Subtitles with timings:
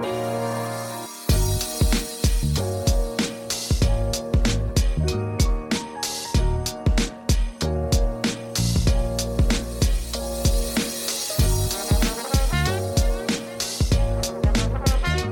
[0.00, 0.29] Bye.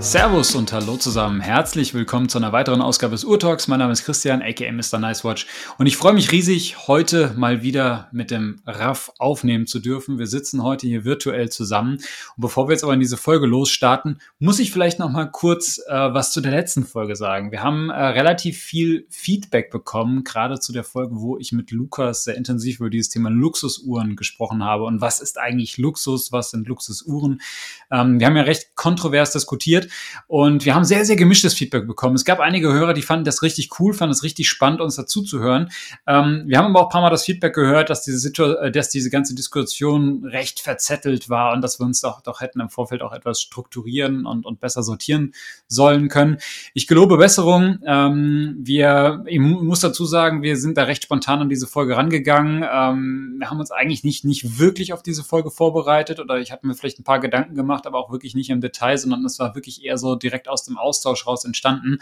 [0.09, 1.43] Servus und hallo zusammen.
[1.43, 3.69] Herzlich willkommen zu einer weiteren Ausgabe des Urtalks.
[3.69, 4.99] Mein Name ist Christian, aka Mr.
[4.99, 5.47] Nicewatch.
[5.77, 10.19] Und ich freue mich riesig, heute mal wieder mit dem Raff aufnehmen zu dürfen.
[10.19, 11.97] Wir sitzen heute hier virtuell zusammen.
[11.97, 15.77] Und bevor wir jetzt aber in diese Folge losstarten, muss ich vielleicht noch mal kurz
[15.87, 17.53] äh, was zu der letzten Folge sagen.
[17.53, 22.25] Wir haben äh, relativ viel Feedback bekommen, gerade zu der Folge, wo ich mit Lukas
[22.25, 24.85] sehr intensiv über dieses Thema Luxusuhren gesprochen habe.
[24.85, 26.33] Und was ist eigentlich Luxus?
[26.33, 27.43] Was sind Luxusuhren?
[27.91, 29.89] Ähm, wir haben ja recht kontrovers diskutiert.
[30.27, 32.15] Und wir haben sehr, sehr gemischtes Feedback bekommen.
[32.15, 35.23] Es gab einige Hörer, die fanden das richtig cool, fanden es richtig spannend, uns dazu
[35.23, 35.71] zu hören.
[36.07, 38.71] Ähm, wir haben aber auch ein paar Mal das Feedback gehört, dass diese, Situ äh,
[38.71, 42.69] dass diese ganze Diskussion recht verzettelt war und dass wir uns doch, doch hätten im
[42.69, 45.33] Vorfeld auch etwas strukturieren und, und besser sortieren
[45.67, 46.39] sollen können.
[46.75, 47.79] Ich gelobe Besserung.
[47.87, 52.65] Ähm, wir, ich muss dazu sagen, wir sind da recht spontan an diese Folge rangegangen.
[52.71, 56.67] Ähm, wir haben uns eigentlich nicht, nicht wirklich auf diese Folge vorbereitet oder ich habe
[56.67, 59.55] mir vielleicht ein paar Gedanken gemacht, aber auch wirklich nicht im Detail, sondern es war
[59.55, 61.99] wirklich eher so direkt aus dem Austausch raus entstanden.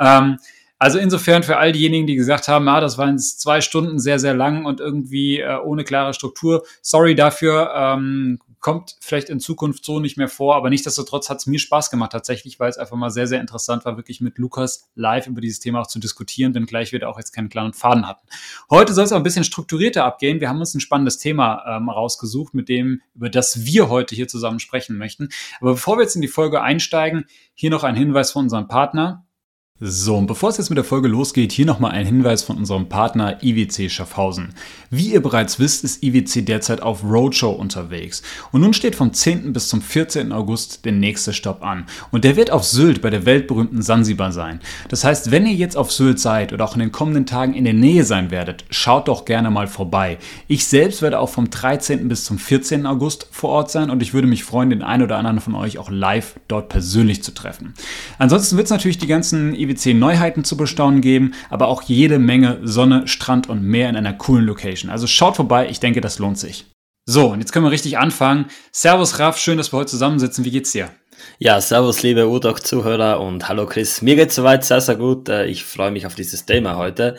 [0.00, 0.38] Ähm,
[0.78, 4.34] also insofern für all diejenigen, die gesagt haben, ah, das waren zwei Stunden sehr, sehr
[4.34, 9.98] lang und irgendwie äh, ohne klare Struktur, sorry dafür, ähm, kommt vielleicht in Zukunft so
[9.98, 13.08] nicht mehr vor, aber nichtsdestotrotz hat es mir Spaß gemacht tatsächlich, weil es einfach mal
[13.08, 16.92] sehr, sehr interessant war, wirklich mit Lukas live über dieses Thema auch zu diskutieren, wenngleich
[16.92, 18.28] wir da auch jetzt keinen klaren Faden hatten.
[18.68, 20.40] Heute soll es auch ein bisschen strukturierter abgehen.
[20.40, 24.28] Wir haben uns ein spannendes Thema ähm, rausgesucht, mit dem, über das wir heute hier
[24.28, 25.30] zusammen sprechen möchten.
[25.62, 29.24] Aber bevor wir jetzt in die Folge einsteigen, hier noch ein Hinweis von unserem Partner.
[29.80, 32.88] So, und bevor es jetzt mit der Folge losgeht, hier nochmal ein Hinweis von unserem
[32.88, 34.48] Partner IWC Schaffhausen.
[34.90, 38.24] Wie ihr bereits wisst, ist IWC derzeit auf Roadshow unterwegs.
[38.50, 39.52] Und nun steht vom 10.
[39.52, 40.32] bis zum 14.
[40.32, 41.86] August der nächste Stopp an.
[42.10, 44.58] Und der wird auf Sylt bei der weltberühmten Sansibar sein.
[44.88, 47.62] Das heißt, wenn ihr jetzt auf Sylt seid oder auch in den kommenden Tagen in
[47.62, 50.18] der Nähe sein werdet, schaut doch gerne mal vorbei.
[50.48, 52.08] Ich selbst werde auch vom 13.
[52.08, 52.84] bis zum 14.
[52.84, 55.78] August vor Ort sein und ich würde mich freuen, den einen oder anderen von euch
[55.78, 57.74] auch live dort persönlich zu treffen.
[58.18, 62.58] Ansonsten wird es natürlich die ganzen IWC Neuheiten zu bestaunen geben, aber auch jede Menge
[62.62, 64.90] Sonne, Strand und Meer in einer coolen Location.
[64.90, 66.66] Also schaut vorbei, ich denke, das lohnt sich.
[67.06, 68.46] So, und jetzt können wir richtig anfangen.
[68.70, 70.44] Servus Raff, schön, dass wir heute zusammensitzen.
[70.44, 70.90] Wie geht's dir?
[71.38, 74.02] Ja, servus liebe Udok-Zuhörer und hallo Chris.
[74.02, 75.28] Mir geht's soweit sehr, sehr gut.
[75.28, 77.16] Äh, ich freue mich auf dieses Thema heute.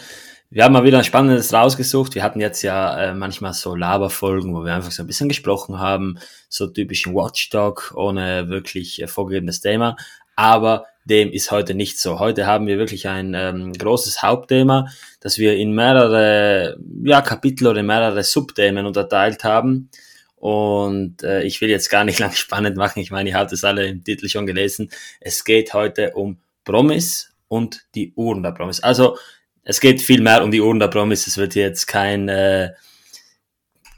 [0.51, 2.15] Wir haben mal wieder ein spannendes rausgesucht.
[2.15, 5.79] Wir hatten jetzt ja äh, manchmal so Laberfolgen, wo wir einfach so ein bisschen gesprochen
[5.79, 6.17] haben,
[6.49, 9.95] so typischen Watchdog ohne wirklich äh, vorgegebenes Thema.
[10.35, 12.19] Aber dem ist heute nicht so.
[12.19, 14.87] Heute haben wir wirklich ein ähm, großes Hauptthema,
[15.19, 19.89] das wir in mehrere ja, Kapitel oder in mehrere Subthemen unterteilt haben.
[20.35, 22.99] Und äh, ich will jetzt gar nicht lang spannend machen.
[22.99, 24.89] Ich meine, ihr habt es alle im Titel schon gelesen.
[25.19, 28.79] Es geht heute um Promis und die Uhren der Promis.
[28.79, 29.17] Also
[29.63, 31.27] es geht viel mehr um die Uhren der Promis.
[31.27, 32.71] Es wird jetzt kein äh,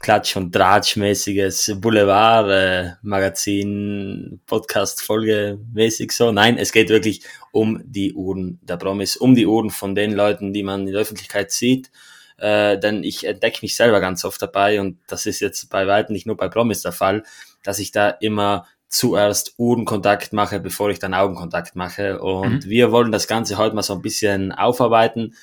[0.02, 6.32] Klatsch- und Tratsch-mäßiges Boulevard-Magazin, Podcast-Folge mäßig so.
[6.32, 10.52] Nein, es geht wirklich um die Uhren der Promis, um die Uhren von den Leuten,
[10.52, 11.92] die man in der Öffentlichkeit sieht.
[12.36, 16.14] Äh, denn ich entdecke mich selber ganz oft dabei und das ist jetzt bei weitem
[16.14, 17.22] nicht nur bei Promis der Fall,
[17.62, 22.20] dass ich da immer zuerst Uhrenkontakt mache, bevor ich dann Augenkontakt mache.
[22.20, 22.68] Und mhm.
[22.68, 25.36] wir wollen das Ganze heute mal so ein bisschen aufarbeiten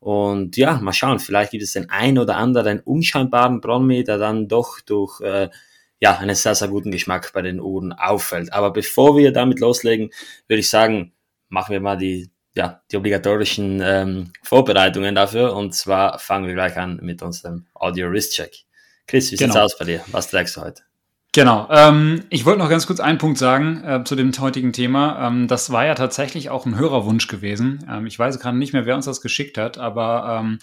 [0.00, 4.48] und ja, mal schauen, vielleicht gibt es den ein oder anderen unscheinbaren Promi, der dann
[4.48, 5.48] doch durch äh,
[5.98, 8.52] ja, einen sehr, sehr guten Geschmack bei den Uhren auffällt.
[8.52, 10.10] Aber bevor wir damit loslegen,
[10.46, 11.12] würde ich sagen,
[11.48, 15.54] machen wir mal die, ja, die obligatorischen ähm, Vorbereitungen dafür.
[15.54, 18.64] Und zwar fangen wir gleich an mit unserem Audio Wrist Check.
[19.06, 19.52] Chris, wie genau.
[19.52, 20.04] sieht's aus bei dir?
[20.08, 20.82] Was trägst du heute?
[21.36, 21.68] Genau.
[21.68, 25.26] Ähm, ich wollte noch ganz kurz einen Punkt sagen äh, zu dem heutigen Thema.
[25.26, 27.84] Ähm, das war ja tatsächlich auch ein Hörerwunsch gewesen.
[27.90, 30.58] Ähm, ich weiß gerade nicht mehr, wer uns das geschickt hat, aber ähm,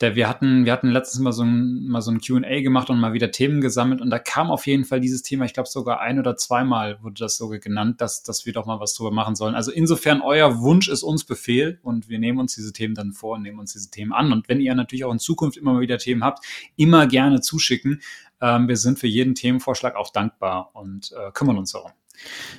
[0.00, 2.98] der, wir hatten, wir hatten letztens mal so ein, mal so ein Q&A gemacht und
[2.98, 6.00] mal wieder Themen gesammelt und da kam auf jeden Fall dieses Thema, ich glaube sogar
[6.00, 9.36] ein oder zweimal wurde das sogar genannt, dass, dass wir doch mal was drüber machen
[9.36, 9.54] sollen.
[9.54, 13.36] Also insofern, euer Wunsch ist uns Befehl und wir nehmen uns diese Themen dann vor
[13.36, 14.32] und nehmen uns diese Themen an.
[14.32, 16.44] Und wenn ihr natürlich auch in Zukunft immer mal wieder Themen habt,
[16.76, 18.00] immer gerne zuschicken.
[18.40, 21.92] Ähm, wir sind für jeden Themenvorschlag auch dankbar und äh, kümmern uns darum.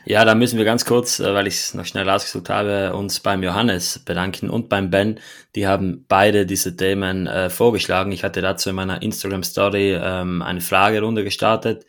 [0.05, 3.19] Ja, da müssen wir ganz kurz, äh, weil ich es noch schnell rausgesucht habe, uns
[3.19, 5.19] beim Johannes bedanken und beim Ben.
[5.55, 8.11] Die haben beide diese Themen äh, vorgeschlagen.
[8.11, 11.85] Ich hatte dazu in meiner Instagram Story ähm, eine Fragerunde gestartet,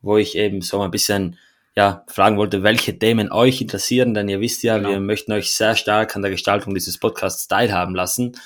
[0.00, 1.38] wo ich eben so ein bisschen
[1.74, 4.90] ja, fragen wollte, welche Themen euch interessieren, denn ihr wisst ja, genau.
[4.90, 8.36] wir möchten euch sehr stark an der Gestaltung dieses Podcasts teilhaben lassen.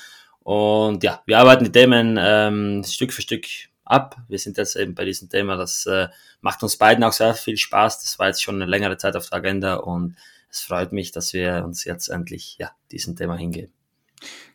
[0.43, 3.45] Und ja, wir arbeiten die Themen ähm, Stück für Stück
[3.89, 4.17] ab.
[4.27, 6.07] Wir sind jetzt eben bei diesem Thema, das äh,
[6.41, 8.01] macht uns beiden auch sehr viel Spaß.
[8.01, 10.15] Das war jetzt schon eine längere Zeit auf der Agenda und
[10.49, 13.71] es freut mich, dass wir uns jetzt endlich ja, diesem Thema hingeben.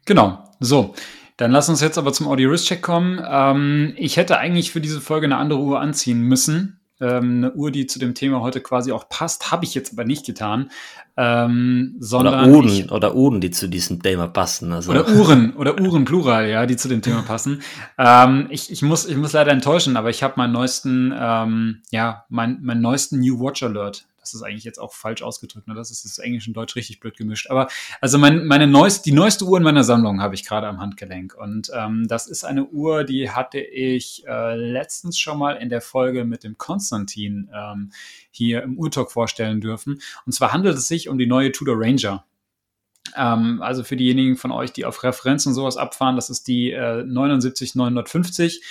[0.05, 0.95] Genau, so.
[1.37, 3.25] Dann lass uns jetzt aber zum Audio Wrist Check kommen.
[3.27, 6.81] Ähm, ich hätte eigentlich für diese Folge eine andere Uhr anziehen müssen.
[7.03, 10.05] Ähm, eine Uhr, die zu dem Thema heute quasi auch passt, habe ich jetzt aber
[10.05, 10.71] nicht getan.
[11.17, 14.73] Ähm, sondern oder Uhren, ich, oder Uhren, die zu diesem Thema passen.
[14.73, 14.93] Also.
[14.93, 17.61] Oder Uhren, oder Uhren Plural, ja, die zu dem Thema passen.
[17.99, 22.25] Ähm, ich, ich, muss, ich muss leider enttäuschen, aber ich habe meinen neuesten, ähm, ja,
[22.29, 25.75] mein, mein neuesten New Watch Alert das ist eigentlich jetzt auch falsch ausgedrückt, ne?
[25.75, 27.51] das ist das Englisch und Deutsch richtig blöd gemischt.
[27.51, 27.69] Aber
[28.01, 31.35] also mein, meine neueste, die neueste Uhr in meiner Sammlung habe ich gerade am Handgelenk.
[31.35, 35.81] Und ähm, das ist eine Uhr, die hatte ich äh, letztens schon mal in der
[35.81, 37.93] Folge mit dem Konstantin ähm,
[38.31, 40.01] hier im Urtalk vorstellen dürfen.
[40.25, 42.25] Und zwar handelt es sich um die neue Tudor Ranger.
[43.17, 47.03] Ähm, also für diejenigen von euch, die auf Referenzen sowas abfahren, das ist die äh,
[47.05, 48.63] 79950.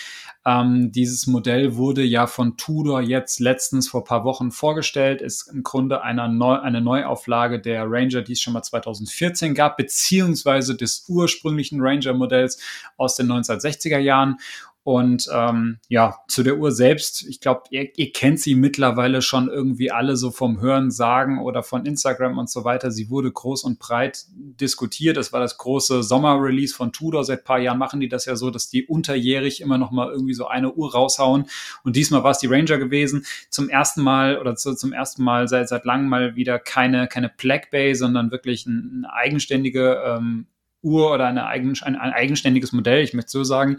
[0.44, 5.62] Ähm, dieses Modell wurde ja von Tudor jetzt letztens vor paar Wochen vorgestellt, ist im
[5.62, 11.06] Grunde eine, Neu eine Neuauflage der Ranger, die es schon mal 2014 gab, beziehungsweise des
[11.08, 12.60] ursprünglichen Ranger-Modells
[12.98, 14.38] aus den 1960er Jahren.
[14.84, 19.48] Und ähm, ja, zu der Uhr selbst, ich glaube, ihr, ihr kennt sie mittlerweile schon
[19.48, 22.90] irgendwie alle so vom Hören sagen oder von Instagram und so weiter.
[22.90, 25.18] Sie wurde groß und breit diskutiert.
[25.18, 27.24] Das war das große Sommerrelease von Tudor.
[27.24, 30.34] Seit paar Jahren machen die das ja so, dass die unterjährig immer noch mal irgendwie
[30.34, 31.46] so eine Uhr raushauen.
[31.84, 33.24] Und diesmal war es die Ranger gewesen.
[33.52, 37.30] Zum ersten Mal oder zu, zum ersten Mal seit, seit langem mal wieder keine, keine
[37.30, 40.48] Black Bay, sondern wirklich eine eigenständige ähm,
[40.84, 43.78] Uhr oder eine eigen, ein, ein, eigenständiges Modell, ich möchte so sagen.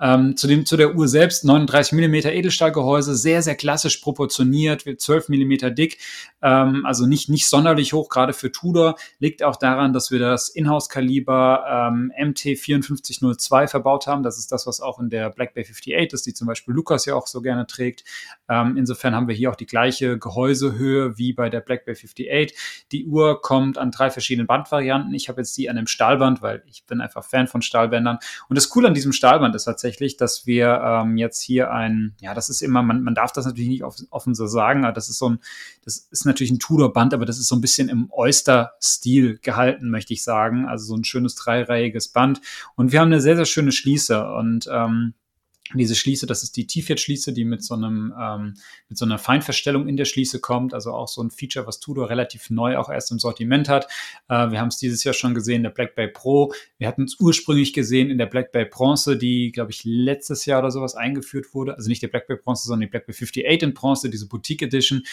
[0.00, 5.28] Ähm, zu, dem, zu der Uhr selbst 39 mm Edelstahlgehäuse, sehr, sehr klassisch proportioniert, 12
[5.28, 5.98] mm dick,
[6.42, 8.96] ähm, also nicht, nicht sonderlich hoch, gerade für Tudor.
[9.18, 14.22] Liegt auch daran, dass wir das Inhouse-Kaliber ähm, MT5402 verbaut haben.
[14.22, 17.04] Das ist das, was auch in der Black Bay 58 ist, die zum Beispiel Lukas
[17.04, 18.04] ja auch so gerne trägt.
[18.50, 22.52] Ähm, insofern haben wir hier auch die gleiche Gehäusehöhe wie bei der Black Bay 58.
[22.90, 25.14] Die Uhr kommt an drei verschiedenen Bandvarianten.
[25.14, 28.18] Ich habe jetzt die an einem Stahlband, weil ich bin einfach Fan von Stahlbändern.
[28.48, 32.34] Und das Coole an diesem Stahlband ist tatsächlich, dass wir ähm, jetzt hier ein, ja,
[32.34, 35.18] das ist immer, man, man darf das natürlich nicht offen so sagen, aber das ist
[35.18, 35.38] so ein,
[35.84, 40.12] das ist natürlich ein Tudor-Band, aber das ist so ein bisschen im Oyster-Stil gehalten, möchte
[40.12, 40.66] ich sagen.
[40.66, 42.40] Also so ein schönes dreireihiges Band.
[42.74, 45.14] Und wir haben eine sehr, sehr schöne Schließe und ähm,
[45.74, 48.54] diese Schließe, das ist die Tiefjet-Schließe, die mit so einem ähm,
[48.88, 50.74] mit so einer Feinverstellung in der Schließe kommt.
[50.74, 53.86] Also auch so ein Feature, was Tudor relativ neu auch erst im Sortiment hat.
[54.28, 56.52] Äh, wir haben es dieses Jahr schon gesehen der Black Bay Pro.
[56.78, 60.60] Wir hatten es ursprünglich gesehen in der Black Bay Bronze, die, glaube ich, letztes Jahr
[60.60, 61.76] oder sowas eingeführt wurde.
[61.76, 64.62] Also nicht der Black Bay Bronze, sondern die Black Bay 58 in Bronze, diese Boutique
[64.62, 65.04] Edition.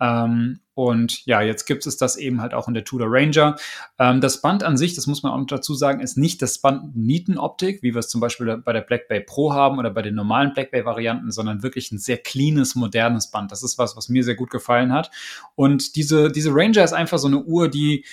[0.00, 3.56] Ähm, und ja, jetzt gibt es das eben halt auch in der Tudor Ranger.
[3.98, 6.96] Ähm, das Band an sich, das muss man auch dazu sagen, ist nicht das Band
[6.96, 10.14] Nietenoptik, wie wir es zum Beispiel bei der Black Bay Pro haben oder bei den
[10.14, 13.52] normalen Black Bay Varianten, sondern wirklich ein sehr cleanes, modernes Band.
[13.52, 15.10] Das ist was, was mir sehr gut gefallen hat.
[15.54, 18.04] Und diese, diese Ranger ist einfach so eine Uhr, die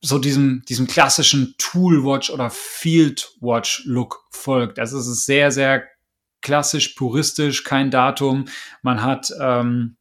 [0.00, 4.78] so diesem, diesem klassischen Toolwatch oder Fieldwatch Look folgt.
[4.78, 5.84] Also es ist sehr, sehr
[6.40, 8.46] klassisch, puristisch, kein Datum.
[8.82, 9.96] Man hat, ähm,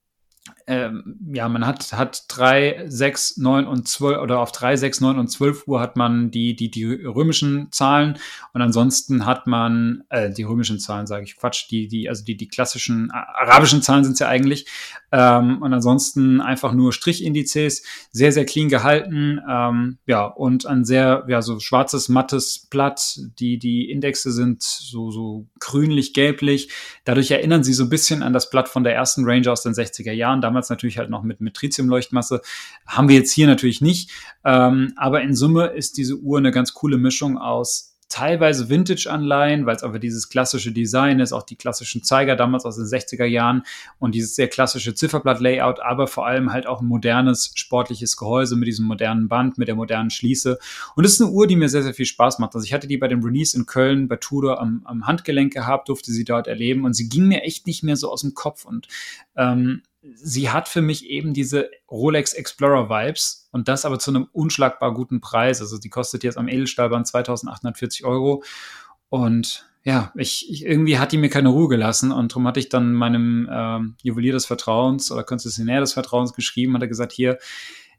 [0.72, 5.20] ähm, ja, man hat, hat drei, sechs, neun und zwölf oder auf drei, sechs, neun
[5.20, 8.18] und zwölf Uhr hat man die, die, die römischen Zahlen
[8.54, 12.38] und ansonsten hat man, äh, die römischen Zahlen sage ich Quatsch, die, die, also die,
[12.38, 14.66] die klassischen arabischen Zahlen sind es ja eigentlich.
[15.12, 21.26] Ähm, und ansonsten einfach nur Strichindizes, sehr, sehr clean gehalten, ähm, ja, und ein sehr,
[21.28, 23.20] ja, so schwarzes, mattes Blatt.
[23.40, 26.70] Die, die Indexe sind so, so grünlich-gelblich.
[27.04, 29.74] Dadurch erinnern sie so ein bisschen an das Blatt von der ersten Ranger aus den
[29.74, 30.40] 60er Jahren.
[30.40, 32.42] Damals damals natürlich halt noch mit, mit Tritium-Leuchtmasse.
[32.86, 34.12] Haben wir jetzt hier natürlich nicht.
[34.46, 39.76] Ähm, aber in Summe ist diese Uhr eine ganz coole Mischung aus teilweise Vintage-Anleihen, weil
[39.76, 43.64] es aber dieses klassische Design ist, auch die klassischen Zeiger damals aus den 60er Jahren
[44.00, 48.68] und dieses sehr klassische Zifferblatt-Layout, aber vor allem halt auch ein modernes sportliches Gehäuse mit
[48.68, 50.60] diesem modernen Band, mit der modernen Schließe.
[50.96, 52.54] Und es ist eine Uhr, die mir sehr, sehr viel Spaß macht.
[52.54, 55.88] Also ich hatte die bei dem Release in Köln bei Tudor am, am Handgelenk gehabt,
[55.88, 58.66] durfte sie dort erleben und sie ging mir echt nicht mehr so aus dem Kopf
[58.66, 58.90] und
[59.38, 64.28] ähm, sie hat für mich eben diese Rolex Explorer Vibes und das aber zu einem
[64.32, 65.62] unschlagbar guten Preis.
[65.62, 68.44] Also die kostet jetzt am Edelstahlband 2840 Euro.
[69.10, 72.70] Und ja, ich, ich, irgendwie hat die mir keine Ruhe gelassen und darum hatte ich
[72.70, 77.40] dann meinem ähm, Juwelier des Vertrauens oder Konzessionär des Vertrauens geschrieben, hat er gesagt, hier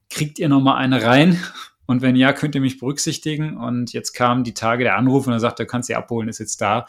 [0.08, 1.40] kriegt ihr noch mal eine rein?
[1.86, 3.56] Und wenn ja, könnt ihr mich berücksichtigen?
[3.56, 6.38] Und jetzt kam die Tage der Anruf und er sagte, du kannst sie abholen, ist
[6.38, 6.86] jetzt da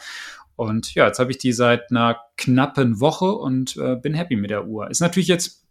[0.56, 4.50] und ja, jetzt habe ich die seit einer knappen Woche und äh, bin happy mit
[4.50, 4.90] der Uhr.
[4.90, 5.64] Ist natürlich jetzt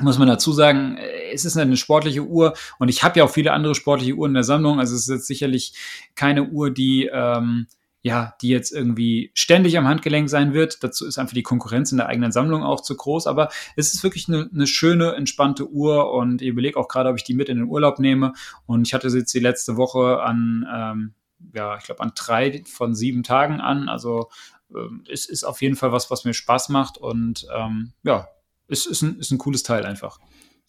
[0.00, 3.30] muss man dazu sagen, äh, es ist eine sportliche Uhr und ich habe ja auch
[3.30, 4.78] viele andere sportliche Uhren in der Sammlung.
[4.78, 5.74] Also es ist jetzt sicherlich
[6.14, 7.66] keine Uhr, die ähm,
[8.02, 10.82] ja, die jetzt irgendwie ständig am Handgelenk sein wird.
[10.84, 13.26] Dazu ist einfach die Konkurrenz in der eigenen Sammlung auch zu groß.
[13.26, 17.16] Aber es ist wirklich eine, eine schöne, entspannte Uhr und ich überlege auch gerade, ob
[17.16, 18.34] ich die mit in den Urlaub nehme.
[18.66, 21.14] Und ich hatte sie jetzt die letzte Woche an, ähm,
[21.54, 23.88] ja, ich glaube, an drei von sieben Tagen an.
[23.88, 24.30] Also
[24.74, 28.28] ähm, es ist auf jeden Fall was, was mir Spaß macht und ähm, ja,
[28.68, 30.18] es ist ein, ist ein cooles Teil einfach.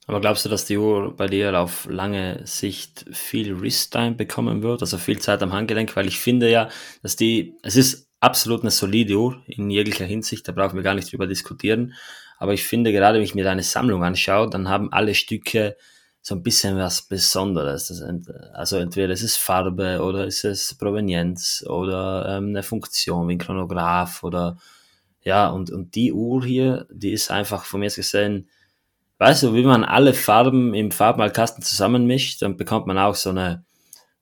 [0.07, 4.81] Aber glaubst du, dass die Uhr bei dir auf lange Sicht viel Wrist-Time bekommen wird,
[4.81, 5.95] also viel Zeit am Handgelenk?
[5.95, 6.69] Weil ich finde ja,
[7.03, 10.95] dass die, es ist absolut eine solide Uhr in jeglicher Hinsicht, da brauchen wir gar
[10.95, 11.93] nicht drüber diskutieren.
[12.39, 15.75] Aber ich finde, gerade wenn ich mir deine Sammlung anschaue, dann haben alle Stücke
[16.29, 17.91] so ein bisschen was Besonderes.
[18.53, 23.39] Also entweder es ist Farbe oder es ist Provenienz oder ähm, eine Funktion wie ein
[23.39, 24.57] Chronograph oder
[25.23, 28.47] ja, und, und die Uhr hier, die ist einfach von mir gesehen,
[29.17, 33.65] weißt du, wie man alle Farben im Farbmalkasten zusammenmischt, dann bekommt man auch so eine,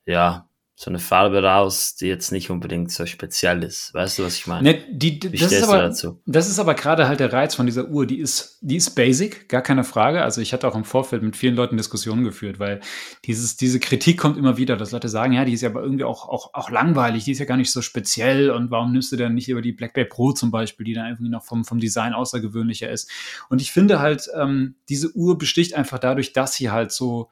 [0.06, 0.48] ja,
[0.80, 3.92] so eine Farbe raus, die jetzt nicht unbedingt so speziell ist.
[3.96, 4.74] Weißt du, was ich meine?
[4.74, 5.92] Ne, die, Wie das, ist aber,
[6.28, 8.06] das ist aber gerade halt der Reiz von dieser Uhr.
[8.06, 10.22] Die ist, die ist basic, gar keine Frage.
[10.22, 12.80] Also ich hatte auch im Vorfeld mit vielen Leuten Diskussionen geführt, weil
[13.26, 16.04] dieses, diese Kritik kommt immer wieder, dass Leute sagen, ja, die ist ja aber irgendwie
[16.04, 19.16] auch, auch, auch langweilig, die ist ja gar nicht so speziell und warum nimmst du
[19.16, 21.80] denn nicht über die Black Bay Pro zum Beispiel, die dann irgendwie noch vom, vom
[21.80, 23.10] Design außergewöhnlicher ist.
[23.50, 27.32] Und ich finde halt, ähm, diese Uhr besticht einfach dadurch, dass sie halt so,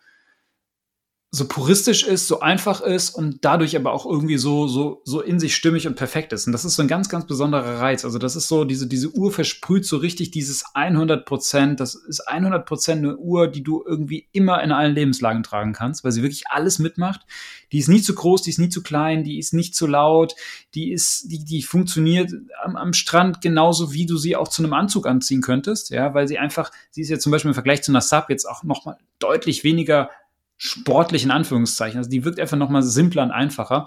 [1.36, 5.38] so puristisch ist, so einfach ist und dadurch aber auch irgendwie so, so, so in
[5.38, 6.48] sich stimmig und perfekt ist.
[6.48, 8.06] Und das ist so ein ganz, ganz besonderer Reiz.
[8.06, 11.82] Also das ist so, diese, diese Uhr versprüht so richtig dieses 100 Prozent.
[11.82, 16.06] Das ist 100 Prozent eine Uhr, die du irgendwie immer in allen Lebenslagen tragen kannst,
[16.06, 17.22] weil sie wirklich alles mitmacht.
[17.74, 20.36] Die ist nie zu groß, die ist nie zu klein, die ist nicht zu laut,
[20.74, 22.32] die ist, die, die funktioniert
[22.64, 26.30] am, am Strand genauso, wie du sie auch zu einem Anzug anziehen könntest, ja, weil
[26.30, 28.98] sie einfach, sie ist ja zum Beispiel im Vergleich zu einer Sub jetzt auch nochmal
[29.20, 30.10] deutlich weniger
[30.58, 31.98] sportlich in Anführungszeichen.
[31.98, 33.86] Also die wirkt einfach nochmal simpler und einfacher.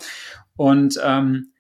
[0.57, 1.53] Und ähm,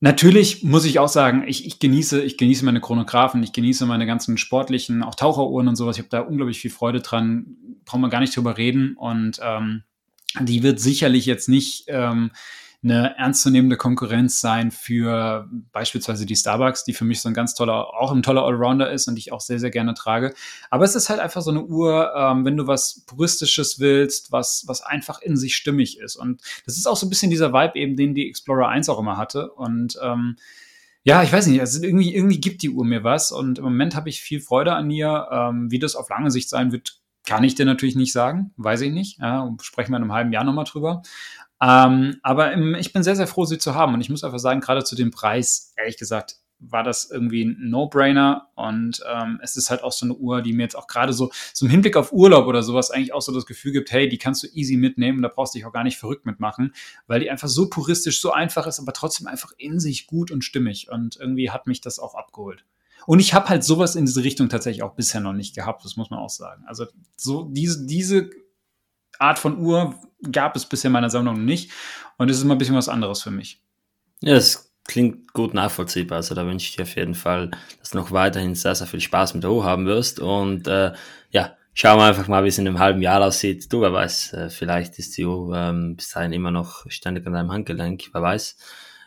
[0.00, 4.06] natürlich muss ich auch sagen, ich, ich, genieße, ich genieße meine Chronographen, ich genieße meine
[4.06, 5.96] ganzen sportlichen, auch Taucheruhren und sowas.
[5.96, 7.56] Ich habe da unglaublich viel Freude dran.
[7.84, 8.96] Brauchen wir gar nicht drüber reden.
[8.96, 9.84] Und ähm,
[10.40, 12.32] die wird sicherlich jetzt nicht ähm,
[12.84, 17.94] eine ernstzunehmende Konkurrenz sein für beispielsweise die Starbucks, die für mich so ein ganz toller,
[17.94, 20.34] auch ein toller Allrounder ist und ich auch sehr, sehr gerne trage.
[20.70, 24.64] Aber es ist halt einfach so eine Uhr, ähm, wenn du was Puristisches willst, was,
[24.66, 26.16] was einfach in sich stimmig ist.
[26.16, 28.98] Und das ist auch so ein bisschen dieser Vibe eben, den die Explorer 1 auch
[29.00, 29.50] immer hatte.
[29.52, 30.36] Und ähm,
[31.04, 33.94] ja, ich weiß nicht, also irgendwie, irgendwie gibt die Uhr mir was und im Moment
[33.94, 35.28] habe ich viel Freude an ihr.
[35.30, 38.82] Ähm, wie das auf lange Sicht sein wird, kann ich dir natürlich nicht sagen, weiß
[38.82, 39.18] ich nicht.
[39.18, 41.02] Ja, sprechen wir in einem halben Jahr nochmal drüber.
[41.64, 43.94] Ähm, aber im, ich bin sehr, sehr froh, sie zu haben.
[43.94, 47.56] Und ich muss einfach sagen, gerade zu dem Preis, ehrlich gesagt, war das irgendwie ein
[47.70, 48.48] No-Brainer.
[48.54, 51.30] Und ähm, es ist halt auch so eine Uhr, die mir jetzt auch gerade so,
[51.54, 54.18] so im Hinblick auf Urlaub oder sowas eigentlich auch so das Gefühl gibt, hey, die
[54.18, 56.74] kannst du easy mitnehmen, da brauchst du dich auch gar nicht verrückt mitmachen,
[57.06, 60.44] weil die einfach so puristisch, so einfach ist, aber trotzdem einfach in sich gut und
[60.44, 60.90] stimmig.
[60.90, 62.64] Und irgendwie hat mich das auch abgeholt.
[63.06, 65.96] Und ich habe halt sowas in diese Richtung tatsächlich auch bisher noch nicht gehabt, das
[65.96, 66.64] muss man auch sagen.
[66.66, 68.30] Also so diese, diese
[69.18, 69.94] Art von Uhr
[70.30, 71.70] gab es bisher in meiner Sammlung nicht.
[72.16, 73.60] Und es ist immer ein bisschen was anderes für mich.
[74.20, 76.16] Ja, das klingt gut nachvollziehbar.
[76.16, 79.00] Also da wünsche ich dir auf jeden Fall, dass du noch weiterhin sehr, sehr viel
[79.00, 80.20] Spaß mit der Uhr haben wirst.
[80.20, 80.92] Und äh,
[81.30, 83.72] ja, schauen wir einfach mal, wie es in einem halben Jahr aussieht.
[83.72, 87.32] Du, wer weiß, äh, vielleicht ist die Uhr ähm, bis dahin immer noch ständig an
[87.32, 88.56] deinem Handgelenk, wer weiß.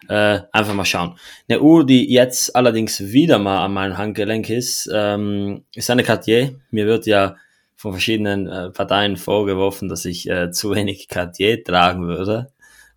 [0.10, 1.18] Äh, einfach mal schauen.
[1.50, 6.60] Eine Uhr, die jetzt allerdings wieder mal an meinem Handgelenk ist, ähm, ist eine Cartier.
[6.70, 7.36] Mir wird ja
[7.78, 12.52] von verschiedenen äh, Parteien vorgeworfen, dass ich äh, zu wenig Cartier tragen würde,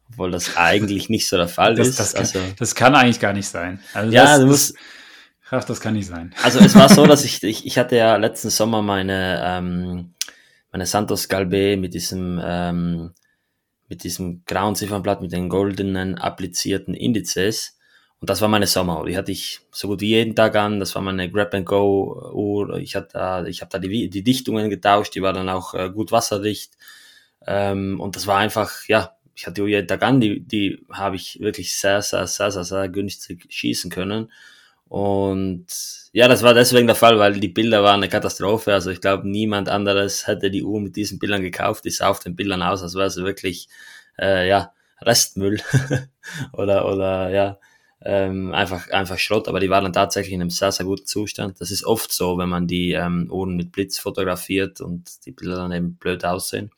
[0.08, 2.00] obwohl das eigentlich nicht so der Fall das, ist.
[2.00, 3.80] Das kann, also, das kann eigentlich gar nicht sein.
[3.92, 4.74] Also ja, das, du musst.
[5.50, 6.32] Ach, das kann nicht sein.
[6.42, 10.14] Also es war so, dass ich, ich, ich hatte ja letzten Sommer meine, ähm,
[10.72, 13.12] meine Santos Galbe mit diesem, ähm,
[13.88, 17.76] mit diesem grauen Ziffernblatt mit den goldenen applizierten Indizes
[18.20, 19.06] und das war meine Sommeruhr.
[19.06, 20.78] Die hatte ich so gut wie jeden Tag an.
[20.78, 22.76] Das war meine Grab-and-Go-Uhr.
[22.76, 25.14] Ich, hatte, ich habe da die, die Dichtungen getauscht.
[25.14, 26.76] Die war dann auch äh, gut wasserdicht.
[27.46, 30.20] Ähm, und das war einfach, ja, ich hatte die Uhr jeden Tag an.
[30.20, 34.30] Die, die habe ich wirklich sehr, sehr, sehr, sehr, sehr günstig schießen können.
[34.86, 35.66] Und
[36.12, 38.74] ja, das war deswegen der Fall, weil die Bilder waren eine Katastrophe.
[38.74, 41.86] Also ich glaube, niemand anderes hätte die Uhr mit diesen Bildern gekauft.
[41.86, 43.68] Die sah auf den Bildern aus, als wäre sie wirklich,
[44.18, 45.58] äh, ja, Restmüll
[46.52, 47.58] oder, oder, ja,
[48.02, 51.60] ähm, einfach, einfach Schrott, aber die waren dann tatsächlich in einem sehr, sehr guten Zustand.
[51.60, 55.56] Das ist oft so, wenn man die ähm, Uhren mit Blitz fotografiert und die Bilder
[55.56, 56.70] dann eben blöd aussehen.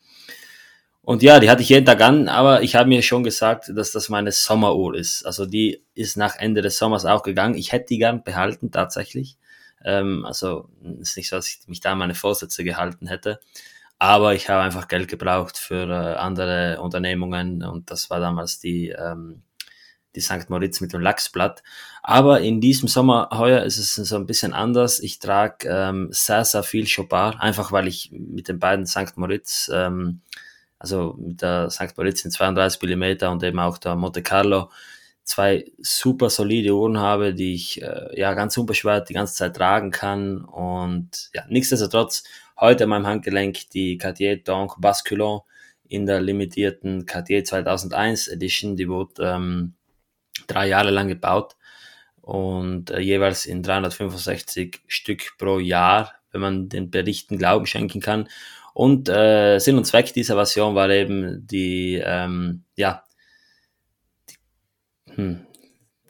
[1.01, 3.91] Und ja, die hatte ich jeden Tag an, aber ich habe mir schon gesagt, dass
[3.91, 5.25] das meine Sommeruhr ist.
[5.25, 7.55] Also die ist nach Ende des Sommers auch gegangen.
[7.55, 9.37] Ich hätte die gern behalten, tatsächlich.
[9.83, 10.69] Ähm, also
[11.01, 13.39] ist nicht so, dass ich mich da meine Vorsätze gehalten hätte.
[13.99, 18.89] Aber ich habe einfach Geld gebraucht für äh, andere Unternehmungen und das war damals die
[18.89, 19.43] ähm,
[20.15, 20.49] die St.
[20.49, 21.63] Moritz mit dem Lachsblatt.
[22.01, 24.99] Aber in diesem Sommer heuer ist es so ein bisschen anders.
[24.99, 29.17] Ich trage ähm, sehr, sehr viel Chopard, einfach weil ich mit den beiden St.
[29.17, 30.21] Moritz, ähm,
[30.79, 31.97] also mit der St.
[31.97, 34.69] Moritz in 32 Millimeter und eben auch der Monte Carlo,
[35.23, 39.91] zwei super solide Uhren habe, die ich äh, ja ganz unbeschwert die ganze Zeit tragen
[39.91, 40.43] kann.
[40.43, 42.23] Und ja, nichtsdestotrotz
[42.59, 45.41] heute an meinem Handgelenk die Cartier Donc Basculon
[45.87, 48.75] in der limitierten Cartier 2001 Edition.
[48.75, 49.73] Die wurde ähm,
[50.47, 51.55] drei Jahre lang gebaut
[52.21, 58.29] und äh, jeweils in 365 Stück pro Jahr, wenn man den Berichten Glauben schenken kann.
[58.73, 63.03] Und äh, Sinn und Zweck dieser Version war eben die, ähm, ja,
[64.29, 65.45] die, hm,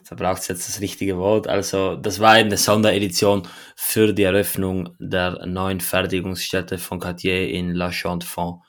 [0.07, 1.47] da braucht es jetzt das richtige Wort.
[1.47, 7.73] Also das war eben eine Sonderedition für die Eröffnung der neuen Fertigungsstätte von Cartier in
[7.73, 8.63] La Chaux-de-Fonds.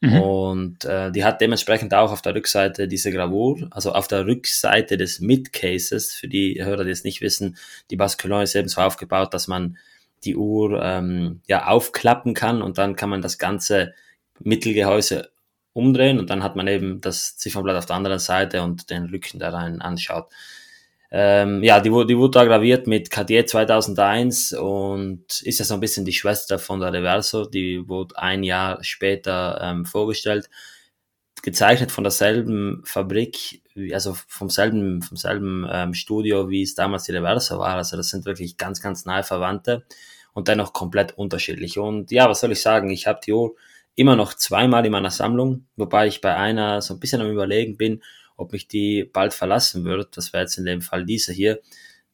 [0.00, 0.20] Mhm.
[0.20, 4.96] Und äh, die hat dementsprechend auch auf der Rückseite diese Gravur, also auf der Rückseite
[4.96, 7.56] des Mid-Cases, für die Hörer, die es nicht wissen,
[7.90, 9.76] die Basculon ist eben so aufgebaut, dass man
[10.24, 13.94] die Uhr ähm, ja aufklappen kann und dann kann man das ganze
[14.40, 15.30] Mittelgehäuse
[15.72, 19.38] umdrehen und dann hat man eben das Ziffernblatt auf der anderen Seite und den Rücken
[19.38, 20.28] da rein anschaut.
[21.10, 25.80] Ähm, ja, die, die wurde da graviert mit Cartier 2001 und ist ja so ein
[25.80, 27.46] bisschen die Schwester von der Reverso.
[27.46, 30.50] Die wurde ein Jahr später ähm, vorgestellt.
[31.42, 33.62] Gezeichnet von derselben Fabrik,
[33.92, 37.76] also vom selben, vom selben ähm, Studio, wie es damals die Reverso war.
[37.76, 39.84] Also das sind wirklich ganz, ganz nahe Verwandte
[40.34, 41.78] und dennoch komplett unterschiedlich.
[41.78, 42.90] Und ja, was soll ich sagen?
[42.90, 43.54] Ich habe die Uhr
[43.94, 47.76] immer noch zweimal in meiner Sammlung, wobei ich bei einer so ein bisschen am Überlegen
[47.76, 48.02] bin,
[48.38, 50.16] ob mich die bald verlassen wird.
[50.16, 51.60] Das wäre jetzt in dem Fall diese hier,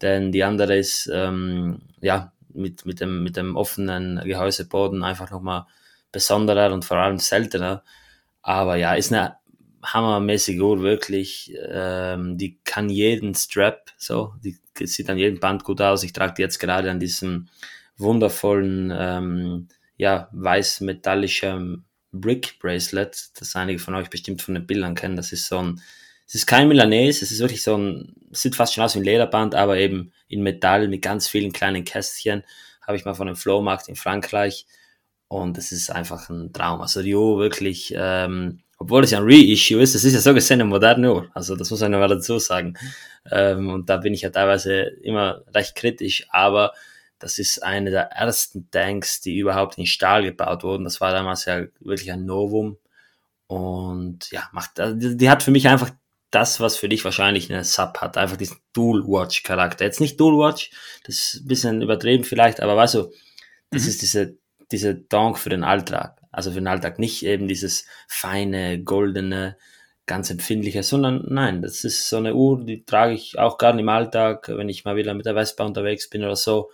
[0.03, 5.67] denn die andere ist ähm, ja mit, mit, dem, mit dem offenen Gehäuseboden einfach nochmal
[6.11, 7.85] besonderer und vor allem seltener.
[8.43, 9.37] Aber ja, ist eine
[9.85, 11.55] hammermäßige Uhr wirklich.
[11.69, 16.03] Ähm, die kann jeden Strap so, die sieht an jedem Band gut aus.
[16.03, 17.49] Ich trage die jetzt gerade an diesem
[17.97, 25.17] wundervollen, ähm, ja, weiß-metallischen Brick Bracelet, das einige von euch bestimmt von den Bildern kennen.
[25.17, 25.81] Das ist so ein
[26.27, 29.05] es ist kein Milanese, es ist wirklich so ein, sieht fast schon aus wie ein
[29.05, 32.43] Lederband, aber eben in Metall mit ganz vielen kleinen Kästchen.
[32.87, 34.67] Habe ich mal von einem Flohmarkt in Frankreich.
[35.29, 36.81] Und es ist einfach ein Traum.
[36.81, 40.35] Also die Uhr wirklich, ähm, obwohl es ja ein Reissue ist, es ist ja so
[40.35, 41.31] gesehen eine moderne Uhr.
[41.35, 42.75] Also das muss man mal dazu sagen.
[43.31, 46.73] Ähm, und da bin ich ja teilweise immer recht kritisch, aber
[47.19, 50.85] das ist eine der ersten Tanks, die überhaupt in Stahl gebaut wurden.
[50.85, 52.79] Das war damals ja wirklich ein Novum.
[53.47, 55.91] Und ja, macht, die hat für mich einfach
[56.35, 59.85] das, was für dich wahrscheinlich eine Sub hat, einfach diesen Dual-Watch-Charakter.
[59.85, 60.71] Jetzt nicht Dual-Watch,
[61.05, 63.13] das ist ein bisschen übertrieben vielleicht, aber weißt du,
[63.71, 63.89] das mhm.
[63.89, 64.39] ist diese,
[64.73, 66.21] diese Donk für den Alltag.
[66.33, 69.57] Also für den Alltag nicht eben dieses feine, goldene,
[70.07, 73.89] ganz empfindliche, sondern nein, das ist so eine Uhr, die trage ich auch gerne im
[73.89, 76.71] Alltag, wenn ich mal wieder mit der Vespa unterwegs bin oder so.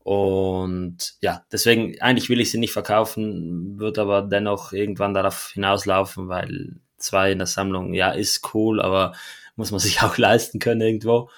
[0.00, 6.28] Und ja, deswegen, eigentlich will ich sie nicht verkaufen, wird aber dennoch irgendwann darauf hinauslaufen,
[6.28, 9.14] weil zwei in der Sammlung, ja, ist cool, aber
[9.56, 11.30] muss man sich auch leisten können irgendwo.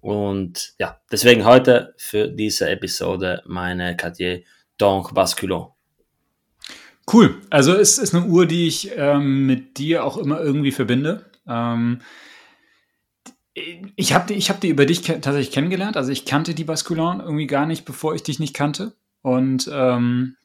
[0.00, 4.42] Und ja, deswegen heute für diese Episode meine Cartier
[4.78, 5.72] Donc Basculon.
[7.12, 7.40] Cool.
[7.50, 11.24] Also es ist eine Uhr, die ich ähm, mit dir auch immer irgendwie verbinde.
[11.46, 12.00] Ähm,
[13.96, 15.96] ich habe die, hab die über dich tatsächlich kennengelernt.
[15.96, 18.92] Also ich kannte die Basculon irgendwie gar nicht, bevor ich dich nicht kannte.
[19.22, 20.36] Und ähm,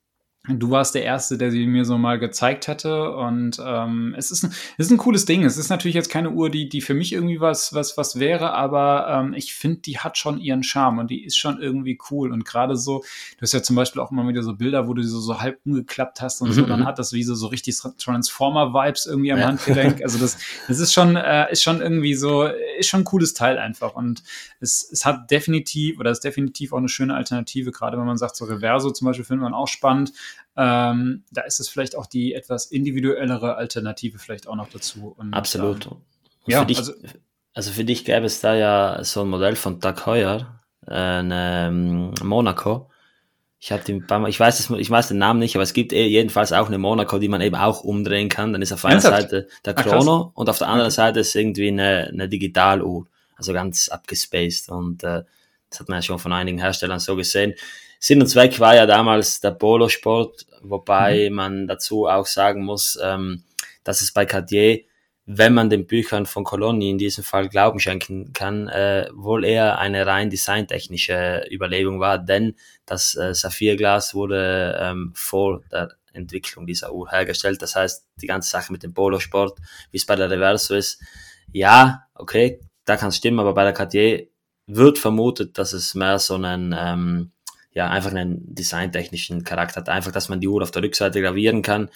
[0.49, 3.11] Du warst der Erste, der sie mir so mal gezeigt hatte.
[3.11, 5.45] Und ähm, es, ist ein, es ist ein cooles Ding.
[5.45, 8.51] Es ist natürlich jetzt keine Uhr, die, die für mich irgendwie was, was, was wäre,
[8.51, 12.33] aber ähm, ich finde, die hat schon ihren Charme und die ist schon irgendwie cool.
[12.33, 13.05] Und gerade so,
[13.37, 15.39] du hast ja zum Beispiel auch immer wieder so Bilder, wo du sie so, so
[15.39, 16.53] halb umgeklappt hast und mhm.
[16.53, 16.85] so, dann mhm.
[16.87, 19.47] hat das wie so, so richtig Transformer-Vibes irgendwie am ja.
[19.47, 19.93] Handgelenk.
[20.03, 22.43] Also das, das ist schon, äh, ist schon irgendwie so,
[22.77, 23.95] ist schon ein cooles Teil einfach.
[23.95, 24.23] Und
[24.59, 28.35] es, es hat definitiv, oder ist definitiv auch eine schöne Alternative, gerade wenn man sagt,
[28.35, 30.11] so Reverso zum Beispiel findet man auch spannend.
[30.55, 35.15] Ähm, da ist es vielleicht auch die etwas individuellere Alternative vielleicht auch noch dazu.
[35.17, 35.87] Und, Absolut.
[35.87, 35.97] Ähm,
[36.45, 36.93] ja, für dich, also,
[37.53, 41.67] also, für dich gäbe es da ja so ein Modell von Doug Heuer, äh, eine
[41.67, 42.89] ähm, Monaco.
[43.59, 45.93] Ich habe den paar Mal, ich weiß, ich weiß den Namen nicht, aber es gibt
[45.93, 48.51] eh jedenfalls auch eine Monaco, die man eben auch umdrehen kann.
[48.51, 50.95] Dann ist auf einer Seite der Chrono Ach, und auf der anderen okay.
[50.95, 53.07] Seite ist irgendwie eine, eine Digitaluhr.
[53.35, 55.23] Also ganz abgespaced und äh,
[55.69, 57.55] das hat man ja schon von einigen Herstellern so gesehen.
[58.05, 61.35] Sinn und Zweck war ja damals der Polosport, wobei mhm.
[61.37, 63.45] man dazu auch sagen muss, ähm,
[63.85, 64.81] dass es bei Cartier,
[65.25, 69.79] wenn man den Büchern von Colonni in diesem Fall Glauben schenken kann, äh, wohl eher
[69.79, 76.91] eine rein designtechnische Überlegung war, denn das äh, Saphirglas wurde ähm, vor der Entwicklung dieser
[76.91, 77.61] Uhr hergestellt.
[77.61, 79.57] Das heißt, die ganze Sache mit dem Polosport,
[79.91, 81.01] wie es bei der Reverso ist,
[81.53, 84.27] ja, okay, da kann es stimmen, aber bei der Cartier
[84.67, 87.29] wird vermutet, dass es mehr so einen, ähm,
[87.73, 89.89] ja, einfach einen designtechnischen Charakter hat.
[89.89, 91.89] Einfach, dass man die Uhr auf der Rückseite gravieren kann.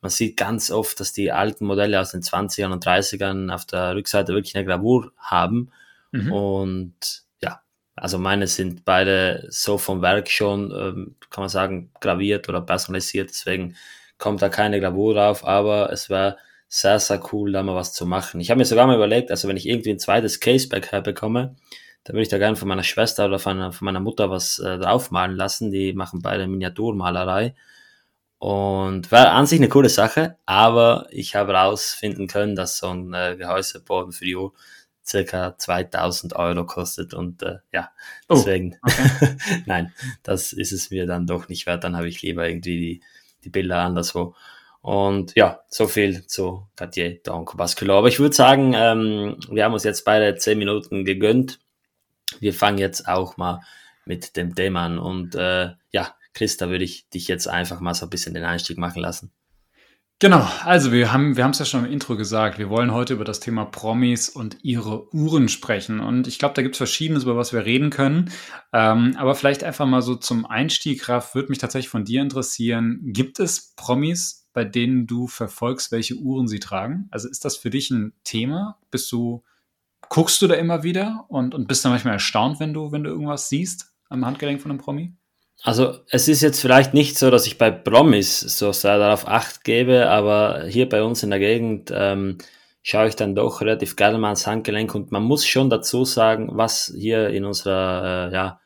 [0.00, 3.94] Man sieht ganz oft, dass die alten Modelle aus den 20ern und 30ern auf der
[3.94, 5.70] Rückseite wirklich eine Gravur haben.
[6.10, 6.32] Mhm.
[6.32, 7.60] Und ja,
[7.96, 13.30] also meine sind beide so vom Werk schon, ähm, kann man sagen, graviert oder personalisiert.
[13.30, 13.76] Deswegen
[14.18, 16.38] kommt da keine Gravur drauf, aber es wäre
[16.68, 18.40] sehr, sehr cool, da mal was zu machen.
[18.40, 21.56] Ich habe mir sogar mal überlegt, also wenn ich irgendwie ein zweites Caseback herbekomme,
[22.04, 24.78] da würde ich da gerne von meiner Schwester oder von, von meiner Mutter was äh,
[24.78, 25.70] draufmalen lassen.
[25.70, 27.54] Die machen beide Miniaturmalerei.
[28.38, 33.12] Und war an sich eine coole Sache, aber ich habe herausfinden können, dass so ein
[33.12, 34.54] äh, Gehäuseboden für die Uhr
[35.06, 37.90] circa 2000 Euro kostet und äh, ja,
[38.28, 39.36] oh, deswegen, oh, okay.
[39.66, 43.02] nein, das ist es mir dann doch nicht wert, dann habe ich lieber irgendwie die,
[43.44, 44.34] die Bilder anderswo.
[44.80, 47.98] Und ja, so viel zu Cartier Donco Basculo.
[47.98, 51.60] Aber ich würde sagen, ähm, wir haben uns jetzt beide 10 Minuten gegönnt.
[52.38, 53.60] Wir fangen jetzt auch mal
[54.04, 57.94] mit dem Thema an und äh, ja, Chris, da würde ich dich jetzt einfach mal
[57.94, 59.32] so ein bisschen den Einstieg machen lassen.
[60.22, 63.24] Genau, also wir haben wir es ja schon im Intro gesagt, wir wollen heute über
[63.24, 65.98] das Thema Promis und ihre Uhren sprechen.
[65.98, 68.30] Und ich glaube, da gibt es Verschiedenes, über was wir reden können.
[68.74, 73.00] Ähm, aber vielleicht einfach mal so zum Einstieg, Raf, würde mich tatsächlich von dir interessieren.
[73.02, 77.08] Gibt es Promis, bei denen du verfolgst, welche Uhren sie tragen?
[77.10, 78.78] Also ist das für dich ein Thema?
[78.90, 79.42] Bist du,
[80.10, 83.10] guckst du da immer wieder und, und bist dann manchmal erstaunt, wenn du, wenn du
[83.10, 85.14] irgendwas siehst am Handgelenk von einem Promi?
[85.62, 89.64] Also es ist jetzt vielleicht nicht so, dass ich bei Promis so sehr darauf acht
[89.64, 92.38] gebe, aber hier bei uns in der Gegend ähm,
[92.82, 96.48] schaue ich dann doch relativ gerne mal ans Handgelenk und man muss schon dazu sagen,
[96.52, 98.60] was hier in unserer, äh, ja,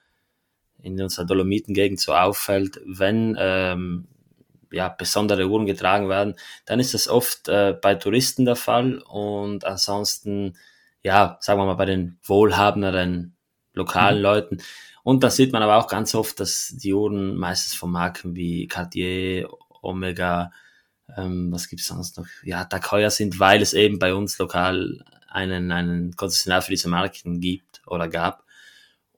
[0.82, 4.06] in unserer Dolomitengegend so auffällt, wenn ähm,
[4.70, 9.64] ja, besondere Uhren getragen werden, dann ist das oft äh, bei Touristen der Fall und
[9.64, 10.56] ansonsten,
[11.04, 13.36] ja, sagen wir mal, bei den wohlhabenderen
[13.74, 14.22] lokalen mhm.
[14.22, 14.58] Leuten
[15.04, 18.66] und da sieht man aber auch ganz oft, dass die Uhren meistens von Marken wie
[18.66, 19.50] Cartier,
[19.82, 20.50] Omega,
[21.14, 22.26] ähm, was gibt's sonst noch?
[22.42, 26.88] Ja, Tag Heuer sind, weil es eben bei uns lokal einen, einen Konzessionär für diese
[26.88, 28.44] Marken gibt oder gab.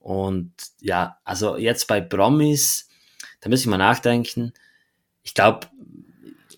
[0.01, 2.88] Und ja, also jetzt bei Promis,
[3.40, 4.53] da muss ich mal nachdenken.
[5.22, 5.68] Ich glaube,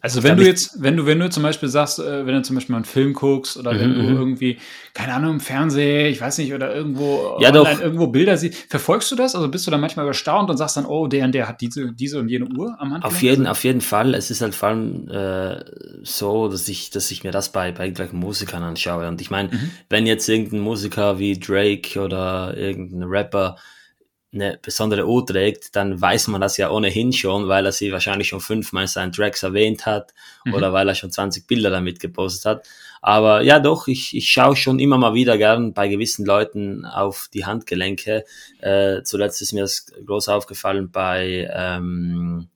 [0.01, 2.57] also wenn du jetzt, wenn du, wenn du zum Beispiel sagst, äh, wenn du zum
[2.57, 4.17] Beispiel mal einen Film guckst oder mhm, wenn du mhm.
[4.17, 4.59] irgendwie,
[4.95, 9.11] keine Ahnung, im Fernsehen, ich weiß nicht, oder irgendwo ja, online irgendwo Bilder siehst, verfolgst
[9.11, 9.35] du das?
[9.35, 11.93] Also bist du dann manchmal erstaunt und sagst dann, oh, der und der hat diese,
[11.93, 13.05] diese und jene Uhr am Hand?
[13.05, 14.15] Auf jeden, auf jeden Fall.
[14.15, 15.65] Es ist halt vor allem äh,
[16.03, 19.09] so, dass ich, dass ich mir das bei, bei irgendwelchen Musikern anschaue.
[19.09, 19.71] Und ich meine, mhm.
[19.89, 23.57] wenn jetzt irgendein Musiker wie Drake oder irgendein Rapper
[24.33, 28.29] eine besondere Uhr trägt, dann weiß man das ja ohnehin schon, weil er sie wahrscheinlich
[28.29, 30.12] schon fünfmal in seinen Tracks erwähnt hat
[30.45, 30.55] mhm.
[30.55, 32.69] oder weil er schon 20 Bilder damit gepostet hat.
[33.01, 37.31] Aber ja, doch, ich, ich schaue schon immer mal wieder gern bei gewissen Leuten auf
[37.33, 38.25] die Handgelenke.
[38.61, 42.49] Äh, zuletzt ist mir das groß aufgefallen bei ähm,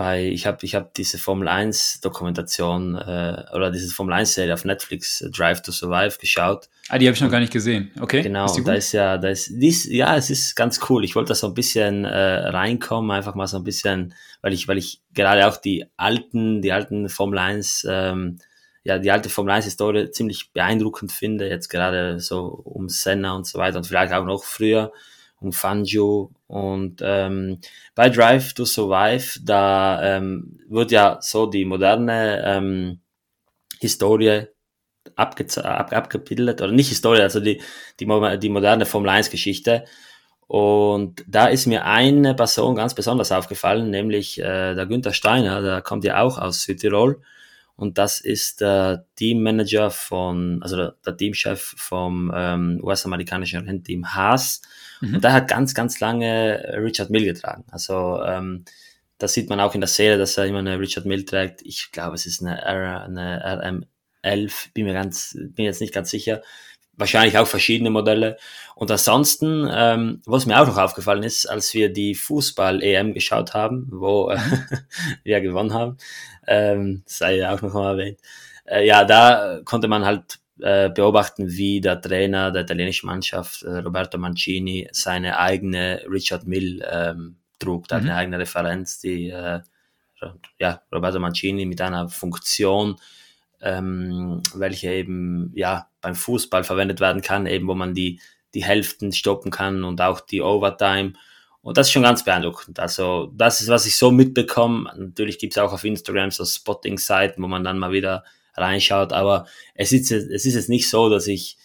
[0.00, 4.54] bei, ich habe ich hab diese Formel 1 Dokumentation äh, oder diese Formel 1 Serie
[4.54, 6.70] auf Netflix, äh, Drive to Survive, geschaut.
[6.88, 7.90] Ah, die habe ich noch gar nicht gesehen.
[8.00, 8.22] Okay.
[8.22, 11.04] Genau, und da ist ja, da ist, dies, ja, es ist ganz cool.
[11.04, 14.68] Ich wollte da so ein bisschen äh, reinkommen, einfach mal so ein bisschen, weil ich,
[14.68, 18.38] weil ich gerade auch die alten, die alten Formel 1, ähm,
[18.84, 23.46] ja, die alte Formel 1 Historie ziemlich beeindruckend finde, jetzt gerade so um Senna und
[23.46, 24.92] so weiter und vielleicht auch noch früher
[25.40, 27.58] um Fangio und ähm,
[27.94, 33.00] bei Drive to Survive, da ähm, wird ja so die moderne ähm,
[33.78, 34.46] Historie
[35.16, 37.60] abge ab abgebildet, oder nicht Historie, also die,
[37.98, 39.84] die, die moderne Formel 1 Geschichte.
[40.46, 45.80] Und da ist mir eine Person ganz besonders aufgefallen, nämlich äh, der Günther Steiner, der
[45.80, 47.22] kommt ja auch aus Südtirol
[47.80, 54.60] und das ist der Teammanager von, also der, der Teamchef vom ähm, US-amerikanischen Rennteam Haas.
[55.00, 55.14] Mhm.
[55.14, 57.64] Und der hat ganz, ganz lange Richard Mill getragen.
[57.70, 58.66] Also ähm,
[59.16, 61.62] das sieht man auch in der Serie, dass er immer eine Richard Mill trägt.
[61.62, 63.86] Ich glaube, es ist eine, R, eine
[64.22, 66.42] RM11, bin mir ganz, bin jetzt nicht ganz sicher.
[67.00, 68.36] Wahrscheinlich auch verschiedene Modelle.
[68.74, 73.88] Und ansonsten, ähm, was mir auch noch aufgefallen ist, als wir die Fußball-EM geschaut haben,
[73.90, 74.38] wo äh,
[75.24, 75.96] wir gewonnen haben,
[76.46, 78.18] ähm, sei ja auch noch mal erwähnt.
[78.66, 83.78] Äh, ja, da konnte man halt äh, beobachten, wie der Trainer der italienischen Mannschaft, äh,
[83.78, 87.96] Roberto Mancini, seine eigene Richard Mill ähm, trug, mhm.
[87.96, 89.60] eine eigene Referenz, die äh,
[90.58, 92.96] ja, Roberto Mancini mit einer Funktion,
[93.62, 98.20] ähm, welche eben ja beim Fußball verwendet werden kann, eben wo man die,
[98.54, 101.14] die Hälften stoppen kann und auch die Overtime
[101.62, 102.80] und das ist schon ganz beeindruckend.
[102.80, 104.90] Also das ist, was ich so mitbekomme.
[104.96, 109.12] Natürlich gibt es auch auf Instagram so Spotting-Seiten, wo man dann mal wieder reinschaut.
[109.12, 111.58] Aber es ist, es ist jetzt nicht so, dass ich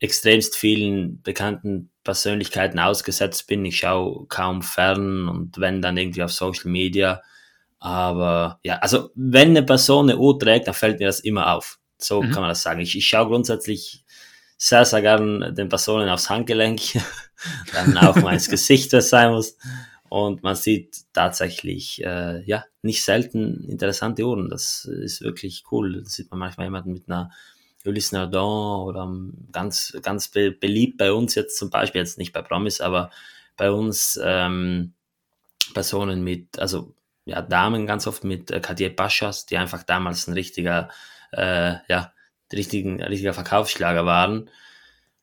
[0.00, 3.64] extremst vielen bekannten Persönlichkeiten ausgesetzt bin.
[3.64, 7.22] Ich schaue kaum fern und wenn dann irgendwie auf Social Media.
[7.78, 11.78] Aber ja, also wenn eine Person eine Uhr trägt, dann fällt mir das immer auf.
[11.98, 12.30] So mhm.
[12.30, 12.80] kann man das sagen.
[12.80, 14.04] Ich, ich schaue grundsätzlich
[14.58, 16.80] sehr, sehr gern den Personen aufs Handgelenk,
[17.72, 19.56] dann auch mal ins Gesicht, was sein muss.
[20.08, 24.48] Und man sieht tatsächlich, äh, ja, nicht selten interessante Uhren.
[24.48, 26.02] Das ist wirklich cool.
[26.02, 27.30] Da sieht man manchmal jemanden mit einer
[27.84, 29.12] Ulysse Nardin oder
[29.52, 33.10] ganz, ganz be beliebt bei uns jetzt zum Beispiel, jetzt nicht bei Promis, aber
[33.56, 34.94] bei uns ähm,
[35.74, 40.34] Personen mit, also ja, Damen ganz oft mit äh, Cartier Paschas, die einfach damals ein
[40.34, 40.88] richtiger,
[41.32, 42.12] äh, ja,
[42.52, 44.50] richtigen, richtiger Verkaufsschlager waren.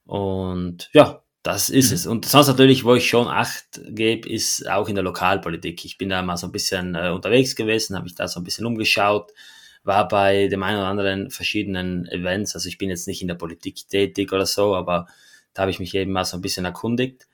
[0.06, 1.96] Und ja, das ist mhm.
[1.96, 2.08] es.
[2.08, 5.84] Und sonst natürlich, wo ich schon Acht gebe, ist auch in der Lokalpolitik.
[5.86, 8.44] Ich bin da mal so ein bisschen äh, unterwegs gewesen, habe mich da so ein
[8.44, 9.32] bisschen umgeschaut,
[9.84, 12.56] war bei dem einen oder anderen verschiedenen Events.
[12.56, 15.08] Also ich bin jetzt nicht in der Politik tätig oder so, aber
[15.54, 17.28] da habe ich mich eben mal so ein bisschen erkundigt.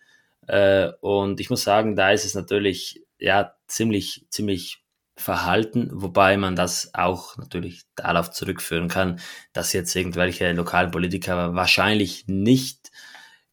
[0.47, 4.81] Äh, und ich muss sagen, da ist es natürlich ja ziemlich, ziemlich
[5.19, 9.19] verhalten, wobei man das auch natürlich darauf zurückführen kann,
[9.53, 12.91] dass jetzt irgendwelche lokalen Politiker wahrscheinlich nicht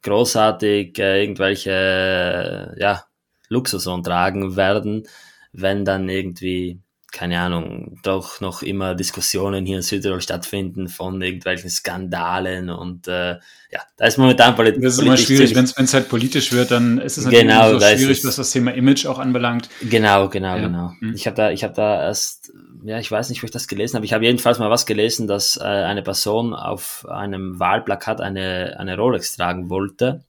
[0.02, 3.05] großartig äh, irgendwelche äh, ja,
[3.48, 5.07] Luxus tragen werden,
[5.52, 6.81] wenn dann irgendwie
[7.16, 13.37] keine Ahnung, doch noch immer Diskussionen hier in Südtirol stattfinden von irgendwelchen Skandalen und äh,
[13.70, 14.83] ja, da ist momentan politisch.
[14.83, 17.79] Das ist immer schwierig, wenn es halt politisch wird, dann ist es natürlich genau, so
[17.79, 19.70] da schwierig, was das Thema Image auch anbelangt.
[19.81, 20.66] Genau, genau, ja.
[20.66, 20.92] genau.
[21.00, 21.14] Mhm.
[21.14, 22.52] Ich habe da, ich habe da erst,
[22.85, 24.05] ja, ich weiß nicht, wo ich das gelesen habe.
[24.05, 28.94] Ich habe jedenfalls mal was gelesen, dass äh, eine Person auf einem Wahlplakat eine eine
[28.98, 30.22] Rolex tragen wollte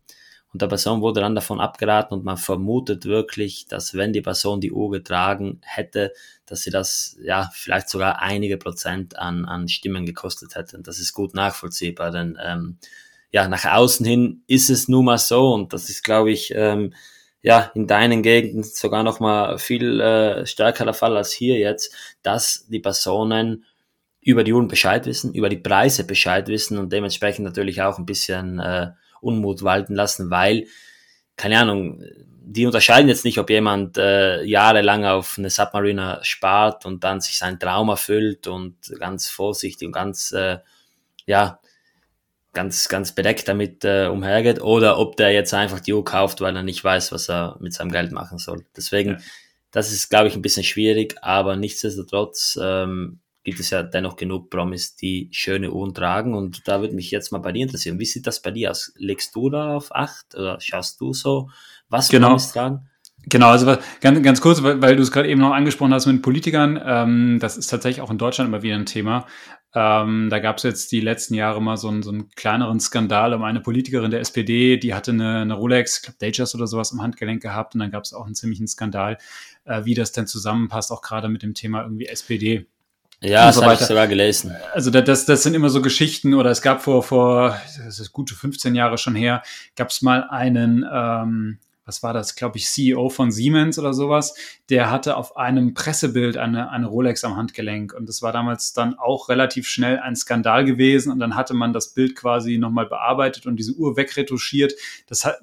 [0.57, 4.59] und der Person wurde dann davon abgeraten und man vermutet wirklich, dass wenn die Person
[4.59, 6.13] die Uhr getragen hätte,
[6.47, 10.75] dass sie das ja vielleicht sogar einige Prozent an, an Stimmen gekostet hätte.
[10.75, 12.79] Und das ist gut nachvollziehbar, denn ähm,
[13.29, 16.95] ja, nach außen hin ist es nun mal so und das ist, glaube ich, ähm,
[17.43, 21.93] ja, in deinen Gegenden sogar noch mal viel äh, stärker der Fall als hier jetzt,
[22.23, 23.63] dass die Personen
[24.21, 28.07] über die Uhren Bescheid wissen, über die Preise Bescheid wissen und dementsprechend natürlich auch ein
[28.07, 28.87] bisschen äh,
[29.21, 30.67] Unmut walten lassen, weil,
[31.35, 32.03] keine Ahnung,
[32.49, 37.37] die unterscheiden jetzt nicht, ob jemand äh, jahrelang auf eine Submariner spart und dann sich
[37.37, 40.59] sein Traum erfüllt und ganz vorsichtig und ganz, äh,
[41.25, 41.59] ja,
[42.53, 46.55] ganz, ganz bedeckt damit äh, umhergeht oder ob der jetzt einfach die Uhr kauft, weil
[46.55, 48.65] er nicht weiß, was er mit seinem Geld machen soll.
[48.75, 49.17] Deswegen, ja.
[49.71, 54.49] das ist, glaube ich, ein bisschen schwierig, aber nichtsdestotrotz ähm, gibt es ja dennoch genug
[54.49, 56.35] Promis, die schöne Uhren tragen.
[56.35, 57.97] Und da würde mich jetzt mal bei dir interessieren.
[57.97, 58.91] Wie sieht das bei dir aus?
[58.97, 61.49] Legst du da auf Acht oder schaust du so,
[61.87, 62.27] was genau.
[62.27, 62.89] Promis tragen?
[63.29, 66.21] Genau, also ganz, ganz kurz, weil, weil du es gerade eben noch angesprochen hast mit
[66.21, 69.25] Politikern, ähm, das ist tatsächlich auch in Deutschland immer wieder ein Thema.
[69.73, 73.33] Ähm, da gab es jetzt die letzten Jahre mal so einen, so einen kleineren Skandal
[73.33, 76.91] um eine Politikerin der SPD, die hatte eine, eine Rolex, ich glaube Datejust oder sowas
[76.91, 79.17] im Handgelenk gehabt und dann gab es auch einen ziemlichen Skandal,
[79.63, 82.67] äh, wie das denn zusammenpasst, auch gerade mit dem Thema irgendwie SPD.
[83.21, 84.55] Ja, das so habe ich sogar gelesen.
[84.73, 88.35] Also das, das sind immer so Geschichten, oder es gab vor, vor das ist gute
[88.35, 89.41] 15 Jahre schon her,
[89.75, 94.35] gab es mal einen, ähm, was war das, glaube ich, CEO von Siemens oder sowas,
[94.69, 97.93] der hatte auf einem Pressebild eine, eine Rolex am Handgelenk.
[97.93, 101.13] Und das war damals dann auch relativ schnell ein Skandal gewesen.
[101.13, 104.73] Und dann hatte man das Bild quasi nochmal bearbeitet und diese Uhr wegretuschiert.
[105.07, 105.39] Das hat,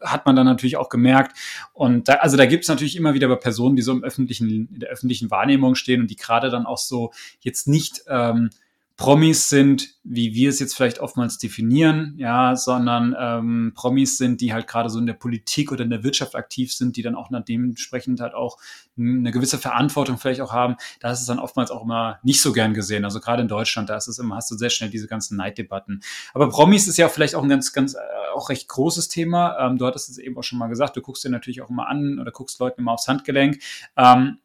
[0.00, 1.36] hat man dann natürlich auch gemerkt.
[1.74, 4.48] Und da, also da gibt es natürlich immer wieder bei Personen, die so im öffentlichen,
[4.72, 8.48] in der öffentlichen Wahrnehmung stehen und die gerade dann auch so jetzt nicht ähm,
[8.96, 14.52] Promis sind, wie wir es jetzt vielleicht oftmals definieren, ja, sondern ähm, Promis sind, die
[14.52, 17.30] halt gerade so in der Politik oder in der Wirtschaft aktiv sind, die dann auch
[17.48, 18.58] dementsprechend halt auch
[18.98, 20.76] eine gewisse Verantwortung vielleicht auch haben.
[21.00, 23.04] Da ist es dann oftmals auch immer nicht so gern gesehen.
[23.04, 26.02] Also gerade in Deutschland, da ist es immer, hast du sehr schnell diese ganzen Neiddebatten.
[26.34, 27.98] Aber Promis ist ja vielleicht auch ein ganz, ganz, äh,
[28.34, 29.58] auch recht großes Thema.
[29.58, 31.88] Ähm, du hattest es eben auch schon mal gesagt, du guckst dir natürlich auch immer
[31.88, 33.60] an oder guckst Leuten immer aufs Handgelenk.
[33.96, 34.38] Ähm,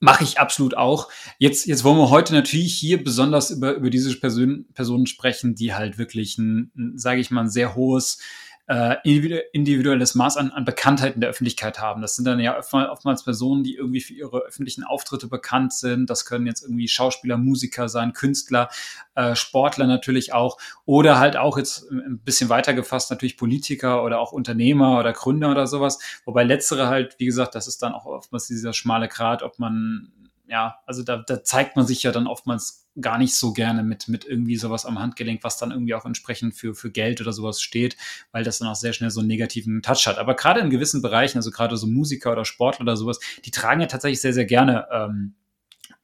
[0.00, 1.08] Mache ich absolut auch.
[1.38, 5.74] Jetzt, jetzt wollen wir heute natürlich hier besonders über, über diese Person, Personen sprechen, die
[5.74, 8.18] halt wirklich ein, ein sage ich mal, ein sehr hohes
[8.66, 12.00] äh, individuelles Maß an, an Bekanntheit in der Öffentlichkeit haben.
[12.00, 16.08] Das sind dann ja oftmals Personen, die irgendwie für ihre öffentlichen Auftritte bekannt sind.
[16.08, 18.68] Das können jetzt irgendwie Schauspieler, Musiker sein, Künstler,
[19.14, 24.20] äh, Sportler natürlich auch oder halt auch jetzt ein bisschen weiter gefasst natürlich Politiker oder
[24.20, 25.98] auch Unternehmer oder Gründer oder sowas.
[26.24, 30.12] Wobei letztere halt, wie gesagt, das ist dann auch oftmals dieser schmale Grat, ob man
[30.52, 34.08] ja, also da, da zeigt man sich ja dann oftmals gar nicht so gerne mit,
[34.08, 37.62] mit irgendwie sowas am Handgelenk, was dann irgendwie auch entsprechend für, für Geld oder sowas
[37.62, 37.96] steht,
[38.32, 40.18] weil das dann auch sehr schnell so einen negativen Touch hat.
[40.18, 43.80] Aber gerade in gewissen Bereichen, also gerade so Musiker oder Sportler oder sowas, die tragen
[43.80, 45.32] ja tatsächlich sehr, sehr gerne ähm,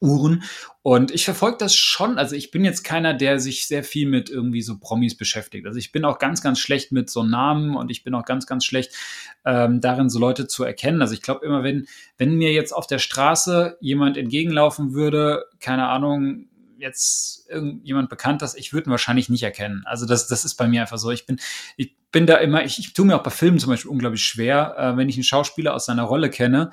[0.01, 0.43] Uhren.
[0.81, 2.17] Und ich verfolge das schon.
[2.17, 5.65] Also ich bin jetzt keiner, der sich sehr viel mit irgendwie so Promis beschäftigt.
[5.67, 8.47] Also ich bin auch ganz, ganz schlecht mit so Namen und ich bin auch ganz,
[8.47, 8.93] ganz schlecht
[9.45, 11.01] ähm, darin, so Leute zu erkennen.
[11.01, 15.87] Also ich glaube immer, wenn, wenn mir jetzt auf der Straße jemand entgegenlaufen würde, keine
[15.89, 16.45] Ahnung,
[16.77, 19.83] jetzt irgendjemand bekannt ist, ich würde ihn wahrscheinlich nicht erkennen.
[19.85, 21.11] Also das, das ist bei mir einfach so.
[21.11, 21.39] Ich bin,
[21.75, 24.75] ich bin da immer, ich, ich tue mir auch bei Filmen zum Beispiel unglaublich schwer,
[24.77, 26.71] äh, wenn ich einen Schauspieler aus seiner Rolle kenne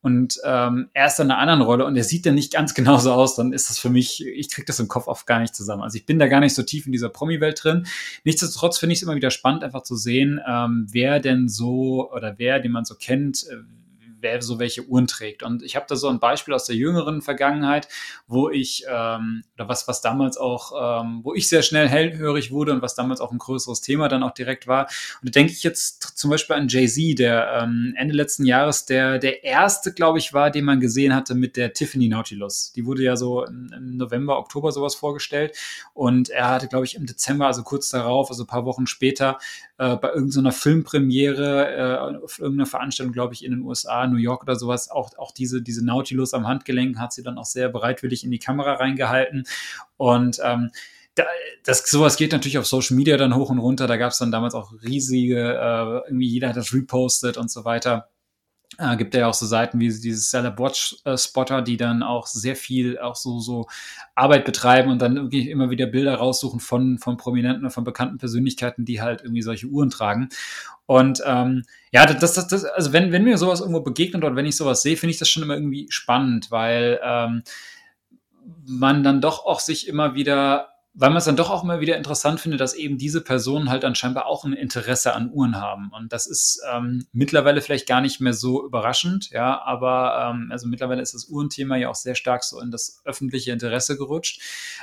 [0.00, 3.12] und ähm, er ist in einer anderen Rolle und er sieht dann nicht ganz genauso
[3.12, 5.82] aus, dann ist das für mich, ich kriege das im Kopf oft gar nicht zusammen.
[5.82, 7.86] Also ich bin da gar nicht so tief in dieser Promi-Welt drin.
[8.24, 12.38] Nichtsdestotrotz finde ich es immer wieder spannend, einfach zu sehen, ähm, wer denn so oder
[12.38, 13.56] wer, den man so kennt, äh,
[14.20, 15.42] wer so welche Uhren trägt.
[15.42, 17.88] Und ich habe da so ein Beispiel aus der jüngeren Vergangenheit,
[18.26, 22.72] wo ich, ähm, oder was, was damals auch, ähm, wo ich sehr schnell hellhörig wurde
[22.72, 24.88] und was damals auch ein größeres Thema dann auch direkt war.
[25.22, 29.18] Und da denke ich jetzt zum Beispiel an Jay-Z, der ähm, Ende letzten Jahres der,
[29.18, 32.72] der erste, glaube ich, war, den man gesehen hatte mit der Tiffany Nautilus.
[32.72, 35.56] Die wurde ja so im November, Oktober sowas vorgestellt.
[35.94, 39.38] Und er hatte, glaube ich, im Dezember, also kurz darauf, also ein paar Wochen später,
[39.78, 44.42] äh, bei irgendeiner Filmpremiere, äh, auf irgendeiner Veranstaltung, glaube ich, in den USA, New York
[44.42, 48.24] oder sowas, auch, auch diese, diese Nautilus am Handgelenk hat sie dann auch sehr bereitwillig
[48.24, 49.44] in die Kamera reingehalten.
[49.96, 50.70] Und ähm,
[51.64, 53.86] das, sowas geht natürlich auf Social Media dann hoch und runter.
[53.86, 57.64] Da gab es dann damals auch riesige, äh, irgendwie jeder hat das repostet und so
[57.64, 58.08] weiter.
[58.78, 62.54] Äh, gibt ja auch so Seiten wie dieses Celeb Watch Spotter, die dann auch sehr
[62.54, 63.66] viel auch so, so
[64.14, 68.18] Arbeit betreiben und dann irgendwie immer wieder Bilder raussuchen von, von Prominenten und von bekannten
[68.18, 70.28] Persönlichkeiten, die halt irgendwie solche Uhren tragen.
[70.86, 74.46] Und ähm, ja, das, das, das, also wenn, wenn mir sowas irgendwo begegnet oder wenn
[74.46, 77.42] ich sowas sehe, finde ich das schon immer irgendwie spannend, weil ähm,
[78.64, 81.96] man dann doch auch sich immer wieder weil man es dann doch auch immer wieder
[81.96, 85.90] interessant findet, dass eben diese Personen halt anscheinend auch ein Interesse an Uhren haben.
[85.92, 90.66] Und das ist ähm, mittlerweile vielleicht gar nicht mehr so überraschend, ja, aber ähm, also
[90.66, 94.40] mittlerweile ist das Uhrenthema ja auch sehr stark so in das öffentliche Interesse gerutscht.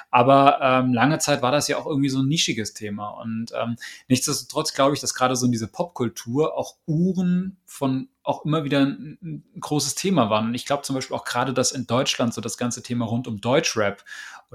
[0.09, 3.09] Aber ähm, lange Zeit war das ja auch irgendwie so ein nischiges Thema.
[3.09, 3.75] Und ähm,
[4.07, 8.79] nichtsdestotrotz glaube ich, dass gerade so in diese Popkultur auch Uhren von auch immer wieder
[8.79, 10.47] ein, ein großes Thema waren.
[10.47, 13.27] Und ich glaube zum Beispiel auch gerade, dass in Deutschland so das ganze Thema rund
[13.27, 14.03] um Deutschrap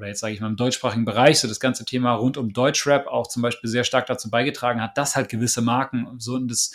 [0.01, 3.07] oder jetzt sage ich mal im deutschsprachigen Bereich so das ganze Thema rund um Deutschrap
[3.07, 6.73] auch zum Beispiel sehr stark dazu beigetragen hat, dass halt gewisse Marken so in das,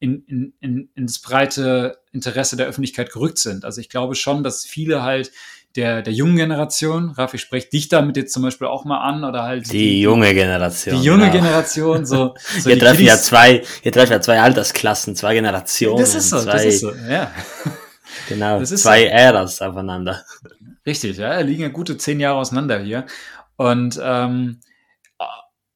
[0.00, 3.66] in, in, in, in das breite Interesse der Öffentlichkeit gerückt sind.
[3.66, 5.32] Also ich glaube schon, dass viele halt
[5.76, 9.22] der, der jungen Generation, Raff, ich spreche dich damit jetzt zum Beispiel auch mal an
[9.22, 10.96] oder halt die, die junge Generation.
[10.96, 11.44] Die junge genau.
[11.44, 12.34] Generation, so.
[12.58, 15.98] so hier treffen ja zwei, hier treffen ja zwei Altersklassen, zwei Generationen.
[15.98, 17.30] Das ist so, zwei, das ist so, ja.
[18.28, 19.08] Genau, zwei so.
[19.08, 20.24] Äras aufeinander.
[20.86, 23.06] Richtig, ja, liegen ja gute zehn Jahre auseinander hier.
[23.56, 24.60] Und ähm,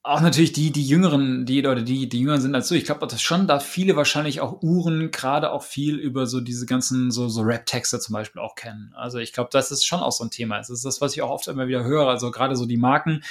[0.07, 2.75] auch natürlich die, die Jüngeren, die oder die, die Jüngeren sind als du.
[2.77, 6.64] Ich glaube, dass schon da viele wahrscheinlich auch Uhren gerade auch viel über so diese
[6.64, 8.92] ganzen so, so Rap-Texte zum Beispiel auch kennen.
[8.97, 10.59] Also ich glaube, das ist schon auch so ein Thema.
[10.59, 12.07] Das ist das, was ich auch oft immer wieder höre.
[12.07, 13.25] Also gerade so die Marken,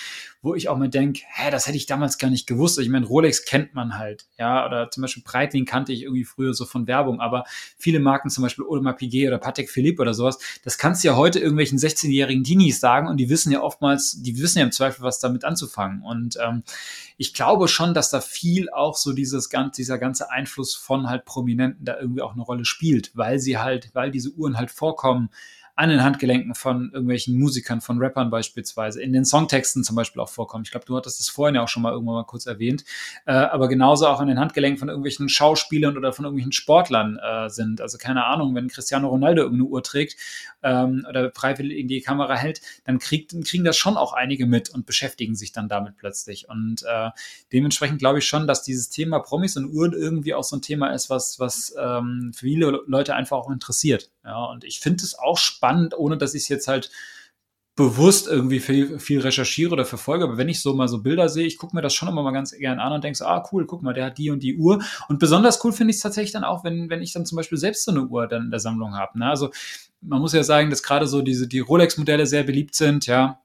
[0.46, 2.78] wo ich auch mir denke, hä, das hätte ich damals gar nicht gewusst.
[2.78, 6.54] Ich meine, Rolex kennt man halt, ja, oder zum Beispiel Breitling kannte ich irgendwie früher
[6.54, 7.46] so von Werbung, aber
[7.78, 11.16] viele Marken, zum Beispiel Audemars Piguet oder Patek Philippe oder sowas, das kannst du ja
[11.16, 15.02] heute irgendwelchen 16-jährigen Teenies sagen und die wissen ja oftmals, die wissen ja im Zweifel,
[15.02, 16.04] was damit anzufangen.
[16.04, 16.62] Und ähm,
[17.18, 21.26] ich glaube schon, dass da viel auch so dieses ganze, dieser ganze Einfluss von halt
[21.26, 25.30] Prominenten da irgendwie auch eine Rolle spielt, weil sie halt, weil diese Uhren halt vorkommen
[25.76, 30.30] an den Handgelenken von irgendwelchen Musikern, von Rappern beispielsweise, in den Songtexten zum Beispiel auch
[30.30, 30.64] vorkommen.
[30.64, 32.86] Ich glaube, du hattest das vorhin ja auch schon mal irgendwann mal kurz erwähnt,
[33.26, 37.50] äh, aber genauso auch an den Handgelenken von irgendwelchen Schauspielern oder von irgendwelchen Sportlern äh,
[37.50, 37.82] sind.
[37.82, 40.16] Also keine Ahnung, wenn Cristiano Ronaldo irgendeine Uhr trägt
[40.64, 44.70] ähm, oder freiwillig in die Kamera hält, dann kriegt, kriegen das schon auch einige mit
[44.70, 46.48] und beschäftigen sich dann damit plötzlich.
[46.48, 47.10] Und äh,
[47.52, 50.94] dementsprechend glaube ich schon, dass dieses Thema Promis und Uhren irgendwie auch so ein Thema
[50.94, 54.10] ist, was, was ähm, viele Leute einfach auch interessiert.
[54.24, 55.65] Ja, und ich finde es auch spannend,
[55.98, 56.92] ohne dass ich es jetzt halt
[57.76, 60.24] bewusst irgendwie viel, viel recherchiere oder verfolge.
[60.24, 62.32] Aber wenn ich so mal so Bilder sehe, ich gucke mir das schon immer mal
[62.32, 64.58] ganz gern an und denke so, ah cool, guck mal, der hat die und die
[64.58, 64.82] Uhr.
[65.10, 67.58] Und besonders cool finde ich es tatsächlich dann auch, wenn, wenn ich dann zum Beispiel
[67.58, 69.20] selbst so eine Uhr dann in der Sammlung habe.
[69.20, 69.28] Ne?
[69.28, 69.50] Also
[70.00, 73.42] man muss ja sagen, dass gerade so diese die Rolex-Modelle sehr beliebt sind, ja.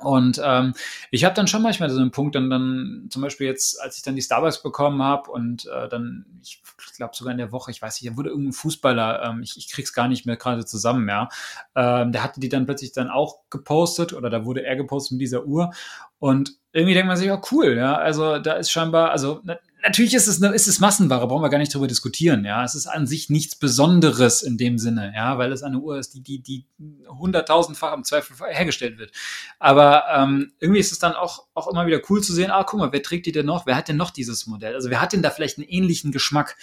[0.00, 0.74] Und ähm,
[1.10, 4.02] ich habe dann schon manchmal so einen Punkt, dann, dann zum Beispiel jetzt, als ich
[4.02, 6.62] dann die Starbucks bekommen habe und äh, dann, ich
[6.96, 9.70] glaube sogar in der Woche, ich weiß nicht, da wurde irgendein Fußballer, ähm, ich, ich
[9.70, 11.28] krieg's gar nicht mehr gerade zusammen, ja.
[11.74, 15.20] Ähm, der hatte die dann plötzlich dann auch gepostet oder da wurde er gepostet mit
[15.20, 15.72] dieser Uhr.
[16.18, 17.96] Und irgendwie denkt man sich, ja, cool, ja.
[17.96, 19.42] Also da ist scheinbar, also
[19.84, 22.64] natürlich ist es, eine, ist es Massenware, brauchen wir gar nicht drüber diskutieren, ja.
[22.64, 26.14] Es ist an sich nichts Besonderes in dem Sinne, ja, weil es eine Uhr ist,
[26.14, 26.66] die, die, die
[27.08, 29.12] hunderttausendfach im Zweifel hergestellt wird.
[29.58, 32.80] Aber ähm, irgendwie ist es dann auch, auch immer wieder cool zu sehen, ah, guck
[32.80, 33.66] mal, wer trägt die denn noch?
[33.66, 34.74] Wer hat denn noch dieses Modell?
[34.74, 36.56] Also wer hat denn da vielleicht einen ähnlichen Geschmack?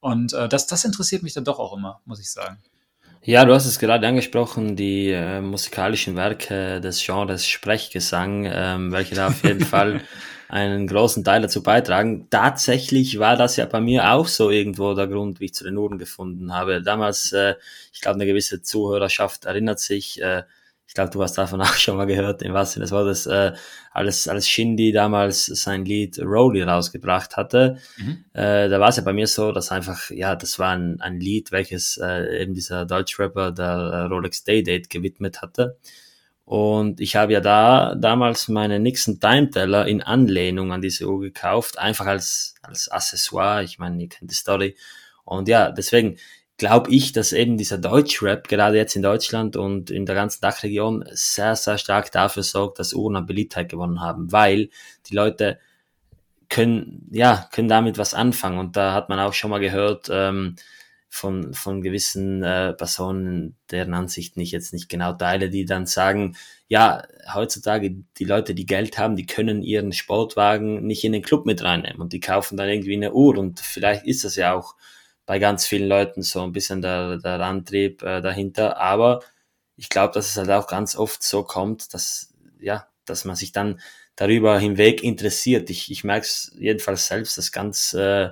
[0.00, 2.58] Und äh, das, das interessiert mich dann doch auch immer, muss ich sagen.
[3.22, 9.16] Ja, du hast es gerade angesprochen, die äh, musikalischen Werke des Genres Sprechgesang, ähm, welche
[9.16, 10.02] da auf jeden Fall
[10.48, 12.28] einen großen Teil dazu beitragen.
[12.30, 15.76] Tatsächlich war das ja bei mir auch so irgendwo der Grund, wie ich zu den
[15.76, 16.82] Uhren gefunden habe.
[16.82, 17.54] Damals, äh,
[17.92, 20.44] ich glaube, eine gewisse Zuhörerschaft erinnert sich, äh,
[20.88, 23.52] ich glaube, du hast davon auch schon mal gehört, in was das war das, äh,
[23.92, 28.24] als, als Shindy damals sein Lied Rolly rausgebracht hatte, mhm.
[28.32, 31.18] äh, da war es ja bei mir so, dass einfach, ja, das war ein, ein
[31.18, 35.78] Lied, welches äh, eben dieser Deutschrapper der äh, Rolex Day Date gewidmet hatte.
[36.46, 41.20] Und ich habe ja da damals meine Nixon Time Teller in Anlehnung an diese Uhr
[41.20, 43.64] gekauft, einfach als, als Accessoire.
[43.64, 44.76] Ich meine, ihr kennt die Story.
[45.24, 46.18] Und ja, deswegen
[46.56, 51.04] glaube ich, dass eben dieser Deutschrap gerade jetzt in Deutschland und in der ganzen Dachregion
[51.10, 54.70] sehr, sehr stark dafür sorgt, dass Uhren an Beliebtheit gewonnen haben, weil
[55.10, 55.58] die Leute
[56.48, 58.60] können, ja, können damit was anfangen.
[58.60, 60.54] Und da hat man auch schon mal gehört, ähm,
[61.08, 66.36] von, von gewissen äh, Personen, deren Ansichten ich jetzt nicht genau teile, die dann sagen,
[66.68, 71.46] ja, heutzutage die Leute, die Geld haben, die können ihren Sportwagen nicht in den Club
[71.46, 74.74] mit reinnehmen und die kaufen dann irgendwie eine Uhr und vielleicht ist das ja auch
[75.26, 79.20] bei ganz vielen Leuten so ein bisschen der, der Antrieb äh, dahinter, aber
[79.76, 83.52] ich glaube, dass es halt auch ganz oft so kommt, dass, ja, dass man sich
[83.52, 83.80] dann
[84.16, 85.68] darüber hinweg interessiert.
[85.70, 88.30] Ich, ich merke es jedenfalls selbst, dass ganz äh,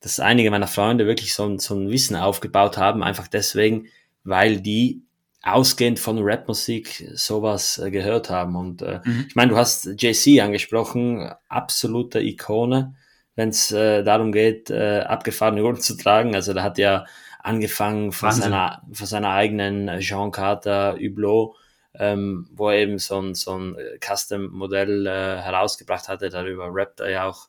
[0.00, 3.86] dass einige meiner Freunde wirklich so, so ein Wissen aufgebaut haben, einfach deswegen,
[4.24, 5.02] weil die
[5.42, 8.56] ausgehend von Rapmusik sowas äh, gehört haben.
[8.56, 9.26] Und äh, mhm.
[9.28, 12.94] ich meine, du hast JC angesprochen, absolute Ikone,
[13.36, 16.34] wenn es äh, darum geht, äh, abgefahrene Uhren zu tragen.
[16.34, 17.06] Also da hat ja
[17.42, 21.56] angefangen von seiner, von seiner eigenen Jean Carter Hublot,
[21.94, 26.28] ähm, wo er eben so ein, so ein Custom-Modell äh, herausgebracht hatte.
[26.28, 27.48] Darüber rappt er ja auch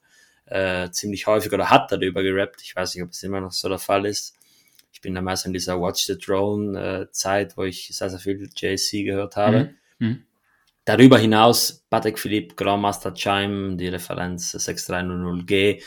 [0.51, 2.61] äh, ziemlich häufig oder hat darüber gerappt.
[2.61, 4.35] Ich weiß nicht, ob es immer noch so der Fall ist.
[4.91, 8.49] Ich bin damals in dieser Watch the Drone äh, Zeit, wo ich sehr, sehr viel
[8.55, 9.75] JC gehört habe.
[9.97, 10.07] Mhm.
[10.07, 10.23] Mhm.
[10.83, 15.81] Darüber hinaus Patek Philippe Grandmaster Chime, die Referenz 6300G,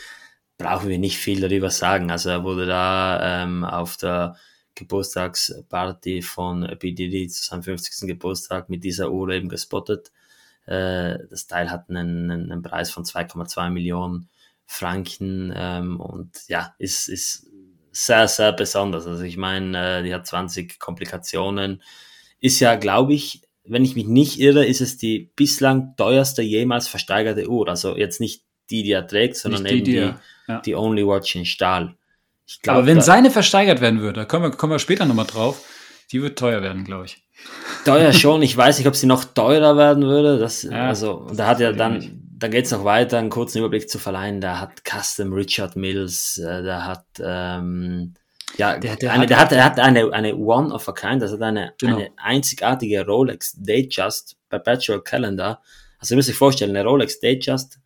[0.57, 2.09] brauchen wir nicht viel darüber sagen.
[2.09, 4.35] Also er wurde da ähm, auf der
[4.73, 6.67] Geburtstagsparty von.
[6.81, 8.07] Diddy zu seinem 50.
[8.07, 10.11] Geburtstag mit dieser Uhr eben gespottet.
[10.65, 14.29] Äh, das Teil hat einen, einen Preis von 2,2 Millionen
[14.65, 17.47] Franken ähm, und ja, ist, ist
[17.91, 19.07] sehr, sehr besonders.
[19.07, 21.81] Also ich meine, äh, die hat 20 Komplikationen.
[22.39, 26.87] Ist ja, glaube ich, wenn ich mich nicht irre, ist es die bislang teuerste jemals
[26.87, 27.67] versteigerte Uhr.
[27.67, 30.13] Also jetzt nicht die, die er trägt, sondern die, eben die, die,
[30.47, 30.61] ja.
[30.61, 31.95] die Only Watch in Stahl.
[32.61, 35.63] Glaub, Aber wenn seine versteigert werden würde, da kommen wir, kommen wir später nochmal drauf,
[36.11, 37.23] die wird teuer werden, glaube ich.
[37.85, 38.41] Teuer schon.
[38.41, 40.37] Ich weiß nicht, ob sie noch teurer werden würde.
[40.37, 43.89] Das, ja, also, da hat ja dann, da geht es noch weiter, einen kurzen Überblick
[43.89, 44.41] zu verleihen.
[44.41, 48.13] Da hat Custom Richard Mills, äh, der hat ähm,
[48.57, 51.21] ja, der, der, eine, hat, der, hat, der hat eine, eine One of a Kind,
[51.21, 51.97] das hat eine, genau.
[51.97, 55.61] eine einzigartige Rolex Datejust Perpetual Calendar.
[55.97, 57.79] Also ihr müsst euch vorstellen, eine Rolex Datejust,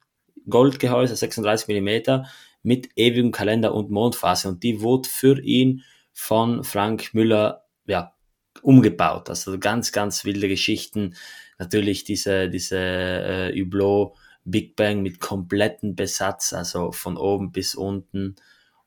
[0.49, 2.25] Goldgehäuse, 36 Millimeter
[2.63, 4.47] mit ewigem Kalender und Mondphase.
[4.47, 8.13] Und die wurde für ihn von Frank Müller ja,
[8.61, 9.29] umgebaut.
[9.29, 11.15] Also ganz, ganz wilde Geschichten.
[11.57, 14.15] Natürlich diese, diese äh, Hublot
[14.51, 18.35] Big Bang mit kompletten Besatz, also von oben bis unten.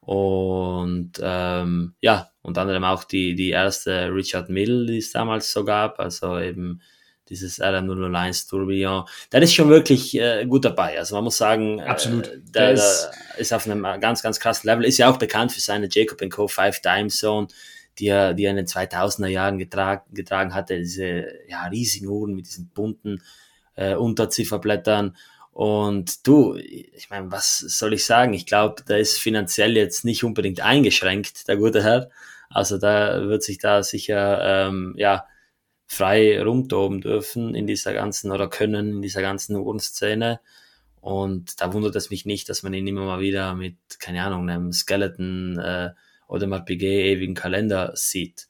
[0.01, 5.65] Und ähm, ja, unter anderem auch die, die erste Richard Mill, die es damals so
[5.65, 6.81] gab, also eben
[7.29, 9.05] dieses RM001 Tourbillon.
[9.31, 10.99] Der ist schon wirklich äh, gut dabei.
[10.99, 12.27] Also man muss sagen, Absolut.
[12.27, 14.85] Äh, der, der, ist, ist auf einem ganz, ganz krassen Level.
[14.85, 16.49] Ist ja auch bekannt für seine Jacob Co.
[16.49, 17.49] Five Time Zone,
[17.99, 20.79] die er, die er in den 2000er Jahren getragen, getragen hatte.
[20.79, 23.23] Diese ja, riesigen Uhren mit diesen bunten
[23.77, 25.17] äh, Unterzifferblättern.
[25.53, 28.33] Und du, ich meine, was soll ich sagen?
[28.33, 32.09] Ich glaube, der ist finanziell jetzt nicht unbedingt eingeschränkt, der gute Herr.
[32.49, 35.27] Also da wird sich da sicher ähm, ja
[35.87, 40.41] frei rumtoben dürfen in dieser ganzen oder können in dieser ganzen Uhrenszene.
[41.03, 44.49] Und da wundert es mich nicht, dass man ihn immer mal wieder mit, keine Ahnung,
[44.49, 45.91] einem Skeleton äh,
[46.29, 48.49] oder mal PG ewigen Kalender sieht.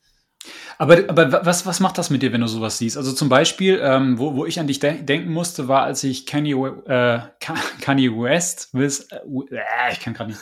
[0.78, 2.96] Aber, aber was, was macht das mit dir, wenn du sowas siehst?
[2.96, 6.26] Also zum Beispiel, ähm, wo, wo ich an dich de denken musste, war, als ich
[6.26, 6.54] Kanye,
[6.86, 7.20] äh,
[7.80, 9.16] Kanye West, with, äh,
[9.54, 10.40] äh, ich kann gerade nicht.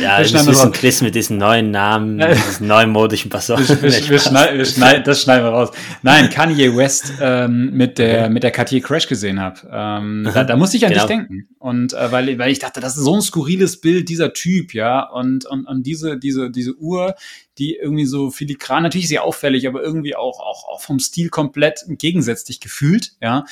[0.00, 3.58] Ja, das ist ein Chris mit diesem neuen Namen, diesen neumodischen Person.
[3.66, 5.70] Wir, wir, wir, schneid, wir schneid, das schneiden wir raus.
[6.02, 9.60] Nein, Kanye West ähm, mit der mit der Cartier Crash gesehen habe.
[9.72, 11.06] Ähm, da, da musste ich an genau.
[11.06, 11.48] dich denken.
[11.58, 15.08] Und äh, weil, weil ich dachte, das ist so ein skurriles Bild, dieser Typ, ja.
[15.08, 17.14] Und, und, und diese, diese, diese Uhr,
[17.58, 21.84] die irgendwie so filigran, natürlich sehr auffällig, aber irgendwie auch, auch, auch vom Stil komplett
[21.88, 23.44] gegensätzlich gefühlt, ja,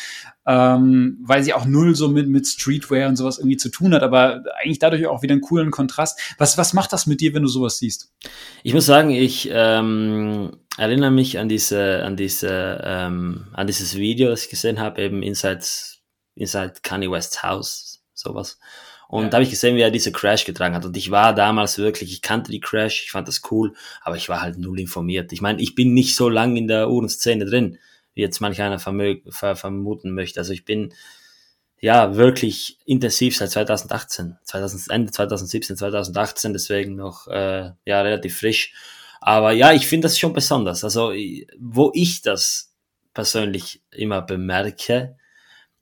[0.47, 4.03] ähm, weil sie auch null so mit, mit Streetwear und sowas irgendwie zu tun hat,
[4.03, 6.19] aber eigentlich dadurch auch wieder einen coolen Kontrast.
[6.39, 8.13] Was, was macht das mit dir, wenn du sowas siehst?
[8.63, 14.31] Ich muss sagen, ich ähm, erinnere mich an diese, an diese, ähm, an dieses Video,
[14.31, 15.65] das ich gesehen habe, eben Inside,
[16.35, 18.59] Inside Kanye West's House, sowas.
[19.09, 19.29] Und ja.
[19.29, 20.85] da habe ich gesehen, wie er diese Crash getragen hat.
[20.85, 24.29] Und ich war damals wirklich, ich kannte die Crash, ich fand das cool, aber ich
[24.29, 25.33] war halt null informiert.
[25.33, 27.79] Ich meine, ich bin nicht so lang in der Uhrenszene drin,
[28.21, 30.41] wie jetzt manch einer vermuten möchte.
[30.41, 30.93] Also ich bin
[31.81, 38.75] ja wirklich intensiv seit 2018, 2000, Ende 2017, 2018, deswegen noch äh, ja relativ frisch.
[39.23, 40.85] Aber ja, ich finde das schon besonders.
[40.85, 41.13] Also
[41.59, 42.75] wo ich das
[43.15, 45.17] persönlich immer bemerke,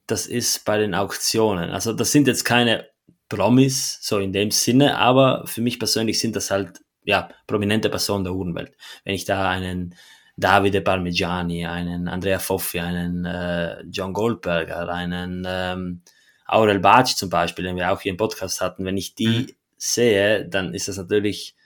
[0.06, 1.70] das ist bei den Auktionen.
[1.70, 2.86] Also das sind jetzt keine
[3.28, 8.24] Promis, so in dem Sinne, aber für mich persönlich sind das halt, ja, prominente Personen
[8.24, 8.72] der Uhrenwelt.
[9.04, 9.94] Wenn ich da einen
[10.38, 16.02] Davide Parmigiani, einen Andrea Foffi, einen äh, John Goldberger, einen ähm,
[16.46, 19.46] Aurel Baci zum Beispiel, den wir auch hier im Podcast hatten, wenn ich die mhm.
[19.76, 21.56] sehe, dann ist das natürlich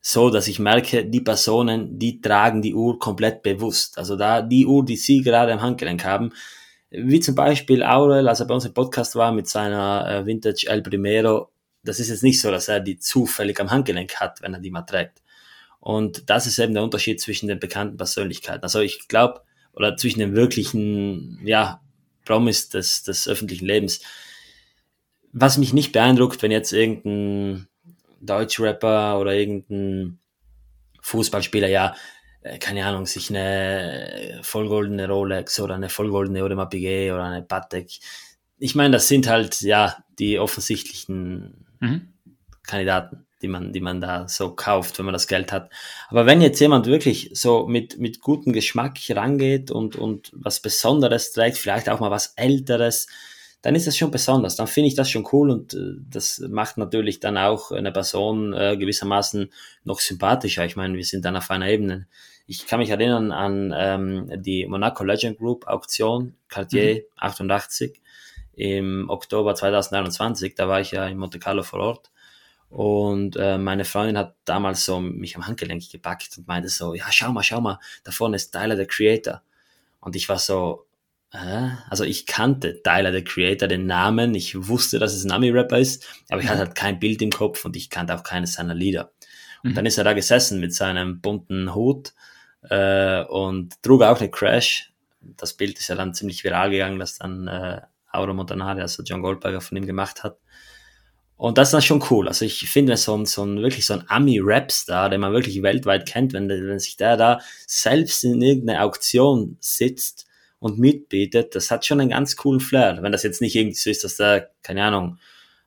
[0.00, 3.98] so, dass ich merke, die Personen, die tragen die Uhr komplett bewusst.
[3.98, 6.32] Also da die Uhr, die sie gerade am Handgelenk haben,
[6.90, 10.66] wie zum Beispiel Aurel, als er bei uns im Podcast war mit seiner äh, Vintage
[10.68, 11.50] El Primero,
[11.84, 14.70] das ist jetzt nicht so, dass er die zufällig am Handgelenk hat, wenn er die
[14.70, 15.22] mal trägt.
[15.80, 18.62] Und das ist eben der Unterschied zwischen den bekannten Persönlichkeiten.
[18.62, 21.80] Also ich glaube, oder zwischen den wirklichen, ja,
[22.24, 24.00] Promis des, des öffentlichen Lebens.
[25.32, 27.68] Was mich nicht beeindruckt, wenn jetzt irgendein
[28.20, 30.18] Deutschrapper oder irgendein
[31.00, 31.94] Fußballspieler ja
[32.42, 37.98] äh, keine Ahnung, sich eine vollgoldene Rolex oder eine vollgoldene Audemars Piguet oder eine Patek.
[38.58, 42.12] Ich meine, das sind halt, ja, die offensichtlichen mhm.
[42.62, 45.70] Kandidaten, die man, die man da so kauft, wenn man das Geld hat.
[46.08, 51.32] Aber wenn jetzt jemand wirklich so mit, mit gutem Geschmack rangeht und, und was Besonderes
[51.32, 53.06] trägt, vielleicht auch mal was Älteres,
[53.62, 54.56] dann ist das schon besonders.
[54.56, 58.52] Dann finde ich das schon cool und äh, das macht natürlich dann auch eine Person
[58.52, 59.52] äh, gewissermaßen
[59.84, 60.64] noch sympathischer.
[60.64, 62.06] Ich meine, wir sind dann auf einer Ebene.
[62.46, 67.00] Ich kann mich erinnern an ähm, die Monaco Legend Group Auktion Cartier mhm.
[67.16, 68.00] 88
[68.54, 70.54] im Oktober 2021.
[70.54, 72.10] Da war ich ja in Monte Carlo vor Ort.
[72.70, 77.06] Und äh, meine Freundin hat damals so mich am Handgelenk gepackt und meinte so, ja,
[77.10, 79.42] schau mal, schau mal, da vorne ist Tyler, der Creator.
[80.00, 80.88] Und ich war so,
[81.30, 84.34] also ich kannte Tyler, the Creator, den Namen.
[84.34, 87.64] Ich wusste, dass es ein Ami-Rapper ist, aber ich hatte halt kein Bild im Kopf
[87.64, 89.12] und ich kannte auch keines seiner Lieder.
[89.62, 89.74] Und mhm.
[89.74, 92.14] dann ist er da gesessen mit seinem bunten Hut
[92.62, 94.92] äh, und trug auch eine Crash.
[95.20, 99.20] Das Bild ist ja dann ziemlich viral gegangen, das dann äh, Auro Montanari, also John
[99.20, 100.38] Goldberger von ihm gemacht hat.
[101.38, 102.26] Und das ist dann schon cool.
[102.26, 106.06] Also ich finde so ein, so ein wirklich so ein Ami-Rap-Star, den man wirklich weltweit
[106.06, 110.26] kennt, wenn, wenn sich der da selbst in irgendeine Auktion sitzt
[110.58, 112.98] und mitbietet, das hat schon einen ganz coolen Flair.
[113.02, 115.18] Wenn das jetzt nicht irgendwie so ist, dass der, keine Ahnung,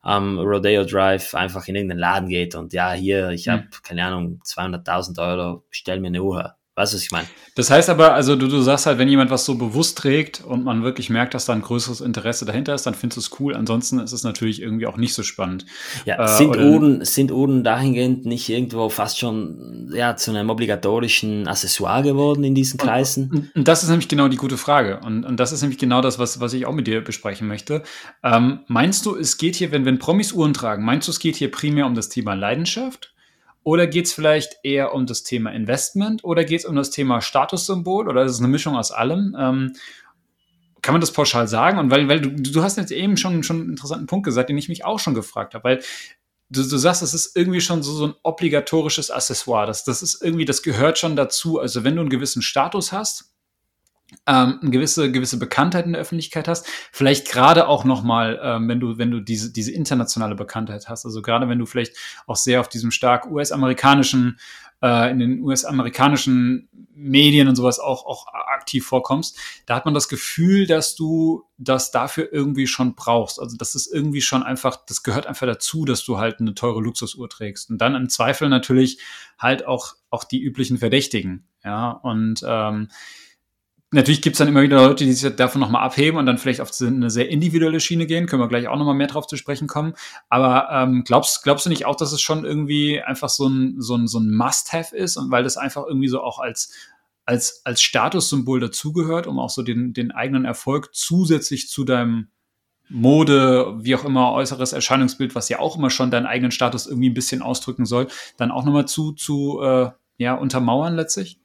[0.01, 3.69] am Rodeo Drive einfach in irgendeinen Laden geht und ja, hier, ich habe, hm.
[3.83, 6.55] keine Ahnung, 200.000 Euro, stell mir eine Uhr.
[6.81, 7.27] Weißt du, was ich meine?
[7.53, 10.63] Das heißt aber, also du, du sagst halt, wenn jemand was so bewusst trägt und
[10.63, 13.55] man wirklich merkt, dass da ein größeres Interesse dahinter ist, dann findest du es cool.
[13.55, 15.67] Ansonsten ist es natürlich irgendwie auch nicht so spannend.
[16.05, 21.47] Ja, äh, sind, Uhren, sind Uhren dahingehend nicht irgendwo fast schon ja, zu einem obligatorischen
[21.47, 23.51] Accessoire geworden in diesen Kreisen?
[23.53, 24.99] Und, das ist nämlich genau die gute Frage.
[25.05, 27.83] Und, und das ist nämlich genau das, was, was ich auch mit dir besprechen möchte.
[28.23, 31.35] Ähm, meinst du, es geht hier, wenn, wenn Promis Uhren tragen, meinst du, es geht
[31.35, 33.13] hier primär um das Thema Leidenschaft?
[33.63, 37.21] Oder geht es vielleicht eher um das Thema Investment oder geht es um das Thema
[37.21, 39.35] Statussymbol oder ist es eine Mischung aus allem?
[39.39, 39.73] Ähm,
[40.81, 41.77] kann man das pauschal sagen?
[41.77, 44.57] Und weil, weil du, du hast jetzt eben schon, schon einen interessanten Punkt gesagt, den
[44.57, 45.83] ich mich auch schon gefragt habe, weil
[46.49, 49.67] du, du sagst, es ist irgendwie schon so, so ein obligatorisches Accessoire.
[49.67, 51.59] Das, das ist irgendwie, das gehört schon dazu.
[51.59, 53.30] Also wenn du einen gewissen Status hast,
[54.27, 56.67] ähm, eine gewisse, gewisse Bekanntheit in der Öffentlichkeit hast.
[56.91, 61.05] Vielleicht gerade auch nochmal, ähm, wenn du, wenn du diese, diese internationale Bekanntheit hast.
[61.05, 61.95] Also gerade wenn du vielleicht
[62.27, 64.39] auch sehr auf diesem stark US-amerikanischen,
[64.81, 70.07] äh, in den US-amerikanischen Medien und sowas auch, auch aktiv vorkommst, da hat man das
[70.07, 73.39] Gefühl, dass du das dafür irgendwie schon brauchst.
[73.39, 76.81] Also das ist irgendwie schon einfach, das gehört einfach dazu, dass du halt eine teure
[76.81, 77.69] Luxusuhr trägst.
[77.69, 78.99] Und dann im Zweifel natürlich
[79.39, 81.47] halt auch, auch die üblichen Verdächtigen.
[81.63, 82.89] Ja, und ähm,
[83.93, 86.61] Natürlich gibt es dann immer wieder Leute, die sich davon nochmal abheben und dann vielleicht
[86.61, 88.25] auf eine sehr individuelle Schiene gehen.
[88.25, 89.95] Können wir gleich auch nochmal mehr drauf zu sprechen kommen.
[90.29, 93.95] Aber ähm, glaubst, glaubst du nicht auch, dass es schon irgendwie einfach so ein, so
[93.95, 96.73] ein, so ein Must-Have ist und weil das einfach irgendwie so auch als,
[97.25, 102.29] als, als Statussymbol dazugehört, um auch so den, den eigenen Erfolg zusätzlich zu deinem
[102.87, 107.09] Mode, wie auch immer, äußeres Erscheinungsbild, was ja auch immer schon deinen eigenen Status irgendwie
[107.09, 111.40] ein bisschen ausdrücken soll, dann auch nochmal zu, zu, äh, ja untermauern letztlich?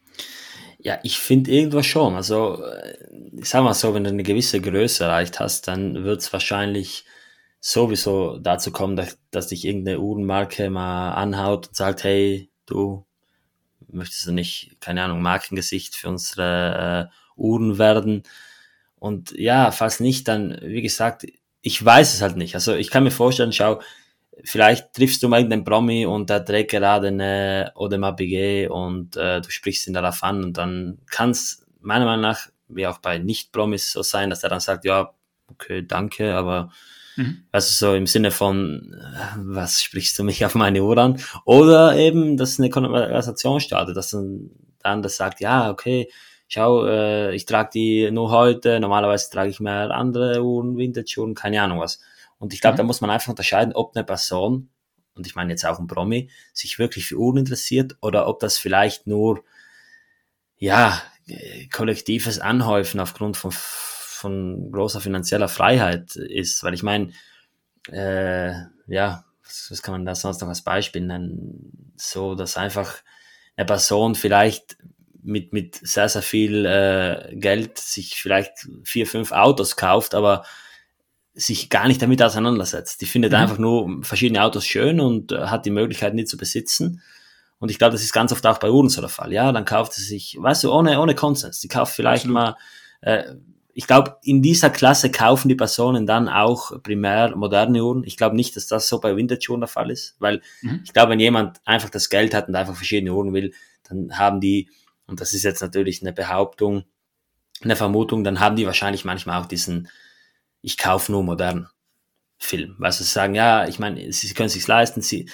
[0.87, 2.15] Ja, ich finde irgendwo schon.
[2.15, 2.63] Also,
[3.33, 6.33] ich äh, sag mal so, wenn du eine gewisse Größe erreicht hast, dann wird es
[6.33, 7.05] wahrscheinlich
[7.59, 13.05] sowieso dazu kommen, dass, dass dich irgendeine Uhrenmarke mal anhaut und sagt, hey, du
[13.89, 18.23] möchtest du nicht, keine Ahnung, Markengesicht für unsere äh, Uhren werden?
[18.95, 21.27] Und ja, falls nicht, dann, wie gesagt,
[21.63, 22.55] ich weiß es halt nicht.
[22.55, 23.81] Also ich kann mir vorstellen, schau,
[24.45, 29.41] vielleicht triffst du mal irgendeinen Promi und der trägt gerade eine Audemars Piguet und äh,
[29.41, 33.19] du sprichst ihn darauf an und dann kann es meiner Meinung nach, wie auch bei
[33.19, 35.13] Nicht-Promis so sein, dass er dann sagt, ja,
[35.49, 36.71] okay, danke, aber
[37.17, 37.45] mhm.
[37.53, 41.21] also so im Sinne von, äh, was sprichst du mich auf meine Uhr an?
[41.45, 44.51] Oder eben, dass eine Konversation startet, dass dann,
[44.83, 46.09] dann das sagt, ja, okay,
[46.49, 51.63] schau, äh, ich trage die nur heute, normalerweise trage ich mehr andere Uhren, Vintage-Uhren, keine
[51.63, 52.01] Ahnung was.
[52.39, 52.79] Und ich glaube, mhm.
[52.79, 54.71] da muss man einfach unterscheiden, ob eine Person,
[55.15, 58.59] und ich meine jetzt auch ein Promi, sich wirklich für Uhren interessiert oder ob das
[58.59, 59.45] vielleicht nur,
[60.59, 61.03] ja,
[61.73, 66.63] kollektives Anhäufen aufgrund von, von großer finanzieller Freiheit ist.
[66.63, 67.13] Weil ich meine,
[67.91, 68.53] äh,
[68.87, 71.93] ja, was, was kann man da sonst noch als Beispiel nennen?
[71.97, 72.99] So, dass einfach
[73.57, 74.77] eine Person vielleicht
[75.23, 80.45] mit, mit sehr, sehr viel äh, Geld sich vielleicht vier, fünf Autos kauft, aber
[81.37, 83.01] sich gar nicht damit auseinandersetzt.
[83.03, 83.39] Die findet mhm.
[83.39, 87.03] einfach nur verschiedene Autos schön und äh, hat die Möglichkeit, nie zu besitzen.
[87.59, 89.33] Und ich glaube, das ist ganz oft auch bei Uhren so der Fall.
[89.33, 91.61] Ja, dann kauft sie sich, weißt du, ohne, ohne Konsens.
[91.61, 92.35] Die kauft vielleicht Absolut.
[92.35, 92.57] mal,
[93.03, 93.35] äh,
[93.73, 98.05] ich glaube, in dieser Klasse kaufen die Personen dann auch primär moderne Uhren.
[98.05, 100.81] Ich glaube nicht, dass das so bei Vintage-Uhren der Fall ist, weil mhm.
[100.85, 103.53] ich glaube, wenn jemand einfach das Geld hat und einfach verschiedene Uhren will,
[103.89, 104.71] dann haben die,
[105.07, 106.85] und das ist jetzt natürlich eine Behauptung,
[107.63, 109.89] eine Vermutung, dann haben die wahrscheinlich manchmal auch diesen,
[110.67, 111.69] ich kaufe nur modern
[112.39, 112.75] Film.
[112.79, 115.31] Weißt du, sie sagen, ja, ich meine, sie können sich leisten, sie,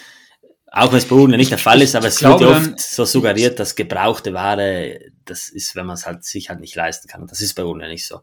[0.71, 3.59] auch wenn es bei Uhren nicht der Fall ist, aber es wird oft so suggeriert,
[3.59, 7.23] dass gebrauchte Ware, das ist, wenn man es halt sich halt nicht leisten kann.
[7.23, 8.21] Und das ist bei ja nicht so.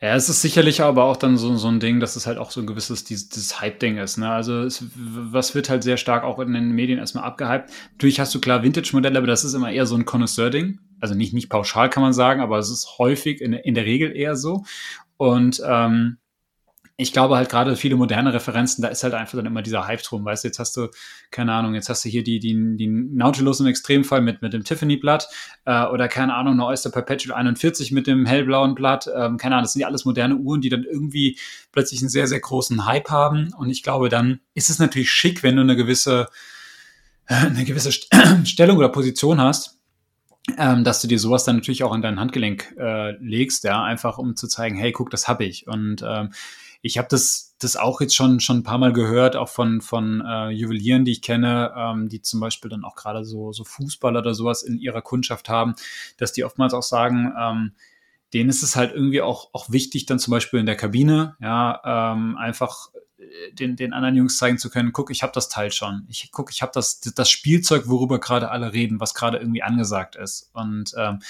[0.00, 2.52] Ja, es ist sicherlich aber auch dann so, so ein Ding, dass es halt auch
[2.52, 4.16] so ein gewisses dieses, dieses Hype-Ding ist.
[4.16, 4.30] Ne?
[4.30, 7.70] Also es, was wird halt sehr stark auch in den Medien erstmal abgehypt.
[7.92, 10.78] Natürlich hast du klar Vintage-Modelle, aber das ist immer eher so ein Connoisseur-Ding.
[11.00, 14.16] Also nicht, nicht pauschal kann man sagen, aber es ist häufig in, in der Regel
[14.16, 14.64] eher so.
[15.16, 16.18] Und ähm,
[16.96, 20.02] ich glaube halt gerade viele moderne Referenzen, da ist halt einfach dann immer dieser Hype
[20.02, 20.88] drum, weißt du, jetzt hast du,
[21.30, 24.62] keine Ahnung, jetzt hast du hier die, die, die Nautilus im Extremfall mit, mit dem
[24.62, 25.28] Tiffany-Blatt
[25.64, 29.64] äh, oder keine Ahnung, eine Oyster Perpetual 41 mit dem hellblauen Blatt, ähm, keine Ahnung,
[29.64, 31.38] das sind ja alles moderne Uhren, die dann irgendwie
[31.72, 33.52] plötzlich einen sehr, sehr großen Hype haben.
[33.56, 36.28] Und ich glaube, dann ist es natürlich schick, wenn du eine gewisse,
[37.26, 37.92] äh, eine gewisse
[38.44, 39.81] Stellung oder Position hast,
[40.58, 44.18] ähm, dass du dir sowas dann natürlich auch in dein Handgelenk äh, legst, ja, einfach
[44.18, 45.66] um zu zeigen, hey, guck, das habe ich.
[45.66, 46.32] Und ähm,
[46.82, 50.20] ich habe das, das auch jetzt schon, schon ein paar Mal gehört, auch von, von
[50.26, 54.18] äh, Juwelieren, die ich kenne, ähm, die zum Beispiel dann auch gerade so, so Fußballer
[54.18, 55.74] oder sowas in ihrer Kundschaft haben,
[56.16, 57.72] dass die oftmals auch sagen, ähm,
[58.34, 62.12] denen ist es halt irgendwie auch, auch wichtig, dann zum Beispiel in der Kabine, ja,
[62.14, 62.88] ähm, einfach
[63.52, 66.06] den, den anderen Jungs zeigen zu können, guck, ich habe das Teil schon.
[66.08, 70.16] Ich guck, ich habe das, das Spielzeug, worüber gerade alle reden, was gerade irgendwie angesagt
[70.16, 70.50] ist.
[70.52, 71.20] Und ähm,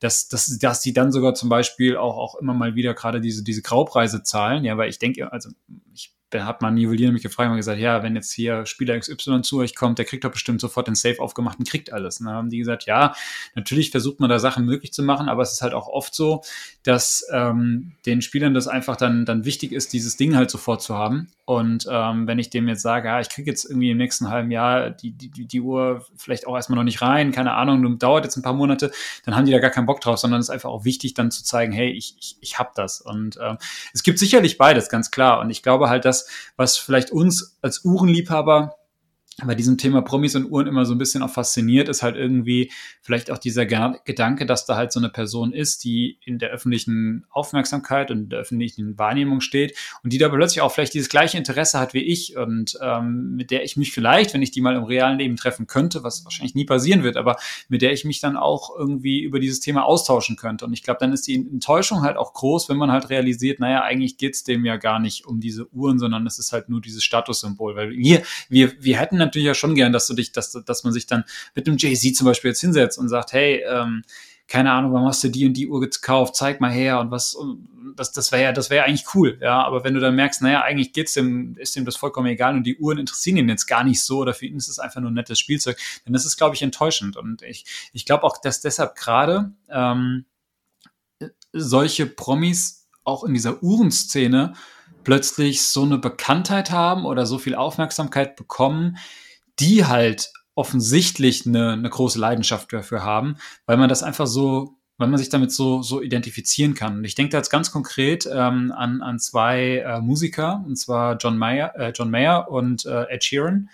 [0.00, 3.42] dass, dass, dass die dann sogar zum Beispiel auch, auch immer mal wieder gerade diese,
[3.42, 5.50] diese Graupreise zahlen, ja, weil ich denke, also
[5.94, 9.42] ich da hat man Juwelier mich gefragt und gesagt, ja, wenn jetzt hier Spieler XY
[9.42, 12.18] zu euch kommt, der kriegt doch bestimmt sofort den Safe aufgemacht und kriegt alles.
[12.18, 13.14] Und dann haben die gesagt, ja,
[13.54, 16.42] natürlich versucht man da Sachen möglich zu machen, aber es ist halt auch oft so,
[16.82, 20.96] dass ähm, den Spielern das einfach dann, dann wichtig ist, dieses Ding halt sofort zu
[20.96, 21.28] haben.
[21.46, 24.50] Und ähm, wenn ich dem jetzt sage, ja, ich kriege jetzt irgendwie im nächsten halben
[24.50, 28.36] Jahr die, die, die Uhr vielleicht auch erstmal noch nicht rein, keine Ahnung, dauert jetzt
[28.36, 28.90] ein paar Monate,
[29.24, 31.30] dann haben die da gar keinen Bock drauf, sondern es ist einfach auch wichtig, dann
[31.30, 33.00] zu zeigen, hey, ich, ich, ich hab das.
[33.00, 33.58] Und ähm,
[33.92, 35.40] es gibt sicherlich beides, ganz klar.
[35.40, 36.23] Und ich glaube halt, dass
[36.56, 38.76] was vielleicht uns als Uhrenliebhaber
[39.42, 42.70] bei diesem Thema Promis und Uhren immer so ein bisschen auch fasziniert, ist halt irgendwie
[43.00, 47.24] vielleicht auch dieser Gedanke, dass da halt so eine Person ist, die in der öffentlichen
[47.30, 51.80] Aufmerksamkeit und der öffentlichen Wahrnehmung steht und die da plötzlich auch vielleicht dieses gleiche Interesse
[51.80, 54.84] hat wie ich und ähm, mit der ich mich vielleicht, wenn ich die mal im
[54.84, 57.36] realen Leben treffen könnte, was wahrscheinlich nie passieren wird, aber
[57.68, 60.64] mit der ich mich dann auch irgendwie über dieses Thema austauschen könnte.
[60.64, 63.82] Und ich glaube, dann ist die Enttäuschung halt auch groß, wenn man halt realisiert, naja,
[63.82, 67.02] eigentlich geht's dem ja gar nicht um diese Uhren, sondern es ist halt nur dieses
[67.02, 67.74] Statussymbol.
[67.74, 70.92] Weil wir, wir, wir hätten natürlich ja schon gern, dass du dich, dass, dass man
[70.92, 74.02] sich dann mit dem Jay-Z zum Beispiel jetzt hinsetzt und sagt, hey, ähm,
[74.46, 77.34] keine Ahnung, warum hast du die und die Uhr gekauft, zeig mal her und was,
[77.34, 77.66] und
[77.96, 80.62] das, das wäre ja, das wäre eigentlich cool, ja, aber wenn du dann merkst, naja,
[80.62, 83.84] eigentlich geht's dem, ist dem das vollkommen egal und die Uhren interessieren ihn jetzt gar
[83.84, 86.36] nicht so oder für ihn ist es einfach nur ein nettes Spielzeug, dann ist es,
[86.36, 87.16] glaube ich, enttäuschend.
[87.16, 90.26] Und ich, ich glaube auch, dass deshalb gerade ähm,
[91.52, 94.54] solche Promis auch in dieser Uhrenszene
[95.04, 98.96] plötzlich so eine Bekanntheit haben oder so viel Aufmerksamkeit bekommen,
[99.60, 103.36] die halt offensichtlich eine, eine große Leidenschaft dafür haben,
[103.66, 106.98] weil man das einfach so, weil man sich damit so, so identifizieren kann.
[106.98, 111.16] Und ich denke da jetzt ganz konkret ähm, an, an zwei äh, Musiker, und zwar
[111.16, 113.68] John Mayer, äh, John Mayer und äh, Ed Sheeran,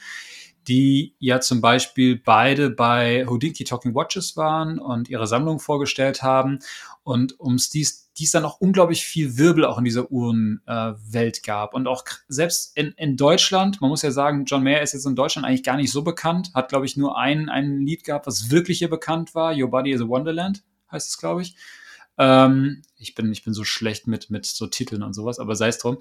[0.71, 6.61] die ja zum Beispiel beide bei Houdini Talking Watches waren und ihre Sammlung vorgestellt haben.
[7.03, 11.75] Und ums dies, dies dann auch unglaublich viel Wirbel auch in dieser Uhrenwelt äh, gab.
[11.75, 15.17] Und auch selbst in, in Deutschland, man muss ja sagen, John Mayer ist jetzt in
[15.17, 18.53] Deutschland eigentlich gar nicht so bekannt, hat glaube ich nur ein, ein Lied gehabt, was
[18.53, 20.63] wirklich hier bekannt war, Your Body is a Wonderland
[20.93, 21.57] heißt es glaube ich
[22.21, 25.69] ähm, ich bin, ich bin so schlecht mit, mit so Titeln und sowas, aber sei
[25.69, 25.97] es drum.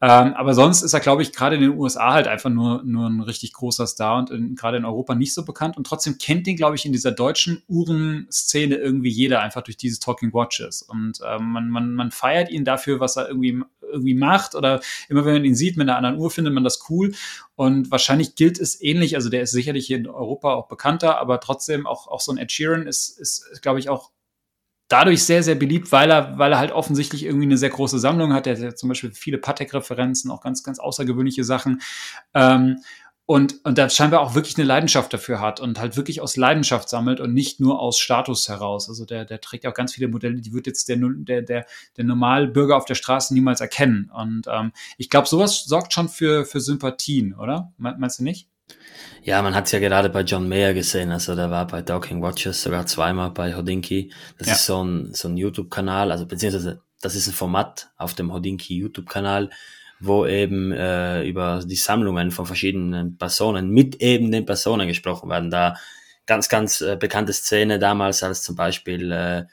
[0.00, 3.06] Ähm, aber sonst ist er, glaube ich, gerade in den USA halt einfach nur, nur
[3.06, 5.76] ein richtig großer Star und gerade in Europa nicht so bekannt.
[5.76, 10.00] Und trotzdem kennt ihn, glaube ich, in dieser deutschen Uhrenszene irgendwie jeder einfach durch diese
[10.00, 10.82] Talking Watches.
[10.82, 14.56] Und ähm, man, man, man feiert ihn dafür, was er irgendwie, irgendwie macht.
[14.56, 17.12] Oder immer wenn man ihn sieht mit einer anderen Uhr, findet man das cool.
[17.54, 19.14] Und wahrscheinlich gilt es ähnlich.
[19.14, 22.38] Also der ist sicherlich hier in Europa auch bekannter, aber trotzdem auch, auch so ein
[22.38, 24.10] Ed Sheeran ist, ist glaube ich, auch
[24.90, 28.34] dadurch sehr, sehr beliebt, weil er, weil er halt offensichtlich irgendwie eine sehr große Sammlung
[28.34, 28.46] hat.
[28.46, 31.80] Er hat ja zum Beispiel viele Patek-Referenzen, auch ganz, ganz außergewöhnliche Sachen.
[32.34, 32.78] Ähm,
[33.24, 36.88] und, und da scheinbar auch wirklich eine Leidenschaft dafür hat und halt wirklich aus Leidenschaft
[36.88, 38.88] sammelt und nicht nur aus Status heraus.
[38.88, 41.66] Also der, der trägt auch ganz viele Modelle, die wird jetzt der, der, der,
[41.96, 44.10] der Normalbürger auf der Straße niemals erkennen.
[44.12, 47.72] Und ähm, ich glaube, sowas sorgt schon für, für Sympathien, oder?
[47.78, 48.48] Meinst du nicht?
[49.22, 52.22] Ja, man hat es ja gerade bei John Mayer gesehen, also der war bei Talking
[52.22, 54.12] Watches sogar zweimal bei Hodinky.
[54.38, 54.54] Das ja.
[54.54, 58.76] ist so ein, so ein YouTube-Kanal, also beziehungsweise das ist ein Format auf dem Hodinky
[58.76, 59.50] YouTube-Kanal,
[60.00, 65.50] wo eben äh, über die Sammlungen von verschiedenen Personen mit eben den Personen gesprochen werden.
[65.50, 65.74] Da
[66.26, 69.44] ganz, ganz äh, bekannte Szene damals, als zum Beispiel äh,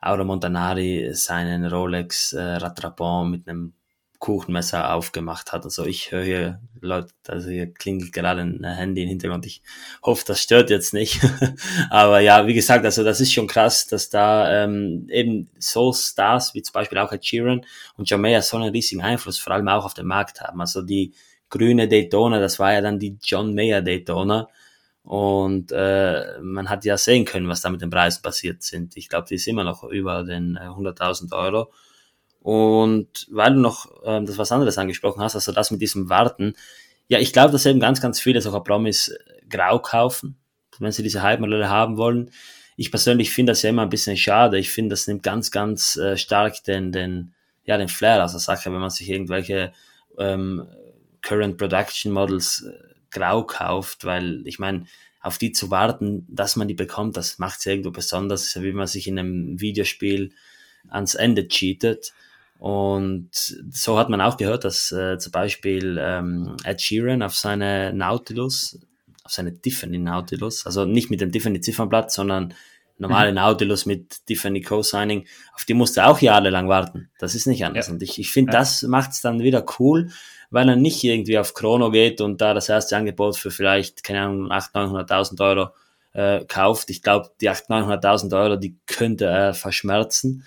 [0.00, 3.74] Auro Montanari seinen Rolex äh, Rattrapon mit einem
[4.22, 5.64] Kuchenmesser aufgemacht hat.
[5.64, 9.46] Also ich höre hier Leute, also hier klingelt gerade ein Handy im Hintergrund.
[9.46, 9.62] Ich
[10.00, 11.20] hoffe, das stört jetzt nicht.
[11.90, 16.54] Aber ja, wie gesagt, also das ist schon krass, dass da ähm, eben so Stars
[16.54, 17.66] wie zum Beispiel auch Ed Sheeran
[17.96, 20.60] und John Mayer so einen riesigen Einfluss vor allem auch auf den Markt haben.
[20.60, 21.14] Also die
[21.50, 24.46] grüne Daytona, das war ja dann die John Mayer Daytona.
[25.02, 28.96] Und äh, man hat ja sehen können, was da mit den Preisen passiert sind.
[28.96, 31.72] Ich glaube, die ist immer noch über den 100.000 Euro.
[32.42, 36.54] Und weil du noch äh, das was anderes angesprochen hast, also das mit diesem Warten,
[37.08, 39.18] ja, ich glaube, dass eben ganz, ganz viele solcher Promis äh,
[39.48, 40.36] grau kaufen,
[40.78, 42.30] wenn sie diese Halbmodelle haben wollen.
[42.76, 44.58] Ich persönlich finde das ja immer ein bisschen schade.
[44.58, 47.34] Ich finde, das nimmt ganz, ganz äh, stark den, den,
[47.64, 49.72] ja, den Flair aus der Sache, wenn man sich irgendwelche
[50.18, 50.66] ähm,
[51.20, 52.72] Current Production Models äh,
[53.10, 54.86] grau kauft, weil ich meine,
[55.20, 58.88] auf die zu warten, dass man die bekommt, das macht es irgendwo besonders, wie man
[58.88, 60.32] sich in einem Videospiel
[60.88, 62.12] ans Ende cheatet.
[62.62, 67.92] Und so hat man auch gehört, dass äh, zum Beispiel ähm, Ed Sheeran auf seine
[67.92, 68.78] Nautilus,
[69.24, 72.54] auf seine Tiffany Nautilus, also nicht mit dem Tiffany Ziffernblatt, sondern
[72.98, 73.34] normale mhm.
[73.34, 77.10] Nautilus mit Tiffany Co-Signing, auf die musste er auch jahrelang warten.
[77.18, 77.88] Das ist nicht anders.
[77.88, 77.94] Ja.
[77.94, 78.60] Und ich, ich finde, ja.
[78.60, 80.10] das macht es dann wieder cool,
[80.50, 84.20] weil er nicht irgendwie auf Chrono geht und da das erste Angebot für vielleicht, keine
[84.20, 85.70] Ahnung, 800.000, 900.000 Euro
[86.12, 86.90] äh, kauft.
[86.90, 90.44] Ich glaube, die 800.000, 900.000 Euro, die könnte er verschmerzen.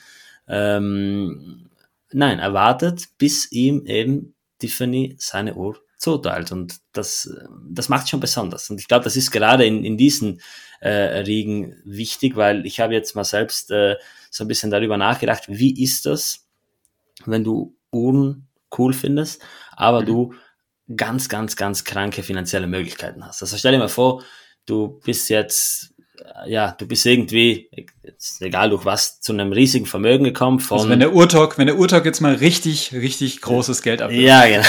[0.48, 1.72] Ähm,
[2.12, 6.52] Nein, er wartet, bis ihm eben Tiffany seine Uhr zuteilt.
[6.52, 7.30] Und das,
[7.70, 8.70] das macht schon besonders.
[8.70, 10.42] Und ich glaube, das ist gerade in, in diesen
[10.80, 13.96] äh, Riegen wichtig, weil ich habe jetzt mal selbst äh,
[14.30, 16.48] so ein bisschen darüber nachgedacht, wie ist das,
[17.26, 18.48] wenn du Uhren
[18.78, 19.42] cool findest,
[19.72, 20.06] aber mhm.
[20.06, 20.34] du
[20.96, 23.42] ganz, ganz, ganz kranke finanzielle Möglichkeiten hast.
[23.42, 24.24] Also stell dir mal vor,
[24.66, 25.95] du bist jetzt
[26.48, 27.70] ja, du bist irgendwie,
[28.40, 30.60] egal durch was, zu einem riesigen Vermögen gekommen.
[30.60, 34.22] Von also wenn der Urtalk, wenn der Urtalk jetzt mal richtig, richtig großes Geld abwirft.
[34.22, 34.66] Ja, genau.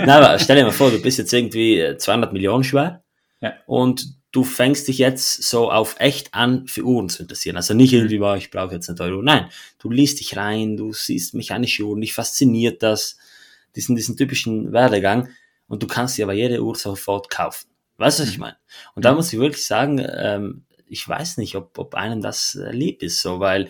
[0.06, 3.02] Na, aber stell dir mal vor, du bist jetzt irgendwie 200 Millionen schwer
[3.40, 3.54] ja.
[3.66, 7.56] und du fängst dich jetzt so auf echt an, für Uhren zu interessieren.
[7.56, 9.22] Also nicht irgendwie, boah, ich brauche jetzt eine teure Uhr.
[9.22, 9.48] Nein,
[9.78, 13.16] du liest dich rein, du siehst mechanische Uhren, dich fasziniert das,
[13.74, 15.28] diesen, diesen typischen Werdegang
[15.66, 17.67] und du kannst dir aber jede Uhr sofort kaufen.
[17.98, 18.42] Weißt du, was ich mhm.
[18.42, 18.56] meine?
[18.94, 22.70] Und da muss ich wirklich sagen, ähm, ich weiß nicht, ob, ob einem das äh,
[22.72, 23.68] lieb ist, so, weil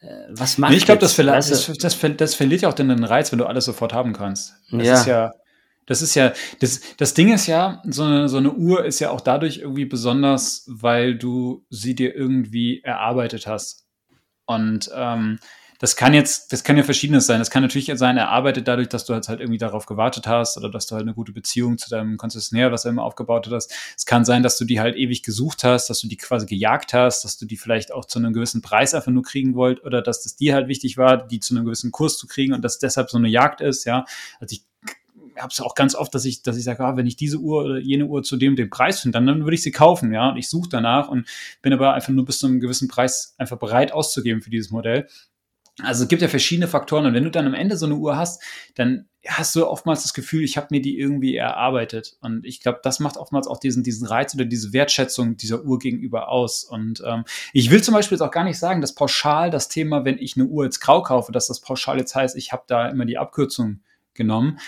[0.00, 3.32] äh, was macht nee, Ich glaube, das, das, das, das verliert ja auch den Reiz,
[3.32, 4.54] wenn du alles sofort haben kannst.
[4.70, 4.94] Das ja.
[4.94, 5.32] ist ja,
[5.86, 9.10] das ist ja, das, das Ding ist ja, so eine, so eine Uhr ist ja
[9.10, 13.86] auch dadurch irgendwie besonders, weil du sie dir irgendwie erarbeitet hast.
[14.46, 15.38] Und ähm,
[15.78, 17.40] das kann jetzt, das kann ja verschiedenes sein.
[17.40, 20.56] Das kann natürlich sein, er arbeitet dadurch, dass du halt, halt irgendwie darauf gewartet hast
[20.56, 23.72] oder dass du halt eine gute Beziehung zu deinem Konzessionär, was er immer aufgebaut hast.
[23.96, 26.94] Es kann sein, dass du die halt ewig gesucht hast, dass du die quasi gejagt
[26.94, 30.00] hast, dass du die vielleicht auch zu einem gewissen Preis einfach nur kriegen wollt oder
[30.00, 32.78] dass das dir halt wichtig war, die zu einem gewissen Kurs zu kriegen und dass
[32.78, 34.04] deshalb so eine Jagd ist, ja.
[34.40, 34.64] Also ich
[35.36, 37.64] habe es auch ganz oft, dass ich, dass ich sage, ah, wenn ich diese Uhr
[37.64, 40.30] oder jene Uhr zu dem den Preis finde, dann, dann würde ich sie kaufen, ja.
[40.30, 41.26] Und ich suche danach und
[41.62, 45.08] bin aber einfach nur bis zu einem gewissen Preis einfach bereit auszugeben für dieses Modell.
[45.82, 48.16] Also es gibt ja verschiedene Faktoren und wenn du dann am Ende so eine Uhr
[48.16, 48.42] hast,
[48.76, 52.16] dann hast du oftmals das Gefühl, ich habe mir die irgendwie erarbeitet.
[52.20, 55.78] Und ich glaube, das macht oftmals auch diesen, diesen Reiz oder diese Wertschätzung dieser Uhr
[55.78, 56.62] gegenüber aus.
[56.64, 60.04] Und ähm, ich will zum Beispiel jetzt auch gar nicht sagen, dass pauschal das Thema,
[60.04, 62.88] wenn ich eine Uhr jetzt grau kaufe, dass das pauschal jetzt heißt, ich habe da
[62.88, 63.80] immer die Abkürzung
[64.12, 64.58] genommen.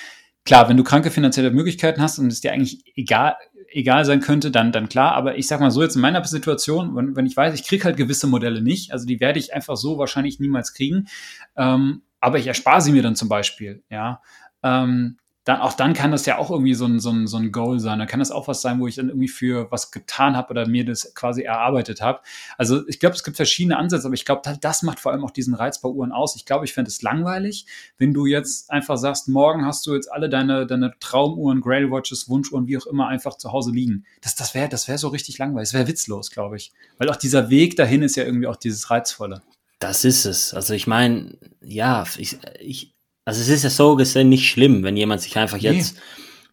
[0.44, 3.36] Klar, wenn du kranke finanzielle Möglichkeiten hast und es dir eigentlich egal,
[3.76, 5.12] egal sein könnte, dann, dann klar.
[5.12, 7.84] Aber ich sag mal so, jetzt in meiner Situation, wenn, wenn ich weiß, ich kriege
[7.84, 11.08] halt gewisse Modelle nicht, also die werde ich einfach so wahrscheinlich niemals kriegen.
[11.56, 14.22] Ähm, aber ich erspare sie mir dann zum Beispiel, ja.
[14.62, 17.52] Ähm, dann, auch dann kann das ja auch irgendwie so ein, so, ein, so ein
[17.52, 18.00] Goal sein.
[18.00, 20.66] Dann kann das auch was sein, wo ich dann irgendwie für was getan habe oder
[20.66, 22.20] mir das quasi erarbeitet habe.
[22.58, 25.30] Also ich glaube, es gibt verschiedene Ansätze, aber ich glaube, das macht vor allem auch
[25.30, 26.34] diesen Reiz bei Uhren aus.
[26.34, 27.66] Ich glaube, ich fände es langweilig,
[27.96, 32.28] wenn du jetzt einfach sagst, morgen hast du jetzt alle deine, deine Traumuhren, Grail Watches,
[32.28, 34.04] Wunschuhren, wie auch immer, einfach zu Hause liegen.
[34.22, 35.68] Das, das wäre das wär so richtig langweilig.
[35.68, 36.72] Das wäre witzlos, glaube ich.
[36.98, 39.42] Weil auch dieser Weg dahin ist ja irgendwie auch dieses Reizvolle.
[39.78, 40.54] Das ist es.
[40.54, 42.95] Also ich meine, ja, ich, ich,
[43.26, 46.00] also es ist ja so gesehen nicht schlimm, wenn jemand sich einfach jetzt nee.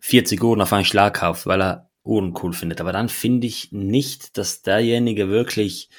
[0.01, 2.81] 40 Uhren auf einen Schlag kauft, weil er Uhren cool findet.
[2.81, 5.89] Aber dann finde ich nicht, dass derjenige wirklich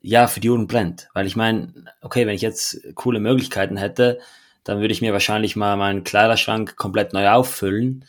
[0.00, 1.08] ja für die Uhren brennt.
[1.14, 4.20] Weil ich meine, okay, wenn ich jetzt coole Möglichkeiten hätte,
[4.62, 8.04] dann würde ich mir wahrscheinlich mal meinen Kleiderschrank komplett neu auffüllen.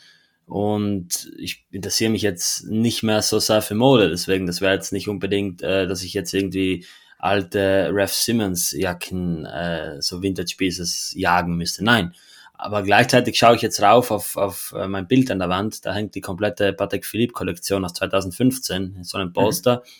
[0.46, 4.08] Und ich interessiere mich jetzt nicht mehr so sehr für Mode.
[4.10, 6.86] Deswegen, das wäre jetzt nicht unbedingt, äh, dass ich jetzt irgendwie
[7.20, 11.84] alte Ref Simmons Jacken, äh, so Vintage Pieces jagen müsste.
[11.84, 12.14] Nein.
[12.54, 15.84] Aber gleichzeitig schaue ich jetzt rauf auf, auf äh, mein Bild an der Wand.
[15.86, 19.76] Da hängt die komplette Patek Philippe Kollektion aus 2015 in so einem Poster.
[19.76, 19.90] Mhm.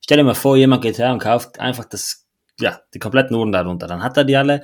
[0.00, 2.26] Stell dir mal vor, jemand geht her und kauft einfach das,
[2.60, 3.86] ja, die kompletten Uhren darunter.
[3.86, 4.62] Dann hat er die alle.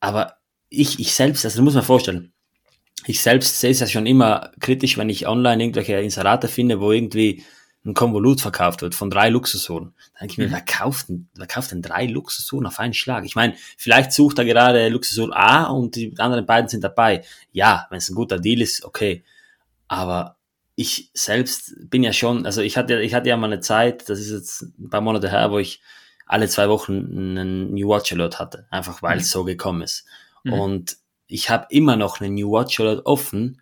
[0.00, 2.32] Aber ich, ich selbst, also du musst mir vorstellen,
[3.06, 6.90] ich selbst sehe es ja schon immer kritisch, wenn ich online irgendwelche Inserate finde, wo
[6.90, 7.44] irgendwie
[7.84, 9.94] ein Konvolut verkauft wird von drei Luxusuhren.
[10.14, 10.52] Da denke ich mir, mhm.
[10.52, 13.24] wer kauft denn, wer kauft denn drei Luxusuhren auf einen Schlag?
[13.24, 17.24] Ich meine, vielleicht sucht er gerade Luxusuhr A und die anderen beiden sind dabei.
[17.52, 19.22] Ja, wenn es ein guter Deal ist, okay.
[19.86, 20.36] Aber
[20.76, 24.18] ich selbst bin ja schon, also ich hatte, ich hatte ja mal eine Zeit, das
[24.18, 25.80] ist jetzt ein paar Monate her, wo ich
[26.26, 29.32] alle zwei Wochen einen New Watch Alert hatte, einfach weil es mhm.
[29.32, 30.06] so gekommen ist.
[30.42, 30.52] Mhm.
[30.54, 33.60] Und ich habe immer noch einen New Watch Alert offen,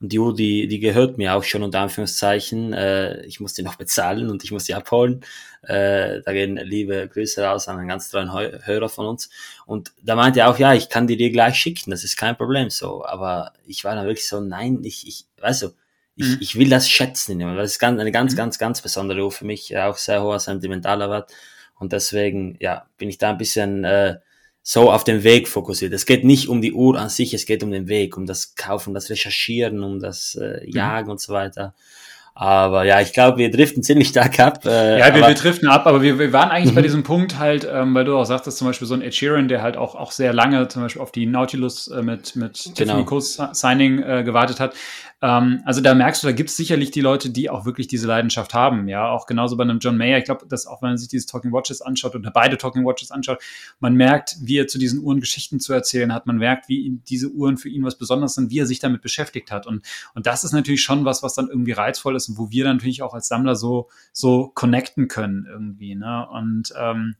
[0.00, 2.72] und die Uhr, die, die gehört mir auch schon unter Anführungszeichen.
[2.72, 5.24] Äh, ich muss die noch bezahlen und ich muss die abholen.
[5.62, 9.28] Äh, da gehen liebe Grüße raus an einen ganz treuen Hörer von uns.
[9.66, 12.36] Und da meinte er auch, ja, ich kann die dir gleich schicken, das ist kein
[12.36, 13.04] Problem so.
[13.04, 15.68] Aber ich war dann wirklich so, nein, ich, ich, weißt du,
[16.14, 16.38] ich, mhm.
[16.40, 17.40] ich will das schätzen.
[17.40, 18.36] Das ist ganz, eine ganz, mhm.
[18.36, 21.32] ganz, ganz besondere Uhr für mich, auch sehr hoher sentimentaler Wert.
[21.76, 24.18] Und deswegen, ja, bin ich da ein bisschen äh,
[24.70, 25.94] so auf den Weg fokussiert.
[25.94, 28.54] Es geht nicht um die Uhr an sich, es geht um den Weg, um das
[28.54, 30.70] Kaufen, das Recherchieren, um das äh, mhm.
[30.70, 31.12] Jagen mhm.
[31.12, 31.72] und so weiter.
[32.34, 34.66] Aber ja, ich glaube, wir driften ziemlich stark ab.
[34.66, 36.84] Äh, ja, wir, wir driften ab, aber wir, wir waren eigentlich bei mhm.
[36.84, 39.62] diesem Punkt halt, ähm, weil du auch sagtest, zum Beispiel so ein Ed Sheeran, der
[39.62, 43.02] halt auch, auch sehr lange zum Beispiel auf die Nautilus äh, mit, mit genau.
[43.02, 44.74] Tiffany Co-Signing äh, gewartet hat.
[45.20, 48.06] Ähm, also da merkst du, da gibt es sicherlich die Leute, die auch wirklich diese
[48.06, 48.88] Leidenschaft haben.
[48.88, 50.18] Ja, auch genauso bei einem John Mayer.
[50.18, 53.10] Ich glaube, dass auch wenn man sich dieses Talking Watches anschaut oder beide Talking Watches
[53.10, 53.42] anschaut,
[53.80, 56.26] man merkt, wie er zu diesen Uhren Geschichten zu erzählen hat.
[56.26, 59.50] Man merkt, wie diese Uhren für ihn was Besonderes sind, wie er sich damit beschäftigt
[59.50, 59.66] hat.
[59.66, 62.64] Und, und das ist natürlich schon was, was dann irgendwie reizvoll ist und wo wir
[62.64, 65.96] dann natürlich auch als Sammler so, so connecten können irgendwie.
[65.96, 66.28] Ne?
[66.30, 67.16] Und ähm,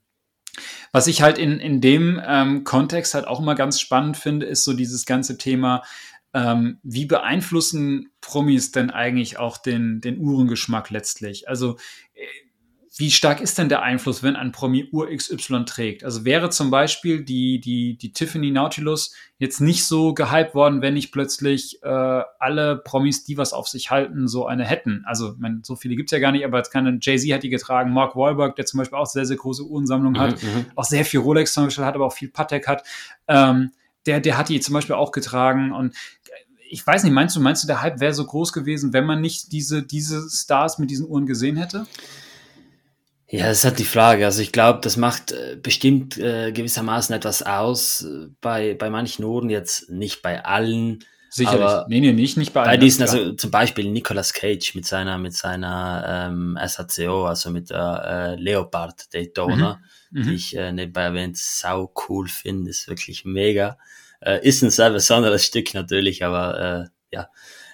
[0.92, 4.64] was ich halt in, in dem ähm, Kontext halt auch immer ganz spannend finde, ist
[4.64, 5.82] so dieses ganze Thema,
[6.38, 11.48] ähm, wie beeinflussen Promis denn eigentlich auch den, den Uhrengeschmack letztlich?
[11.48, 11.76] Also
[12.14, 12.26] äh,
[12.96, 16.02] wie stark ist denn der Einfluss, wenn ein Promi Uhr XY trägt?
[16.02, 20.94] Also wäre zum Beispiel die, die, die Tiffany Nautilus jetzt nicht so gehypt worden, wenn
[20.94, 25.04] nicht plötzlich äh, alle Promis, die was auf sich halten, so eine hätten.
[25.06, 27.92] Also mein, so viele gibt's ja gar nicht, aber jetzt keine Jay-Z hat die getragen,
[27.92, 30.66] Mark Wahlberg, der zum Beispiel auch sehr, sehr große Uhrensammlung hat, mhm, mhm.
[30.74, 32.82] auch sehr viel Rolex zum Beispiel hat, aber auch viel Patek hat.
[33.28, 33.70] Ähm,
[34.06, 35.94] der, der hat die zum Beispiel auch getragen und
[36.70, 39.20] ich weiß nicht, meinst du, meinst du, der Hype wäre so groß gewesen, wenn man
[39.20, 41.86] nicht diese, diese Stars mit diesen Uhren gesehen hätte?
[43.30, 44.24] Ja, das ist halt die Frage.
[44.24, 49.24] Also ich glaube, das macht äh, bestimmt äh, gewissermaßen etwas aus äh, bei, bei manchen
[49.24, 51.04] Uhren, jetzt nicht bei allen.
[51.30, 51.60] Sicherlich.
[51.60, 52.70] Aber nee, nee, nicht, nicht bei allen.
[52.70, 57.68] Bei diesen, also zum Beispiel Nicolas Cage mit seiner, mit seiner ähm, SACO, also mit
[57.68, 60.22] der äh, Leopard Daytona, mhm.
[60.22, 60.34] die mhm.
[60.34, 63.76] ich äh, nebenbei erwähnt sau cool finde, ist wirklich mega.
[64.20, 67.28] Äh, ist ein sehr besonderes Stück natürlich, aber äh, ja.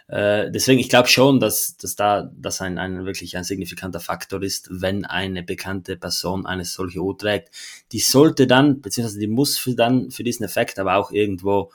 [0.07, 4.42] Äh, deswegen, ich glaube schon, dass, dass da das ein, ein wirklich ein signifikanter Faktor
[4.42, 7.51] ist, wenn eine bekannte Person eine solche Uhr trägt.
[7.92, 11.72] Die sollte dann, beziehungsweise die muss für dann für diesen Effekt aber auch irgendwo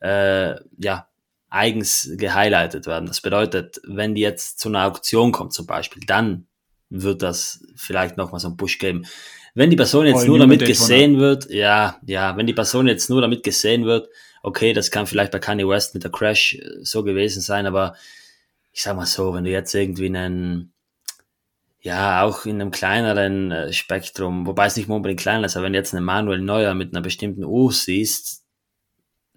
[0.00, 1.08] äh, ja
[1.50, 3.06] eigens gehighlightet werden.
[3.06, 6.46] Das bedeutet, wenn die jetzt zu einer Auktion kommt zum Beispiel, dann
[6.90, 9.06] wird das vielleicht nochmal so einen Push geben.
[9.58, 13.20] Wenn die Person jetzt nur damit gesehen wird, ja, ja, wenn die Person jetzt nur
[13.20, 14.08] damit gesehen wird,
[14.40, 17.96] okay, das kann vielleicht bei Kanye West mit der Crash äh, so gewesen sein, aber
[18.72, 20.72] ich sag mal so, wenn du jetzt irgendwie einen,
[21.80, 25.72] ja, auch in einem kleineren äh, Spektrum, wobei es nicht unbedingt kleiner ist, aber wenn
[25.72, 28.44] du jetzt einen Manuel Neuer mit einer bestimmten Uhr siehst,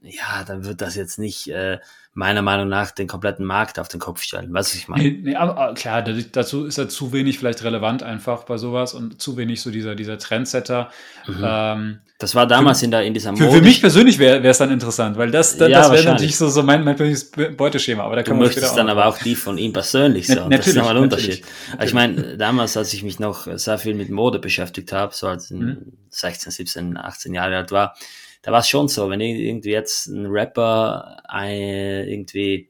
[0.03, 1.79] ja, dann wird das jetzt nicht äh,
[2.13, 4.49] meiner Meinung nach den kompletten Markt auf den Kopf stellen.
[4.51, 5.03] Was ich meine?
[5.03, 9.21] Nee, nee, aber klar, dazu ist er zu wenig vielleicht relevant einfach bei sowas und
[9.21, 10.89] zu wenig so dieser, dieser Trendsetter.
[11.25, 11.41] Mhm.
[11.41, 13.45] Ähm, das war damals für, in, der, in dieser Mode.
[13.45, 16.35] Für, für mich persönlich wäre es dann interessant, weil das, das, ja, das wäre natürlich
[16.35, 18.03] so, so mein, mein persönliches Beuteschema.
[18.03, 20.49] Aber da kann du möchtest dann aber auch die von ihm persönlich so.
[20.49, 21.43] das ist nochmal ein Unterschied.
[21.81, 25.49] Ich meine, damals, als ich mich noch sehr viel mit Mode beschäftigt habe, so als
[25.49, 25.93] ich mhm.
[26.09, 27.95] 16, 17, 18 Jahre alt war,
[28.41, 32.69] da war es schon so, wenn irgendwie jetzt ein Rapper ein, irgendwie,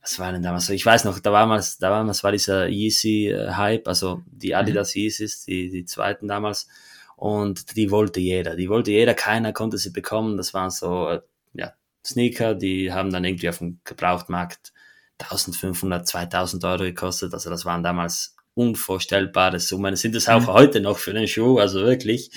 [0.00, 0.72] was war denn damals so?
[0.72, 4.54] Ich weiß noch, da war mal, da war mal, war dieser Yeezy-Hype, also die mhm.
[4.54, 5.02] Adidas mhm.
[5.02, 6.68] Yeezys, die, die zweiten damals.
[7.16, 8.56] Und die wollte jeder.
[8.56, 10.36] Die wollte jeder, keiner konnte sie bekommen.
[10.36, 11.20] Das waren so, äh,
[11.54, 11.72] ja,
[12.04, 14.72] Sneaker, die haben dann irgendwie auf dem Gebrauchtmarkt
[15.18, 17.32] 1500, 2000 Euro gekostet.
[17.32, 19.96] Also das waren damals unvorstellbare Summen.
[19.96, 20.46] Sind es auch mhm.
[20.48, 22.30] heute noch für den Schuh, also wirklich.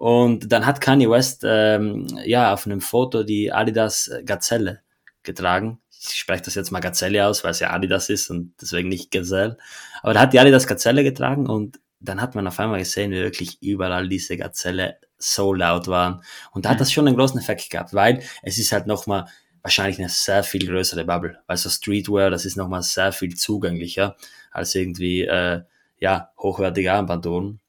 [0.00, 4.80] Und dann hat Kanye West ähm, ja auf einem Foto die Adidas Gazelle
[5.22, 5.78] getragen.
[5.90, 9.10] Ich spreche das jetzt mal Gazelle aus, weil es ja Adidas ist und deswegen nicht
[9.10, 9.58] Gazelle.
[10.02, 13.16] Aber da hat die Adidas Gazelle getragen und dann hat man auf einmal gesehen, wie
[13.20, 16.22] wirklich überall diese Gazelle so laut waren.
[16.52, 16.78] Und da hat mhm.
[16.78, 19.26] das schon einen großen Effekt gehabt, weil es ist halt nochmal
[19.60, 21.40] wahrscheinlich eine sehr viel größere Bubble.
[21.46, 24.16] Weil so Streetwear, das ist nochmal sehr viel zugänglicher
[24.50, 25.60] als irgendwie, äh,
[25.98, 27.60] ja, hochwertige Armbanduhren.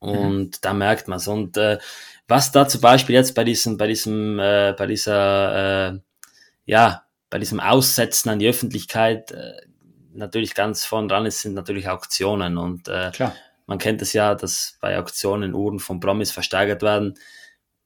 [0.00, 0.08] Mhm.
[0.08, 0.50] Und mhm.
[0.60, 1.28] da merkt man es.
[1.28, 1.78] Und äh,
[2.28, 5.98] was da zum Beispiel jetzt bei diesem, bei diesem, äh, bei dieser, äh,
[6.66, 9.54] ja, bei diesem Aussetzen an die Öffentlichkeit äh,
[10.14, 12.56] natürlich ganz vorn dran ist, sind natürlich Auktionen.
[12.56, 13.34] Und äh, Klar.
[13.66, 17.14] man kennt es ja, dass bei Auktionen Uhren von Promis versteigert werden.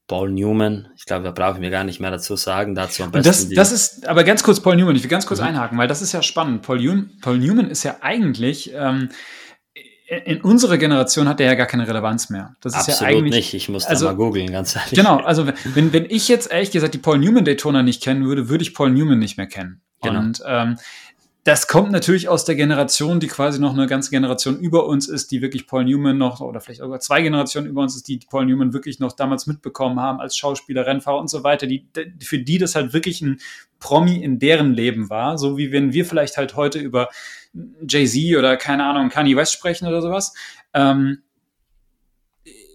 [0.06, 2.74] Paul Newman, ich glaube, da brauchen wir gar nicht mehr dazu sagen.
[2.74, 5.40] Dazu am besten das, das ist, aber ganz kurz Paul Newman, ich will ganz kurz
[5.40, 5.48] mhm.
[5.48, 6.62] einhaken, weil das ist ja spannend.
[6.62, 9.10] Paul, Paul Newman ist ja eigentlich ähm,
[10.08, 12.56] in unserer Generation hat der ja gar keine Relevanz mehr.
[12.62, 13.54] Das ist Absolut ja eigentlich, nicht.
[13.54, 14.92] Ich muss also, da mal googeln, ganz ehrlich.
[14.92, 18.48] Genau, also wenn, wenn ich jetzt ehrlich gesagt die Paul Newman Daytona nicht kennen würde,
[18.48, 19.82] würde ich Paul Newman nicht mehr kennen.
[20.00, 20.20] Genau.
[20.20, 20.78] Und ähm,
[21.44, 25.30] das kommt natürlich aus der Generation, die quasi noch eine ganze Generation über uns ist,
[25.30, 28.46] die wirklich Paul Newman noch, oder vielleicht sogar zwei Generationen über uns ist, die Paul
[28.46, 31.86] Newman wirklich noch damals mitbekommen haben als Schauspieler, Rennfahrer und so weiter, die,
[32.20, 33.40] für die das halt wirklich ein
[33.78, 37.08] Promi in deren Leben war, so wie wenn wir vielleicht halt heute über
[37.52, 40.34] Jay-Z oder keine Ahnung, Kanye West sprechen oder sowas.
[40.74, 41.22] Ähm,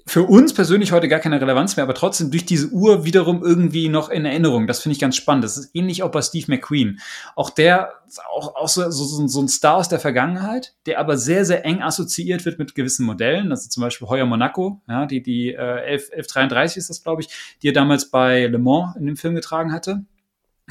[0.05, 3.87] für uns persönlich heute gar keine Relevanz mehr, aber trotzdem durch diese Uhr wiederum irgendwie
[3.87, 4.67] noch in Erinnerung.
[4.67, 5.45] Das finde ich ganz spannend.
[5.45, 6.99] Das ist ähnlich auch bei Steve McQueen.
[7.35, 7.93] Auch der,
[8.35, 11.81] auch, auch so, so, so ein Star aus der Vergangenheit, der aber sehr, sehr eng
[11.81, 13.51] assoziiert wird mit gewissen Modellen.
[13.51, 17.29] Also zum Beispiel Heuer Monaco, ja, die, die äh, 11, 1133 ist das, glaube ich,
[17.61, 20.03] die er damals bei Le Mans in dem Film getragen hatte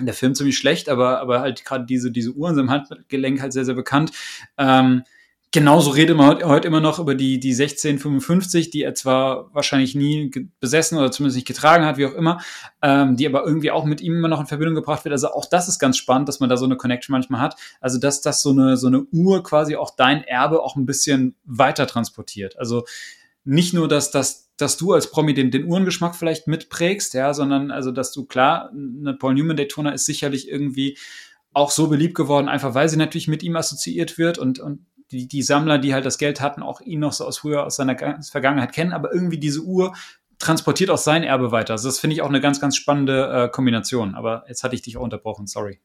[0.00, 3.52] der Film ziemlich schlecht, aber, aber halt gerade diese, diese Uhr in seinem Handgelenk halt
[3.52, 4.12] sehr, sehr bekannt.
[4.58, 5.02] Ähm,
[5.54, 10.48] Genauso redet man heute immer noch über die, die 1655, die er zwar wahrscheinlich nie
[10.60, 12.40] besessen oder zumindest nicht getragen hat, wie auch immer,
[12.80, 15.12] ähm, die aber irgendwie auch mit ihm immer noch in Verbindung gebracht wird.
[15.12, 17.56] Also auch das ist ganz spannend, dass man da so eine Connection manchmal hat.
[17.82, 21.34] Also dass das so eine, so eine Uhr quasi auch dein Erbe auch ein bisschen
[21.44, 22.58] weiter transportiert.
[22.58, 22.86] Also
[23.44, 27.70] nicht nur, dass, dass, dass du als Promi den, den Uhrengeschmack vielleicht mitprägst, ja, sondern
[27.70, 30.98] also, dass du klar, eine Paul Newman Daytona ist sicherlich irgendwie
[31.52, 35.28] auch so beliebt geworden, einfach weil sie natürlich mit ihm assoziiert wird und, und die,
[35.28, 37.96] die Sammler, die halt das Geld hatten, auch ihn noch so aus früher, aus seiner
[38.22, 39.94] Vergangenheit kennen, aber irgendwie diese Uhr
[40.38, 41.74] transportiert auch sein Erbe weiter.
[41.74, 44.14] Also das finde ich auch eine ganz, ganz spannende äh, Kombination.
[44.14, 45.80] Aber jetzt hatte ich dich auch unterbrochen, sorry.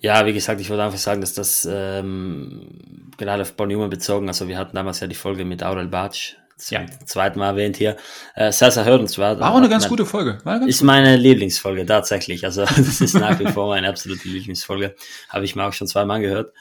[0.00, 2.68] Ja, wie gesagt, ich wollte einfach sagen, dass das ähm,
[3.16, 6.36] gerade auf Paul Newman bezogen, also wir hatten damals ja die Folge mit Aurel Batsch,
[6.56, 6.86] zum ja.
[7.04, 7.96] zweiten Mal erwähnt hier,
[8.34, 9.40] äh, sehr, sehr hörenswert.
[9.40, 10.38] War auch eine ganz man, gute Folge.
[10.44, 12.44] Ganz ist meine Lieblingsfolge, tatsächlich.
[12.44, 14.94] Also das ist nach wie vor meine absolute Lieblingsfolge.
[15.28, 16.52] Habe ich mir auch schon zweimal gehört.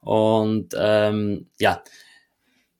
[0.00, 1.82] Und ähm, ja,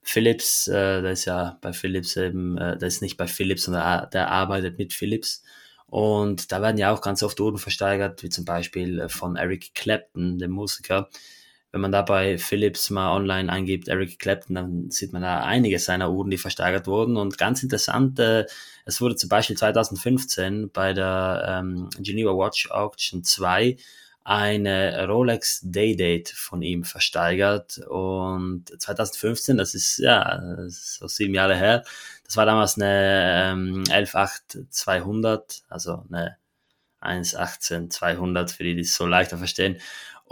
[0.03, 4.11] Philips, äh, der ist ja bei Philips eben, äh, der ist nicht bei Philips, sondern
[4.11, 5.43] der arbeitet mit Philips.
[5.87, 9.75] Und da werden ja auch ganz oft Uhren versteigert, wie zum Beispiel äh, von Eric
[9.75, 11.09] Clapton, dem Musiker.
[11.73, 15.79] Wenn man da bei Philips mal online eingibt, Eric Clapton, dann sieht man da einige
[15.79, 17.16] seiner Uhren, die versteigert wurden.
[17.16, 18.45] Und ganz interessant, äh,
[18.85, 23.79] es wurde zum Beispiel 2015 bei der ähm, Geneva Watch Auction 2
[24.25, 31.83] eine Rolex Day-Date von ihm versteigert und 2015, das ist ja so sieben Jahre her,
[32.25, 36.37] das war damals eine ähm, 118-200, also eine
[37.03, 39.79] 1,18,200 für die, die es so leichter verstehen.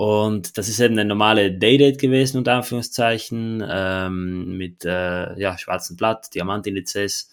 [0.01, 5.97] Und das ist eben eine normale Day-Date gewesen, unter Anführungszeichen, ähm, mit äh, ja, schwarzem
[5.97, 7.29] Blatt, Diamantindizes.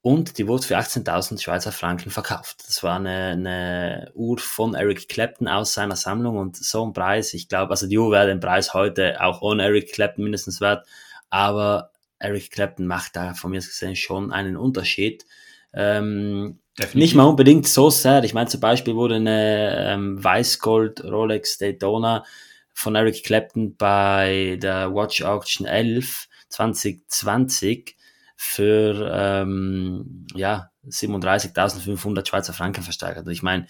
[0.00, 2.64] Und die wurde für 18.000 Schweizer Franken verkauft.
[2.66, 7.32] Das war eine, eine Uhr von Eric Clapton aus seiner Sammlung und so ein Preis.
[7.34, 10.88] Ich glaube, also die Uhr wäre den Preis heute auch ohne Eric Clapton mindestens wert.
[11.30, 15.24] Aber Eric Clapton macht da von mir gesehen schon einen Unterschied.
[15.72, 16.58] Ähm,
[16.94, 18.22] nicht mal unbedingt so sehr.
[18.24, 22.24] Ich meine, zum Beispiel wurde eine ähm, Weißgold Rolex Daytona
[22.72, 27.96] von Eric Clapton bei der Watch Auction 11 2020
[28.36, 33.18] für ähm, ja, 37.500 Schweizer Franken versteigert.
[33.18, 33.66] Also ich meine,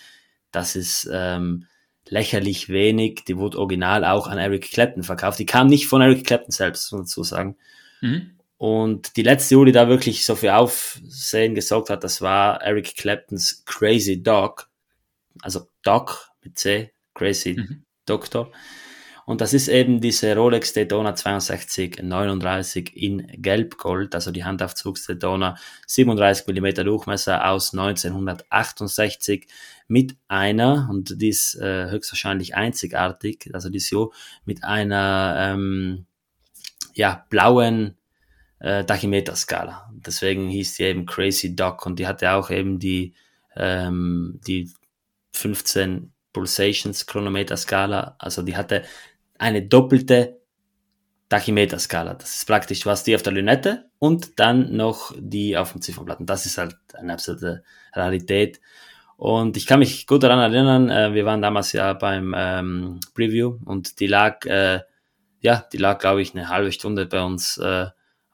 [0.51, 1.67] das ist ähm,
[2.07, 3.25] lächerlich wenig.
[3.27, 5.39] Die wurde original auch an Eric Clapton verkauft.
[5.39, 7.57] Die kam nicht von Eric Clapton selbst, muss man dazu sagen.
[8.01, 8.38] Mhm.
[8.59, 12.97] Und die letzte Uhr, die da wirklich so für Aufsehen gesorgt hat, das war Eric
[12.97, 14.69] Claptons Crazy Dog.
[15.41, 17.85] Also Dog mit C, Crazy mhm.
[18.05, 18.51] Doctor.
[19.29, 26.47] Und das ist eben diese Rolex Daytona 6239 in Gelbgold, also die Handaufzugs Daytona 37
[26.47, 29.47] mm Durchmesser aus 1968
[29.87, 34.15] mit einer, und die ist äh, höchstwahrscheinlich einzigartig, also die ist so
[34.47, 36.07] mit einer ähm,
[36.95, 37.98] ja, blauen
[38.61, 39.91] äh, Tachymeter-Skala.
[39.93, 43.15] Deswegen hieß die eben Crazy Dog und die hatte auch eben die,
[43.57, 44.71] ähm, die
[45.33, 48.17] 15 Pulsations Chronometer-Skala.
[48.19, 48.83] Also die hatte
[49.39, 50.41] eine doppelte
[51.29, 52.15] Tachymeter-Skala.
[52.15, 56.21] Das ist praktisch, was die auf der Lünette und dann noch die auf dem Ziffernblatt.
[56.21, 58.61] Und das ist halt eine absolute Rarität.
[59.17, 63.59] Und ich kann mich gut daran erinnern, äh, wir waren damals ja beim ähm, Preview
[63.65, 64.81] und die lag, äh,
[65.41, 67.87] ja, die lag, glaube ich, eine halbe Stunde bei uns äh,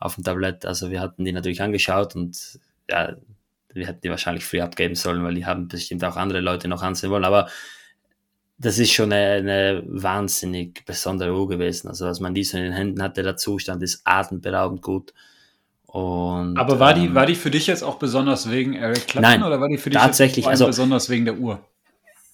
[0.05, 0.67] auf dem Tablett.
[0.67, 3.17] Also wir hatten die natürlich angeschaut und ja,
[3.73, 6.83] wir hätten die wahrscheinlich früh abgeben sollen, weil die haben bestimmt auch andere Leute noch
[6.83, 7.25] ansehen wollen.
[7.25, 7.49] Aber
[8.59, 11.89] das ist schon eine, eine wahnsinnig besondere Uhr gewesen.
[11.89, 15.15] Also, als man die so in den Händen hatte, der Zustand ist atemberaubend gut.
[15.87, 19.23] Und, Aber war die, ähm, war die für dich jetzt auch besonders wegen Eric Clapton
[19.23, 21.61] nein, oder war die für dich tatsächlich, also, besonders wegen der Uhr?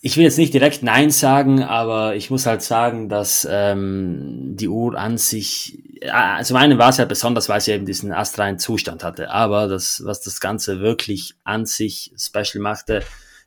[0.02, 4.68] Ich will jetzt nicht direkt Nein sagen, aber ich muss halt sagen, dass ähm, die
[4.68, 8.58] Uhr an sich, äh, zum einen war es ja besonders, weil sie eben diesen astreinen
[8.58, 13.02] Zustand hatte, aber das, was das Ganze wirklich an sich special machte,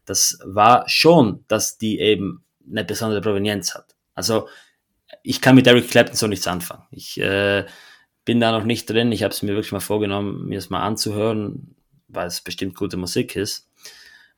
[0.06, 3.95] das war schon, dass die eben eine besondere Provenienz hat.
[4.14, 4.47] Also
[5.24, 6.84] ich kann mit Eric Clapton so nichts anfangen.
[6.91, 7.66] Ich äh,
[8.26, 9.12] bin da noch nicht drin.
[9.12, 11.76] Ich habe es mir wirklich mal vorgenommen, mir es mal anzuhören,
[12.08, 13.70] weil es bestimmt gute Musik ist.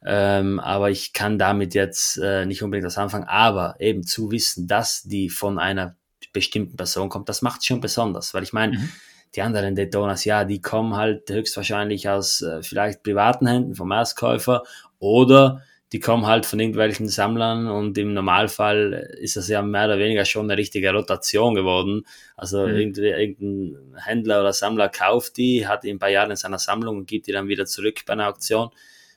[0.06, 3.28] Ähm, aber ich kann damit jetzt äh, nicht unbedingt was anfangen.
[3.28, 5.96] Aber eben zu wissen, dass die von einer
[6.32, 8.34] bestimmten Person kommt, das macht es schon besonders.
[8.34, 8.90] Weil ich meine, mhm.
[9.36, 14.64] die anderen Daytonas, ja, die kommen halt höchstwahrscheinlich aus äh, vielleicht privaten Händen vom Erstkäufer
[15.00, 19.98] oder die kommen halt von irgendwelchen Sammlern und im Normalfall ist das ja mehr oder
[19.98, 22.06] weniger schon eine richtige Rotation geworden.
[22.36, 22.76] Also mhm.
[22.76, 27.08] irgendein Händler oder Sammler kauft die, hat die ein paar Jahre in seiner Sammlung und
[27.08, 28.72] gibt die dann wieder zurück bei einer Auktion.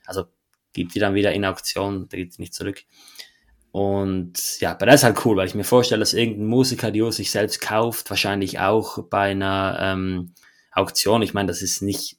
[0.07, 0.27] Also
[0.79, 2.85] gibt die dann wieder in Auktion, der geht sie nicht zurück.
[3.71, 7.13] Und ja, aber das ist halt cool, weil ich mir vorstelle, dass irgendein Musiker die
[7.13, 10.33] sich selbst kauft, wahrscheinlich auch bei einer ähm,
[10.73, 11.23] Auktion.
[11.23, 12.19] Ich meine, das ist nicht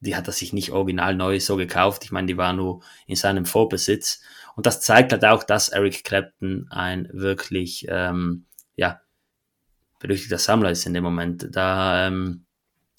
[0.00, 2.04] die hat er sich nicht original neu so gekauft.
[2.04, 4.20] Ich meine, die war nur in seinem Vorbesitz.
[4.56, 8.46] Und das zeigt halt auch, dass Eric Clapton ein wirklich, ähm,
[8.76, 9.00] ja,
[10.00, 11.48] berüchtigter Sammler ist in dem Moment.
[11.50, 12.46] Da ähm,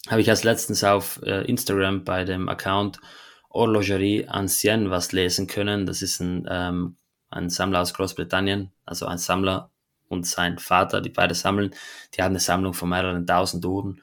[0.08, 3.00] habe ich als letztens auf äh, Instagram bei dem Account
[3.54, 5.86] Horlogerie Ancienne was lesen können.
[5.86, 6.96] Das ist ein, ähm,
[7.30, 9.72] ein Sammler aus Großbritannien, also ein Sammler
[10.08, 11.74] und sein Vater, die beide sammeln.
[12.14, 14.02] Die haben eine Sammlung von mehreren tausend Uhren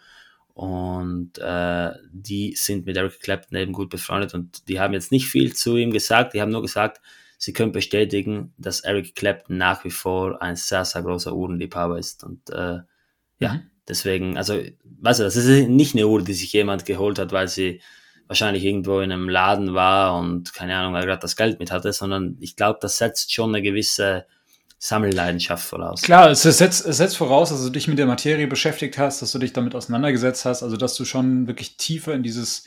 [0.55, 5.29] und äh, die sind mit Eric Clapton eben gut befreundet und die haben jetzt nicht
[5.29, 7.01] viel zu ihm gesagt, die haben nur gesagt,
[7.39, 12.25] sie können bestätigen, dass Eric Clapton nach wie vor ein sehr, sehr großer Uhrenliebhaber ist.
[12.25, 12.81] Und äh,
[13.39, 13.71] ja, mhm.
[13.87, 14.55] deswegen, also,
[15.01, 17.81] weißt du, das ist nicht eine Uhr, die sich jemand geholt hat, weil sie
[18.29, 21.73] wahrscheinlich irgendwo in einem Laden war und keine Ahnung, weil er gerade das Geld mit
[21.73, 24.27] hatte, sondern ich glaube, das setzt schon eine gewisse
[24.79, 26.03] Sammelleidenschaft voraus.
[26.03, 29.33] Klar, es setzt, es setzt voraus, dass du dich mit der Materie beschäftigt hast, dass
[29.33, 32.65] du dich damit auseinandergesetzt hast, also dass du schon wirklich tiefer in dieses,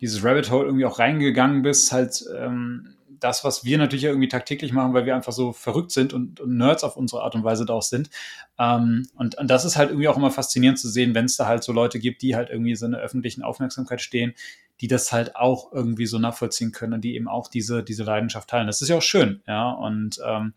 [0.00, 4.72] dieses Rabbit Hole irgendwie auch reingegangen bist, halt ähm, das, was wir natürlich irgendwie tagtäglich
[4.72, 7.64] machen, weil wir einfach so verrückt sind und, und Nerds auf unsere Art und Weise
[7.64, 8.10] da auch sind.
[8.58, 11.46] Ähm, und, und das ist halt irgendwie auch immer faszinierend zu sehen, wenn es da
[11.46, 14.34] halt so Leute gibt, die halt irgendwie so in der öffentlichen Aufmerksamkeit stehen,
[14.80, 18.50] die das halt auch irgendwie so nachvollziehen können und die eben auch diese, diese Leidenschaft
[18.50, 18.66] teilen.
[18.66, 19.70] Das ist ja auch schön, ja.
[19.70, 20.54] Und ähm,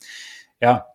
[0.59, 0.87] ja,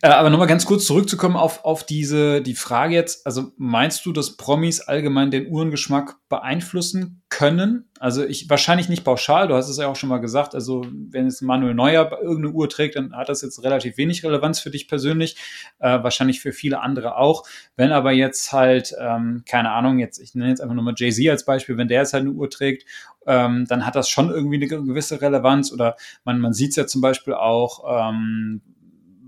[0.00, 3.26] aber nochmal ganz kurz zurückzukommen auf, auf diese, die Frage jetzt.
[3.26, 7.84] Also meinst du, dass Promis allgemein den Uhrengeschmack beeinflussen können.
[7.98, 11.26] Also ich wahrscheinlich nicht pauschal, du hast es ja auch schon mal gesagt, also wenn
[11.26, 14.88] jetzt Manuel Neuer irgendeine Uhr trägt, dann hat das jetzt relativ wenig Relevanz für dich
[14.88, 15.36] persönlich,
[15.80, 17.44] äh, wahrscheinlich für viele andere auch.
[17.76, 21.28] Wenn aber jetzt halt, ähm, keine Ahnung, jetzt, ich nenne jetzt einfach nur mal Jay-Z
[21.28, 22.86] als Beispiel, wenn der jetzt halt eine Uhr trägt,
[23.26, 26.86] ähm, dann hat das schon irgendwie eine gewisse Relevanz oder man, man sieht es ja
[26.86, 28.62] zum Beispiel auch, ähm,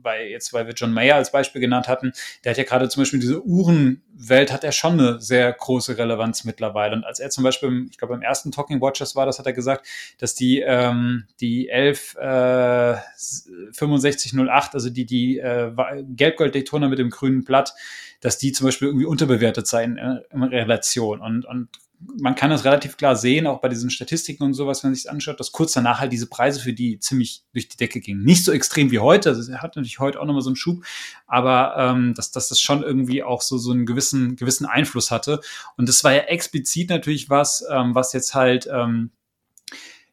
[0.03, 2.13] bei jetzt, weil wir John Mayer als Beispiel genannt hatten,
[2.45, 6.45] der hat ja gerade zum Beispiel diese Uhrenwelt hat er schon eine sehr große Relevanz
[6.45, 6.97] mittlerweile.
[6.97, 9.53] Und als er zum Beispiel, ich glaube, beim ersten Talking Watchers war das, hat er
[9.53, 9.87] gesagt,
[10.19, 15.73] dass die, ähm, die 11 äh, 6508, also die, die äh,
[16.09, 17.75] Gelbgold Daytona mit dem grünen Blatt,
[18.21, 21.21] dass die zum Beispiel irgendwie unterbewertet seien äh, in Relation.
[21.21, 21.69] Und, und
[22.01, 25.11] man kann das relativ klar sehen, auch bei diesen Statistiken und sowas, wenn man sich
[25.11, 28.23] anschaut, dass kurz danach halt diese Preise für die ziemlich durch die Decke gingen.
[28.23, 30.83] Nicht so extrem wie heute, also hat natürlich heute auch nochmal so einen Schub,
[31.27, 35.41] aber ähm, dass, dass das schon irgendwie auch so, so einen gewissen, gewissen Einfluss hatte.
[35.77, 39.11] Und das war ja explizit natürlich was, ähm, was jetzt halt ähm,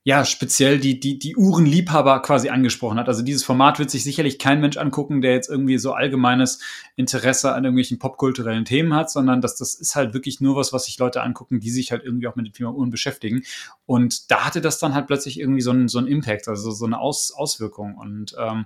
[0.07, 3.09] ja, speziell die, die, die Uhrenliebhaber quasi angesprochen hat.
[3.09, 6.61] Also dieses Format wird sich sicherlich kein Mensch angucken, der jetzt irgendwie so allgemeines
[6.95, 10.85] Interesse an irgendwelchen popkulturellen Themen hat, sondern das, das ist halt wirklich nur was, was
[10.85, 13.43] sich Leute angucken, die sich halt irgendwie auch mit dem Thema Uhren beschäftigen.
[13.85, 16.85] Und da hatte das dann halt plötzlich irgendwie so einen, so einen Impact, also so
[16.85, 17.97] eine Aus, Auswirkung.
[17.97, 18.65] Und ähm,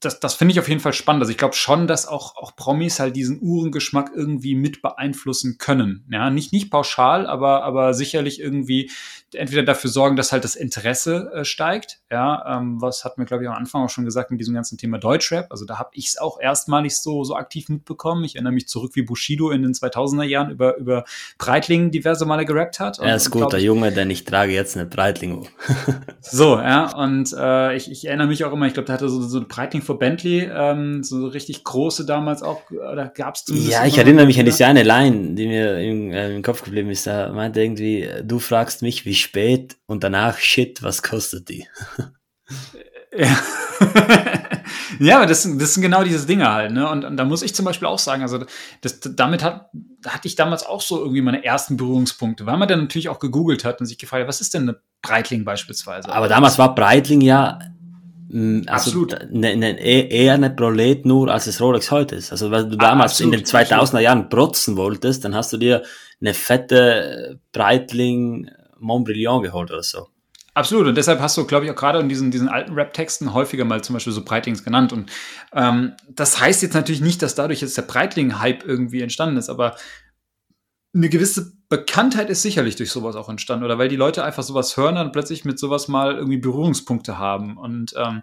[0.00, 1.22] das, das finde ich auf jeden Fall spannend.
[1.22, 6.04] Also ich glaube schon, dass auch, auch Promis halt diesen Uhrengeschmack irgendwie mit beeinflussen können.
[6.10, 8.90] Ja, nicht, nicht pauschal, aber, aber sicherlich irgendwie
[9.34, 12.00] entweder dafür sorgen, dass halt das Interesse äh, steigt.
[12.10, 14.78] Ja, ähm, was hat mir, glaube ich, am Anfang auch schon gesagt mit diesem ganzen
[14.78, 15.46] Thema Deutschrap.
[15.50, 18.24] Also da habe ich es auch erstmalig so, so aktiv mitbekommen.
[18.24, 21.04] Ich erinnere mich zurück, wie Bushido in den 2000er Jahren über, über
[21.36, 22.98] Breitling diverse Male gerappt hat.
[22.98, 25.48] er ist gut, der Junge, denn ich trage jetzt eine Breitling.
[26.20, 29.20] so, ja, und äh, ich, ich erinnere mich auch immer, ich glaube, der hatte so,
[29.22, 33.86] so eine Breitling für Bentley, ähm, so richtig große damals auch, oder gab es Ja,
[33.86, 37.06] ich erinnere mich an diese eine Line, die mir im, äh, im Kopf geblieben ist.
[37.06, 41.66] Da meinte irgendwie, du fragst mich, wie spät und danach, shit, was kostet die?
[43.16, 43.36] Ja.
[45.00, 46.88] ja, aber das, das sind genau diese Dinge halt, ne?
[46.88, 48.44] Und, und, da muss ich zum Beispiel auch sagen, also
[48.80, 49.70] das, damit hat,
[50.06, 53.64] hatte ich damals auch so irgendwie meine ersten Berührungspunkte, weil man dann natürlich auch gegoogelt
[53.64, 56.12] hat und sich gefragt hat, was ist denn eine Breitling beispielsweise?
[56.12, 57.58] Aber damals war Breitling ja
[58.30, 59.18] also Absolut.
[59.30, 62.30] Ne, ne, eher eine Prolet nur, als es Rolex heute ist.
[62.30, 64.02] Also, weil du ah, damals absolut, in den 2000er absolut.
[64.02, 65.82] Jahren protzen wolltest, dann hast du dir
[66.20, 70.08] eine fette Breitling Montbrillion geholt oder so.
[70.54, 70.88] Absolut.
[70.88, 73.82] Und deshalb hast du, glaube ich, auch gerade in diesen, diesen alten Rap-Texten häufiger mal
[73.82, 74.92] zum Beispiel so Breitlings genannt.
[74.92, 75.10] Und
[75.52, 79.76] ähm, das heißt jetzt natürlich nicht, dass dadurch jetzt der Breitling-Hype irgendwie entstanden ist, aber
[80.94, 83.64] eine gewisse Bekanntheit ist sicherlich durch sowas auch entstanden.
[83.64, 87.58] Oder weil die Leute einfach sowas hören und plötzlich mit sowas mal irgendwie Berührungspunkte haben.
[87.58, 88.22] Und ähm,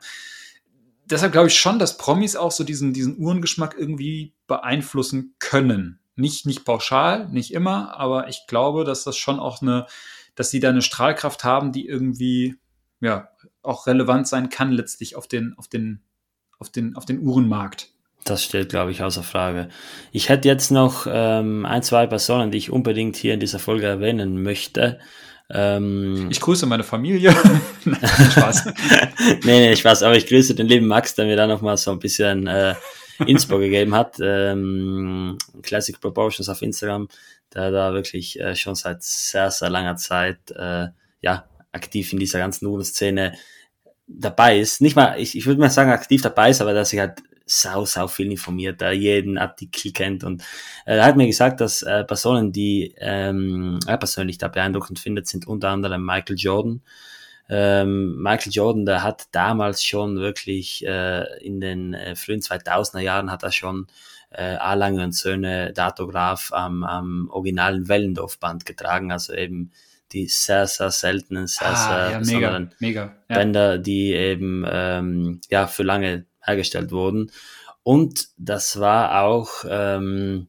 [1.05, 5.99] deshalb glaube ich schon, dass Promis auch so diesen, diesen Uhrengeschmack irgendwie beeinflussen können.
[6.15, 9.85] Nicht, nicht pauschal, nicht immer, aber ich glaube, dass das schon auch eine,
[10.35, 12.55] dass sie da eine Strahlkraft haben, die irgendwie
[13.01, 13.29] ja
[13.61, 16.01] auch relevant sein kann letztlich auf den auf den
[16.57, 17.91] auf den auf den Uhrenmarkt.
[18.25, 19.69] Das steht, glaube ich, außer Frage.
[20.11, 23.85] Ich hätte jetzt noch ähm, ein, zwei Personen, die ich unbedingt hier in dieser Folge
[23.85, 24.99] erwähnen möchte.
[25.49, 27.33] Ähm, ich grüße meine Familie.
[27.85, 28.65] Nein, Spaß.
[29.43, 30.03] nee, nee, Spaß.
[30.03, 32.75] Aber ich grüße den lieben Max, der mir da nochmal so ein bisschen äh,
[33.25, 34.17] Inspo gegeben hat.
[34.19, 37.07] Ähm, Classic Proportions auf Instagram
[37.55, 40.87] der da wirklich äh, schon seit sehr, sehr langer Zeit äh,
[41.21, 43.33] ja, aktiv in dieser ganzen Nudelszene
[44.07, 44.81] dabei ist.
[44.81, 47.85] Nicht mal, ich, ich würde mal sagen, aktiv dabei ist, aber dass sich halt sau,
[47.85, 50.41] sau viel informiert, da jeden Artikel kennt und
[50.85, 55.27] äh, er hat mir gesagt, dass äh, Personen, die ähm, er persönlich da beeindruckend findet,
[55.27, 56.81] sind unter anderem Michael Jordan.
[57.47, 63.31] Ähm, Michael Jordan, der hat damals schon wirklich äh, in den äh, frühen 2000er Jahren
[63.31, 63.85] hat er schon
[64.31, 69.71] äh, Alange und Söhne Datograph am, am originalen Wellendorf-Band getragen, also eben
[70.11, 73.35] die sehr, sehr seltenen, sehr, ah, sehr ja, mega, mega, ja.
[73.35, 77.31] Bänder, die eben ähm, ja, für lange hergestellt wurden.
[77.83, 80.47] Und das war auch ähm,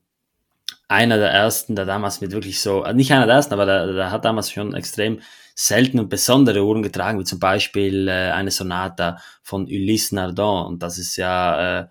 [0.89, 3.93] einer der ersten, der damals mit wirklich so, äh, nicht einer der ersten, aber der,
[3.93, 5.21] der hat damals schon extrem
[5.55, 10.67] seltene und besondere Uhren getragen, wie zum Beispiel äh, eine Sonata von Ulysse Nardon.
[10.67, 11.87] Und das ist ja äh,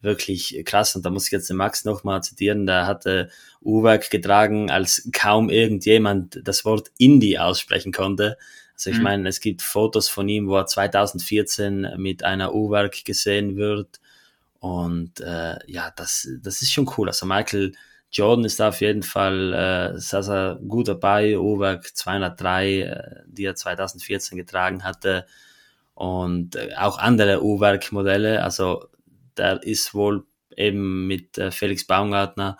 [0.00, 0.94] wirklich krass.
[0.94, 2.66] Und da muss ich jetzt den Max nochmal zitieren.
[2.66, 3.30] Der hatte
[3.60, 8.36] Uhrwerk getragen, als kaum irgendjemand das Wort Indie aussprechen konnte.
[8.76, 9.02] Also ich mhm.
[9.02, 14.00] meine, es gibt Fotos von ihm, wo er 2014 mit einer Uhrwerk gesehen wird.
[14.60, 17.08] Und äh, ja, das, das ist schon cool.
[17.08, 17.72] Also Michael
[18.12, 21.38] Jordan ist da auf jeden Fall äh, sehr, sehr gut dabei.
[21.38, 25.26] Uhrwerk 203, äh, die er 2014 getragen hatte.
[25.94, 28.44] Und äh, auch andere Uhrwerk-Modelle.
[28.44, 28.86] Also
[29.36, 30.24] der ist wohl
[30.56, 32.58] eben mit äh, Felix Baumgartner,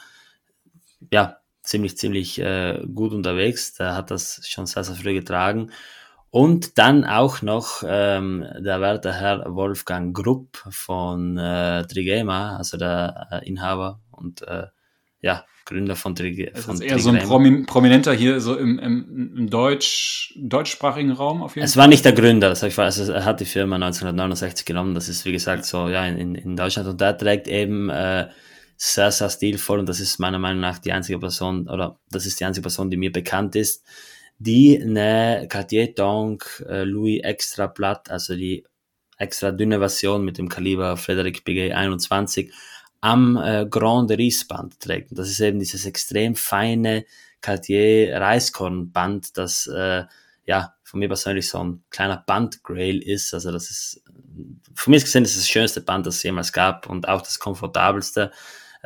[1.12, 3.74] ja, ziemlich, ziemlich äh, gut unterwegs.
[3.74, 5.70] Der hat das schon sehr, sehr früh getragen.
[6.36, 13.26] Und dann auch noch ähm, der werte Herr Wolfgang Grupp von äh, Trigema, also der
[13.30, 14.66] äh, Inhaber und äh,
[15.22, 19.34] ja, Gründer von, Tri das ist eher so ein Promin Prominenter hier so im, im,
[19.34, 21.80] im Deutsch, deutschsprachigen Raum auf jeden es Fall.
[21.80, 25.08] Es war nicht der Gründer, das ich also er hat die Firma 1969 genommen, das
[25.08, 26.86] ist wie gesagt so ja in, in Deutschland.
[26.86, 28.28] Und der trägt eben äh,
[28.76, 32.38] sehr, sehr stilvoll und das ist meiner Meinung nach die einzige Person oder das ist
[32.40, 33.86] die einzige Person, die mir bekannt ist,
[34.38, 38.64] die eine Cartier Tank äh, Louis Extra Blatt, also die
[39.18, 42.52] extra dünne Version mit dem Kaliber Frederick Piguet 21
[43.00, 44.10] am äh, Grand
[44.48, 45.10] Band trägt.
[45.10, 47.04] Und das ist eben dieses extrem feine
[47.40, 50.04] Cartier Reiskornband, das äh,
[50.44, 53.34] ja von mir persönlich so ein kleiner Bandgrail ist.
[53.34, 54.02] Also das ist
[54.74, 57.38] von mir gesehen das ist das schönste Band, das es jemals gab und auch das
[57.38, 58.30] komfortabelste.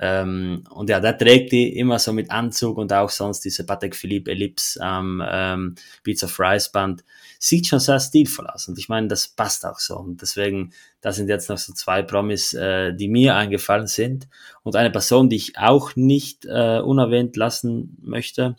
[0.02, 3.94] Ähm, und ja, der trägt die immer so mit Anzug und auch sonst diese Patek
[3.94, 7.04] Philippe Ellipse am ähm, Beats of Rice Band.
[7.38, 9.98] Sieht schon sehr stilvoll aus und ich meine, das passt auch so.
[9.98, 10.72] Und deswegen,
[11.02, 14.26] da sind jetzt noch so zwei Promis, äh, die mir eingefallen sind.
[14.62, 18.56] Und eine Person, die ich auch nicht äh, unerwähnt lassen möchte.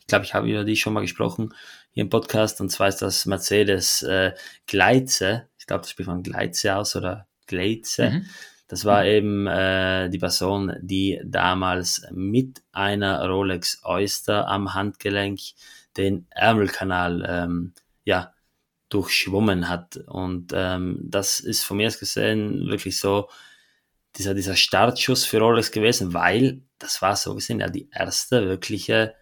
[0.00, 1.52] Ich glaube, ich habe über die schon mal gesprochen
[1.90, 2.60] hier im Podcast.
[2.60, 4.32] Und zwar ist das Mercedes äh,
[4.66, 5.48] Gleize.
[5.58, 8.10] Ich glaube, das spricht man Gleize aus oder Gleize.
[8.10, 8.26] Mhm.
[8.72, 15.40] Das war eben äh, die Person, die damals mit einer Rolex Oyster am Handgelenk
[15.98, 17.74] den Ärmelkanal ähm,
[18.04, 18.32] ja,
[18.88, 19.98] durchschwommen hat.
[20.06, 23.28] Und ähm, das ist von mir aus gesehen wirklich so
[24.16, 29.14] dieser, dieser Startschuss für Rolex gewesen, weil das war so gesehen ja die erste wirkliche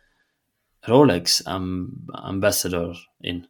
[0.86, 3.48] Rolex Ambassador in.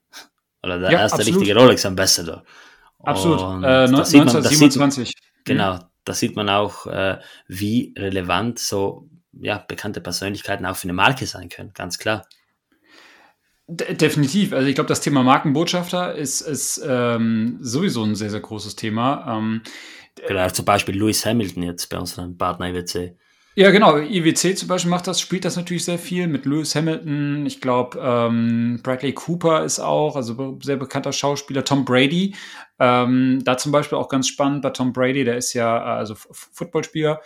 [0.62, 1.40] Oder der ja, erste absolut.
[1.43, 2.43] richtige Rolex Ambassador.
[3.01, 3.40] Absolut.
[3.64, 5.12] äh, 1927.
[5.44, 10.93] genau, da sieht man auch, äh, wie relevant so ja, bekannte Persönlichkeiten auch für eine
[10.93, 12.27] Marke sein können, ganz klar.
[13.66, 14.52] De definitiv.
[14.52, 19.39] Also ich glaube, das Thema Markenbotschafter ist, ist ähm, sowieso ein sehr, sehr großes Thema.
[19.39, 19.62] Ähm,
[20.27, 23.16] genau, zum Beispiel Lewis Hamilton jetzt bei unserem Partner IWC.
[23.56, 23.98] Ja, genau.
[23.98, 27.44] IWC zum Beispiel macht das, spielt das natürlich sehr viel mit Lewis Hamilton.
[27.47, 31.64] Ich glaube, ähm, Bradley Cooper ist auch, also sehr bekannter Schauspieler.
[31.64, 32.36] Tom Brady,
[32.78, 36.14] ähm, da zum Beispiel auch ganz spannend bei Tom Brady, der ist ja äh, also
[36.14, 37.20] Footballspieler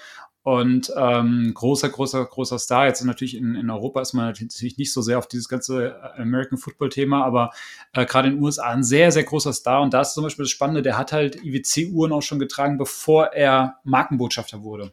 [0.45, 2.87] und ähm, großer, großer, großer Star.
[2.87, 6.23] Jetzt natürlich in, in Europa ist man natürlich nicht so sehr auf dieses ganze äh,
[6.23, 7.51] American Football-Thema, aber
[7.93, 9.83] äh, gerade in den USA ein sehr, sehr großer Star.
[9.83, 13.27] Und da ist zum Beispiel das Spannende, der hat halt IWC-Uhren auch schon getragen, bevor
[13.35, 14.93] er Markenbotschafter wurde.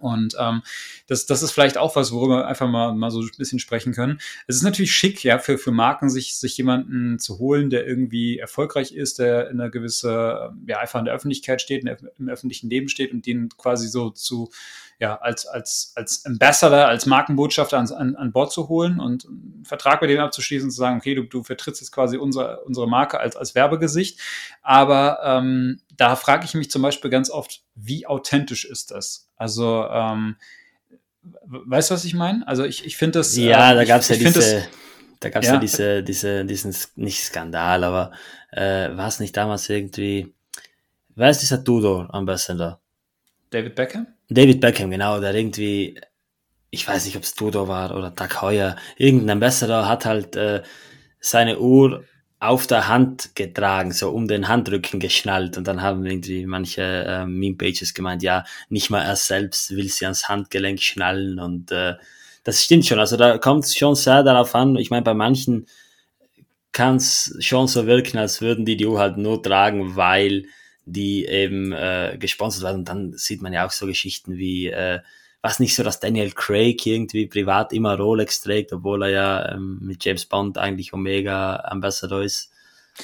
[0.00, 0.62] Und ähm,
[1.06, 3.92] das, das ist vielleicht auch was, worüber wir einfach mal, mal so ein bisschen sprechen
[3.92, 4.20] können.
[4.46, 8.38] Es ist natürlich schick, ja, für, für Marken, sich, sich jemanden zu holen, der irgendwie
[8.38, 11.84] erfolgreich ist, der in einer gewisse, ja, einfach in der Öffentlichkeit steht,
[12.18, 14.50] im öffentlichen Leben steht und den quasi so zu,
[15.00, 19.64] ja, als, als, als Ambassador, als Markenbotschafter an, an, an Bord zu holen und einen
[19.64, 23.18] Vertrag mit denen abzuschließen, zu sagen, okay, du, du vertrittst jetzt quasi unsere, unsere Marke
[23.18, 24.20] als, als Werbegesicht.
[24.60, 29.30] Aber ähm, da frage ich mich zum Beispiel ganz oft, wie authentisch ist das?
[29.36, 30.36] Also, ähm,
[31.44, 32.46] weißt du, was ich meine?
[32.46, 33.34] Also ich, ich finde das.
[33.38, 34.68] Ja, äh, da gab es ja diese,
[35.20, 35.54] da gab's ja.
[35.54, 38.12] ja diese, diese, diesen, nicht Skandal, aber
[38.52, 40.34] äh, war es nicht damals irgendwie,
[41.14, 42.80] wer ist dieser Tudor-Ambassador?
[43.48, 44.06] David Beckham?
[44.30, 46.00] David Beckham, genau, der irgendwie,
[46.70, 50.62] ich weiß nicht, ob es Tudor war oder Tag Heuer, irgendein Ambassador hat halt äh,
[51.20, 52.04] seine Uhr
[52.38, 55.58] auf der Hand getragen, so um den Handrücken geschnallt.
[55.58, 60.06] Und dann haben irgendwie manche äh, Meme-Pages gemeint, ja, nicht mal er selbst will sie
[60.06, 61.38] ans Handgelenk schnallen.
[61.38, 61.96] Und äh,
[62.44, 62.98] das stimmt schon.
[62.98, 64.76] Also da kommt es schon sehr darauf an.
[64.76, 65.66] Ich meine, bei manchen
[66.72, 70.46] kann es schon so wirken, als würden die die Uhr halt nur tragen, weil
[70.92, 72.78] die eben äh, gesponsert werden.
[72.78, 75.00] Und dann sieht man ja auch so Geschichten wie äh,
[75.42, 79.78] was nicht so, dass Daniel Craig irgendwie privat immer Rolex trägt, obwohl er ja ähm,
[79.80, 82.50] mit James Bond eigentlich Omega Ambassador ist.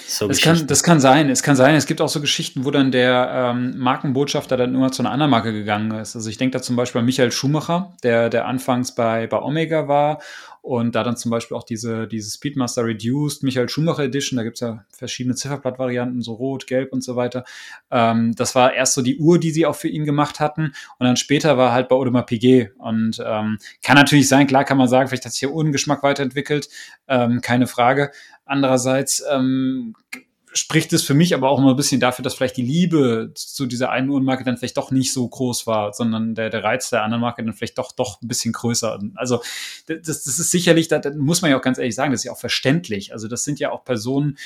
[0.06, 1.74] So das, kann, das kann sein, es kann sein.
[1.74, 5.30] Es gibt auch so Geschichten, wo dann der ähm, Markenbotschafter dann immer zu einer anderen
[5.30, 6.14] Marke gegangen ist.
[6.16, 9.88] Also ich denke da zum Beispiel an Michael Schumacher, der, der anfangs bei, bei Omega
[9.88, 10.20] war
[10.66, 14.58] und da dann zum Beispiel auch diese, diese Speedmaster Reduced, Michael Schumacher Edition, da gibt's
[14.58, 17.44] ja verschiedene Zifferblattvarianten, so rot, gelb und so weiter.
[17.92, 20.72] Ähm, das war erst so die Uhr, die sie auch für ihn gemacht hatten.
[20.98, 22.72] Und dann später war halt bei Audemars Piguet.
[22.78, 26.68] Und ähm, kann natürlich sein, klar kann man sagen, vielleicht hat sich hier Ungeschmack weiterentwickelt,
[27.06, 28.10] ähm, keine Frage.
[28.44, 29.94] Andererseits ähm,
[30.56, 33.66] spricht es für mich aber auch immer ein bisschen dafür, dass vielleicht die Liebe zu
[33.66, 37.02] dieser einen Uhrenmarke dann vielleicht doch nicht so groß war, sondern der, der Reiz der
[37.02, 38.98] anderen Marke dann vielleicht doch, doch ein bisschen größer.
[39.14, 39.42] Also
[39.86, 42.32] das, das ist sicherlich, da muss man ja auch ganz ehrlich sagen, das ist ja
[42.32, 43.12] auch verständlich.
[43.12, 44.38] Also das sind ja auch Personen,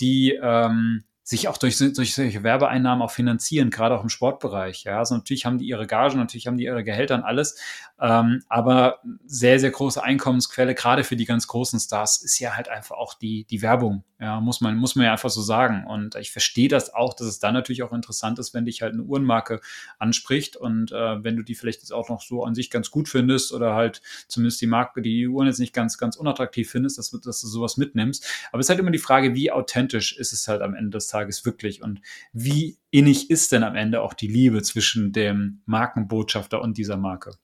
[0.00, 4.84] die ähm, sich auch durch, durch solche Werbeeinnahmen auch finanzieren, gerade auch im Sportbereich.
[4.84, 7.60] Ja, also natürlich haben die ihre Gagen, natürlich haben die ihre Gehälter und alles,
[8.00, 12.70] ähm, aber sehr, sehr große Einkommensquelle, gerade für die ganz großen Stars, ist ja halt
[12.70, 14.04] einfach auch die, die Werbung.
[14.20, 15.84] Ja, muss man, muss man ja einfach so sagen.
[15.86, 18.94] Und ich verstehe das auch, dass es dann natürlich auch interessant ist, wenn dich halt
[18.94, 19.60] eine Uhrenmarke
[19.98, 23.08] anspricht und äh, wenn du die vielleicht jetzt auch noch so an sich ganz gut
[23.08, 27.10] findest oder halt zumindest die Marke, die Uhren jetzt nicht ganz, ganz unattraktiv findest, dass,
[27.10, 28.26] dass du sowas mitnimmst.
[28.50, 31.06] Aber es ist halt immer die Frage, wie authentisch ist es halt am Ende des
[31.06, 32.00] Tages Tages wirklich und
[32.32, 37.36] wie innig ist denn am Ende auch die Liebe zwischen dem Markenbotschafter und dieser Marke?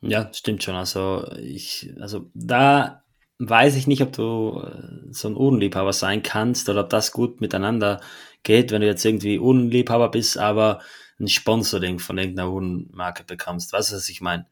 [0.00, 0.74] Ja, stimmt schon.
[0.74, 3.04] Also ich, also da
[3.38, 7.40] weiß ich nicht, ob du äh, so ein Uhrenliebhaber sein kannst oder ob das gut
[7.40, 8.00] miteinander
[8.42, 10.80] geht, wenn du jetzt irgendwie Uhrenliebhaber bist, aber
[11.20, 13.72] ein Sponsoring von irgendeiner Uhrenmarke bekommst.
[13.72, 14.46] Weißt du, was ich meine?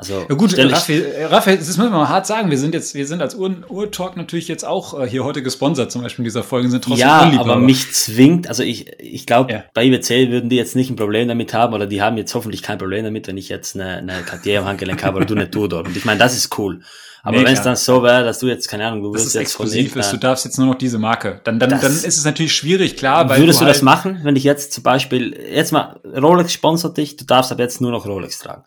[0.00, 2.50] Also ja gut, Raphael, äh, Raphael, das müssen wir mal hart sagen.
[2.50, 6.02] Wir sind jetzt, wir sind als Ur-Talk natürlich jetzt auch äh, hier heute gesponsert, zum
[6.02, 9.64] Beispiel in dieser Folge sind trotzdem Ja, aber mich zwingt, also ich, ich glaube, ja.
[9.74, 12.62] bei IWC würden die jetzt nicht ein Problem damit haben oder die haben jetzt hoffentlich
[12.62, 15.50] kein Problem damit, wenn ich jetzt eine, eine Cartier am Handgelenk habe oder du eine
[15.50, 15.88] Tour dort.
[15.88, 16.80] Und ich meine, das ist cool.
[17.24, 19.96] Aber wenn es dann so wäre, dass du jetzt, keine Ahnung, du wirst jetzt exklusiv
[19.96, 22.96] ist, du darfst jetzt nur noch diese Marke, dann, dann, dann ist es natürlich schwierig,
[22.96, 23.28] klar.
[23.28, 26.52] Weil würdest du, du das halt machen, wenn ich jetzt zum Beispiel, jetzt mal, Rolex
[26.52, 28.62] sponsert dich, du darfst ab jetzt nur noch Rolex tragen?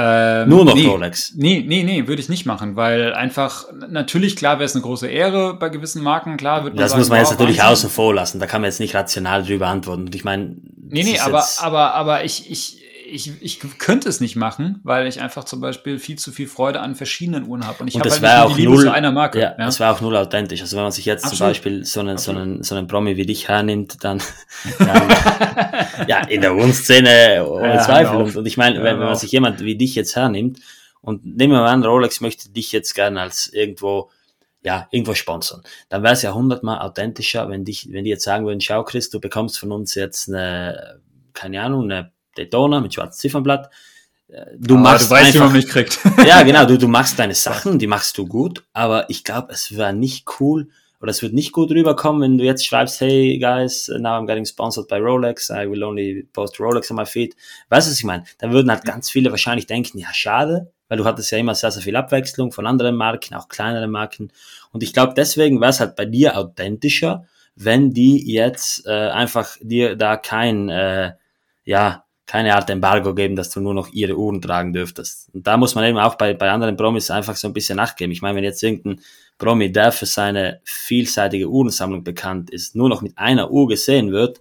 [0.00, 1.32] Ähm, Nur noch nee, Rolex.
[1.34, 5.08] Nee, nee, nee, würde ich nicht machen, weil einfach, natürlich, klar wäre es eine große
[5.08, 7.72] Ehre bei gewissen Marken, klar wird man Das sagen, muss man jetzt natürlich Wahnsinn.
[7.72, 10.02] außen vor lassen, da kann man jetzt nicht rational drüber antworten.
[10.02, 10.54] Und ich meine.
[10.90, 15.20] Nee, nee, aber, aber, aber ich, ich, ich, ich könnte es nicht machen, weil ich
[15.20, 17.82] einfach zum Beispiel viel zu viel Freude an verschiedenen Uhren habe.
[17.82, 19.40] Und ich habe halt nicht auch die Liebe null, zu einer Marke.
[19.40, 20.60] Ja, ja, das wäre auch null authentisch.
[20.60, 21.38] Also wenn man sich jetzt Absolut.
[21.38, 24.20] zum Beispiel so einen, so einen, so einen Promi wie dich hernimmt, dann,
[24.78, 25.08] dann
[26.06, 28.16] ja, in der Uhrenszene ohne ja, Zweifel.
[28.16, 30.60] Und, und, ich meine, ja, wenn, wenn man sich jemand wie dich jetzt hernimmt
[31.00, 34.10] und nehmen wir mal an, Rolex möchte dich jetzt gerne als irgendwo
[34.60, 35.62] ja, irgendwo sponsern.
[35.88, 39.08] Dann wäre es ja hundertmal authentischer, wenn dich, wenn die jetzt sagen würden, schau Chris,
[39.08, 41.00] du bekommst von uns jetzt eine,
[41.32, 43.70] keine Ahnung, eine Daytona mit schwarzem Ziffernblatt.
[44.28, 45.98] Äh, du aber machst du weißt, einfach, wie man mich kriegt.
[46.26, 49.76] ja, genau, du, du machst deine Sachen, die machst du gut, aber ich glaube, es
[49.76, 50.68] wäre nicht cool
[51.00, 54.44] oder es wird nicht gut rüberkommen, wenn du jetzt schreibst, hey guys, now I'm getting
[54.44, 57.36] sponsored by Rolex, I will only post Rolex on my feed.
[57.68, 58.24] Weißt du, was ich meine?
[58.38, 61.70] Dann würden halt ganz viele wahrscheinlich denken, ja, schade, weil du hattest ja immer sehr,
[61.70, 64.32] sehr viel Abwechslung von anderen Marken, auch kleineren Marken.
[64.72, 67.24] Und ich glaube, deswegen wäre es halt bei dir authentischer,
[67.54, 71.12] wenn die jetzt äh, einfach dir da kein, äh,
[71.64, 75.30] ja, keine Art Embargo geben, dass du nur noch ihre Uhren tragen dürftest.
[75.32, 78.12] Und da muss man eben auch bei, bei anderen Promis einfach so ein bisschen nachgeben.
[78.12, 79.00] Ich meine, wenn jetzt irgendein
[79.38, 84.40] Promi, der für seine vielseitige Uhrensammlung bekannt ist, nur noch mit einer Uhr gesehen wird,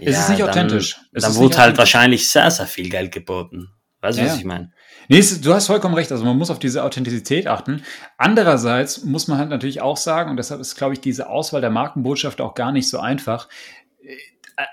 [0.00, 1.00] es ja, ist nicht dann, authentisch.
[1.12, 3.70] Es dann wurde halt wahrscheinlich sehr, sehr viel Geld geboten.
[4.02, 4.28] Weißt du, ja.
[4.28, 4.70] was ich meine?
[5.08, 6.12] Nee, du hast vollkommen recht.
[6.12, 7.84] Also man muss auf diese Authentizität achten.
[8.18, 11.70] Andererseits muss man halt natürlich auch sagen, und deshalb ist, glaube ich, diese Auswahl der
[11.70, 13.48] Markenbotschaft auch gar nicht so einfach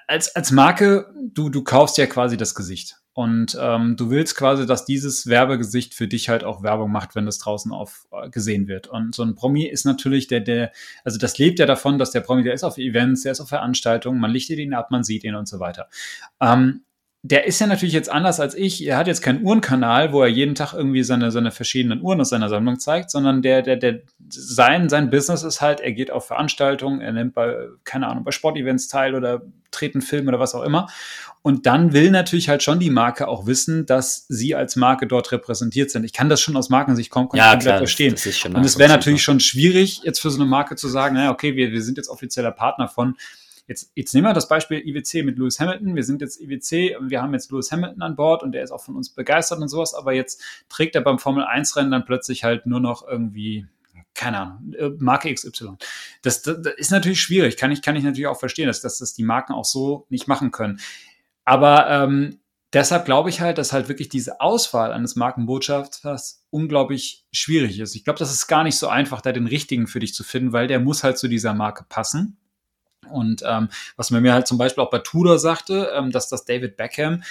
[0.08, 2.98] als, als Marke, du, du kaufst ja quasi das Gesicht.
[3.16, 7.28] Und ähm, du willst quasi, dass dieses Werbegesicht für dich halt auch Werbung macht, wenn
[7.28, 8.88] das draußen auf äh, gesehen wird.
[8.88, 10.72] Und so ein Promi ist natürlich der, der,
[11.04, 13.50] also das lebt ja davon, dass der Promi, der ist auf Events, der ist auf
[13.50, 15.90] Veranstaltungen, man lichtet ihn ab, man sieht ihn und so weiter.
[16.42, 16.86] Ähm,
[17.26, 18.86] der ist ja natürlich jetzt anders als ich.
[18.86, 22.30] Er hat jetzt keinen Uhrenkanal, wo er jeden Tag irgendwie seine, seine verschiedenen Uhren aus
[22.30, 26.28] seiner Sammlung zeigt, sondern der, der, der, sein, sein Business ist halt, er geht auf
[26.28, 27.56] Veranstaltungen, er nimmt bei,
[27.86, 29.42] keine Ahnung, bei Sportevents teil oder
[29.72, 30.90] treten Film oder was auch immer.
[31.42, 35.32] Und dann will natürlich halt schon die Marke auch wissen, dass sie als Marke dort
[35.32, 36.04] repräsentiert sind.
[36.04, 38.16] Ich kann das schon aus Markensicht kommen, ja, klar, verstehen.
[38.16, 41.16] Das, das und es wäre natürlich schon schwierig, jetzt für so eine Marke zu sagen,
[41.16, 43.16] naja, okay, wir, wir sind jetzt offizieller Partner von
[43.68, 45.96] Jetzt, jetzt nehmen wir das Beispiel IWC mit Lewis Hamilton.
[45.96, 48.84] Wir sind jetzt IWC, wir haben jetzt Lewis Hamilton an Bord und der ist auch
[48.84, 52.44] von uns begeistert und sowas, aber jetzt trägt er beim Formel 1 Rennen dann plötzlich
[52.44, 53.68] halt nur noch irgendwie
[54.14, 55.78] keine Ahnung, äh, Marke XY.
[56.22, 59.00] Das, das, das, ist natürlich schwierig, kann ich, kann ich natürlich auch verstehen, dass, dass
[59.00, 60.80] das die Marken auch so nicht machen können.
[61.46, 62.40] Aber ähm,
[62.74, 67.96] deshalb glaube ich halt, dass halt wirklich diese Auswahl eines Markenbotschafters unglaublich schwierig ist.
[67.96, 70.54] Ich glaube, das ist gar nicht so einfach, da den richtigen für dich zu finden,
[70.54, 72.38] weil der muss halt zu dieser Marke passen.
[73.06, 76.46] Und ähm, was man mir halt zum Beispiel auch bei Tudor sagte, ähm, dass das
[76.46, 77.24] David Beckham,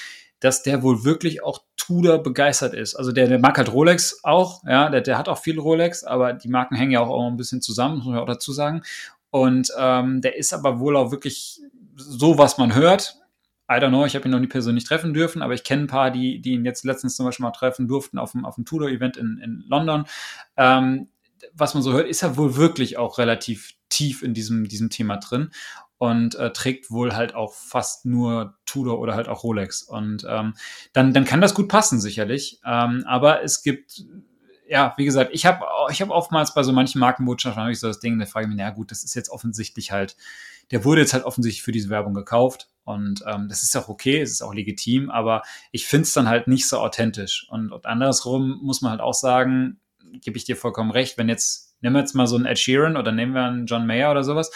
[0.43, 2.97] dass der wohl wirklich auch Tudor begeistert ist.
[2.97, 6.33] Also der, der mag halt Rolex auch, ja, der, der hat auch viel Rolex, aber
[6.33, 8.83] die Marken hängen ja auch, auch ein bisschen zusammen, muss man auch dazu sagen.
[9.31, 11.61] Und ähm, der ist aber wohl auch wirklich
[11.97, 13.17] so, was man hört.
[13.71, 15.87] I don't know, ich habe ihn noch nie persönlich treffen dürfen, aber ich kenne ein
[15.87, 18.65] paar, die, die ihn jetzt letztens zum Beispiel mal treffen durften auf dem, auf dem
[18.65, 20.05] Tudor-Event in, in London.
[20.57, 21.09] Ähm,
[21.55, 25.17] was man so hört, ist er wohl wirklich auch relativ tief in diesem, diesem Thema
[25.19, 25.51] drin
[25.99, 29.83] und äh, trägt wohl halt auch fast nur Tudor oder halt auch Rolex.
[29.83, 30.55] Und ähm,
[30.93, 32.61] dann, dann kann das gut passen, sicherlich.
[32.65, 34.05] Ähm, aber es gibt
[34.73, 37.89] ja, wie gesagt, ich habe ich hab oftmals bei so manchen Markenbotschaften habe ich so
[37.89, 40.17] das Ding, da frage ich mich, na gut, das ist jetzt offensichtlich halt,
[40.71, 44.23] der wurde jetzt halt offensichtlich für diese Werbung gekauft und ähm, das ist auch okay,
[44.23, 45.43] es ist auch legitim, aber
[45.73, 47.47] ich finde es dann halt nicht so authentisch.
[47.51, 49.79] Und, und andersrum muss man halt auch sagen,
[50.21, 52.97] gebe ich dir vollkommen recht, wenn jetzt, nehmen wir jetzt mal so einen Ed Sheeran
[52.97, 54.51] oder nehmen wir einen John Mayer oder sowas,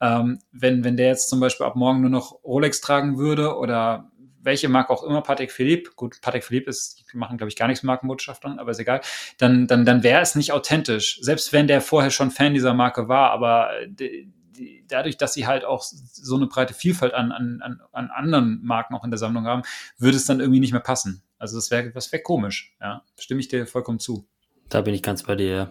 [0.00, 4.10] ähm, wenn, wenn der jetzt zum Beispiel ab morgen nur noch Rolex tragen würde oder
[4.42, 7.68] welche Marke auch immer, Patek Philippe, gut, Patek Philippe ist, die machen, glaube ich, gar
[7.68, 9.02] nichts mit Markenbotschaftern, aber ist egal,
[9.38, 11.18] dann, dann, dann wäre es nicht authentisch.
[11.20, 15.46] Selbst wenn der vorher schon Fan dieser Marke war, aber die, die, dadurch, dass sie
[15.46, 19.44] halt auch so eine breite Vielfalt an, an, an anderen Marken auch in der Sammlung
[19.44, 19.62] haben,
[19.98, 21.22] würde es dann irgendwie nicht mehr passen.
[21.38, 23.02] Also das wäre das wäre komisch, ja.
[23.18, 24.26] Stimme ich dir vollkommen zu.
[24.68, 25.70] Da bin ich ganz bei dir, ja.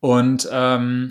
[0.00, 1.08] Und ähm,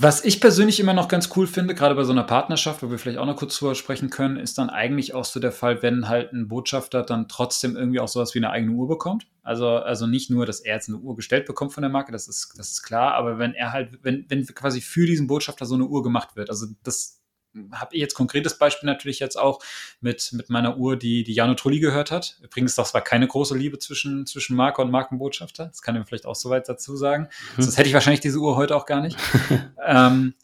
[0.00, 2.98] was ich persönlich immer noch ganz cool finde, gerade bei so einer Partnerschaft, wo wir
[2.98, 6.08] vielleicht auch noch kurz drüber sprechen können, ist dann eigentlich auch so der Fall, wenn
[6.08, 9.26] halt ein Botschafter dann trotzdem irgendwie auch sowas wie eine eigene Uhr bekommt.
[9.42, 12.28] Also, also nicht nur, dass er jetzt eine Uhr gestellt bekommt von der Marke, das
[12.28, 15.74] ist, das ist klar, aber wenn er halt, wenn, wenn quasi für diesen Botschafter so
[15.74, 17.17] eine Uhr gemacht wird, also das
[17.72, 19.60] habe ich jetzt konkretes Beispiel natürlich jetzt auch
[20.00, 22.38] mit, mit meiner Uhr, die, die Jano Trulli gehört hat.
[22.42, 25.66] Übrigens, das war keine große Liebe zwischen, zwischen Marke und Markenbotschafter.
[25.66, 27.28] Das kann ich vielleicht auch soweit dazu sagen.
[27.56, 27.62] Mhm.
[27.62, 29.16] Sonst hätte ich wahrscheinlich diese Uhr heute auch gar nicht.
[29.86, 30.34] ähm,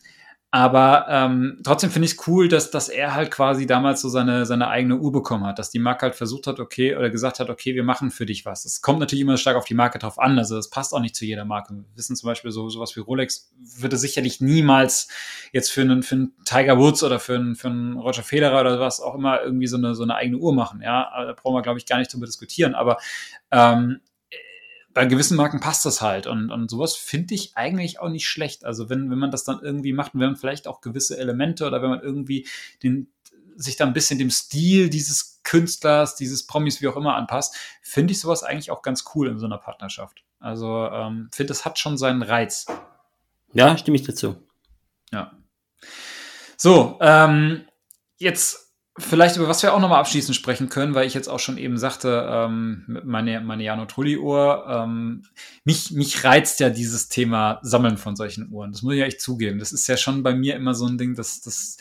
[0.55, 4.47] aber ähm, trotzdem finde ich es cool, dass, dass er halt quasi damals so seine,
[4.47, 7.51] seine eigene Uhr bekommen hat, dass die Marke halt versucht hat, okay, oder gesagt hat,
[7.51, 8.65] okay, wir machen für dich was.
[8.65, 11.17] Es kommt natürlich immer stark auf die Marke drauf an, also das passt auch nicht
[11.17, 11.75] zu jeder Marke.
[11.75, 15.09] Wir wissen zum Beispiel so sowas wie Rolex würde sicherlich niemals
[15.51, 18.79] jetzt für einen, für einen Tiger Woods oder für einen, für einen Roger Federer oder
[18.79, 20.83] was auch immer irgendwie so eine, so eine eigene Uhr machen.
[20.83, 22.77] Ja, da brauchen wir, glaube ich, gar nicht drüber diskutieren.
[22.77, 22.99] Aber
[23.51, 23.99] ähm,
[24.95, 26.27] bei gewissen Marken passt das halt.
[26.27, 28.65] Und, und sowas finde ich eigentlich auch nicht schlecht.
[28.65, 31.67] Also wenn, wenn man das dann irgendwie macht und wenn man vielleicht auch gewisse Elemente
[31.67, 32.47] oder wenn man irgendwie
[32.83, 33.09] den,
[33.57, 38.13] sich dann ein bisschen dem Stil dieses Künstlers, dieses Promis, wie auch immer anpasst, finde
[38.13, 40.25] ich sowas eigentlich auch ganz cool in so einer Partnerschaft.
[40.39, 42.67] Also ähm, finde, es hat schon seinen Reiz.
[43.53, 44.37] Ja, stimme ich dazu.
[45.13, 45.33] Ja.
[46.57, 47.65] So, ähm,
[48.17, 48.64] jetzt
[48.97, 51.79] Vielleicht über was wir auch nochmal abschließend sprechen können, weil ich jetzt auch schon eben
[51.79, 55.25] sagte, ähm, meine, meine Jano Trulli-Uhr, ähm,
[55.65, 58.71] mich, mich reizt ja dieses Thema Sammeln von solchen Uhren.
[58.71, 59.59] Das muss ich ja echt zugeben.
[59.59, 61.77] Das ist ja schon bei mir immer so ein Ding, dass das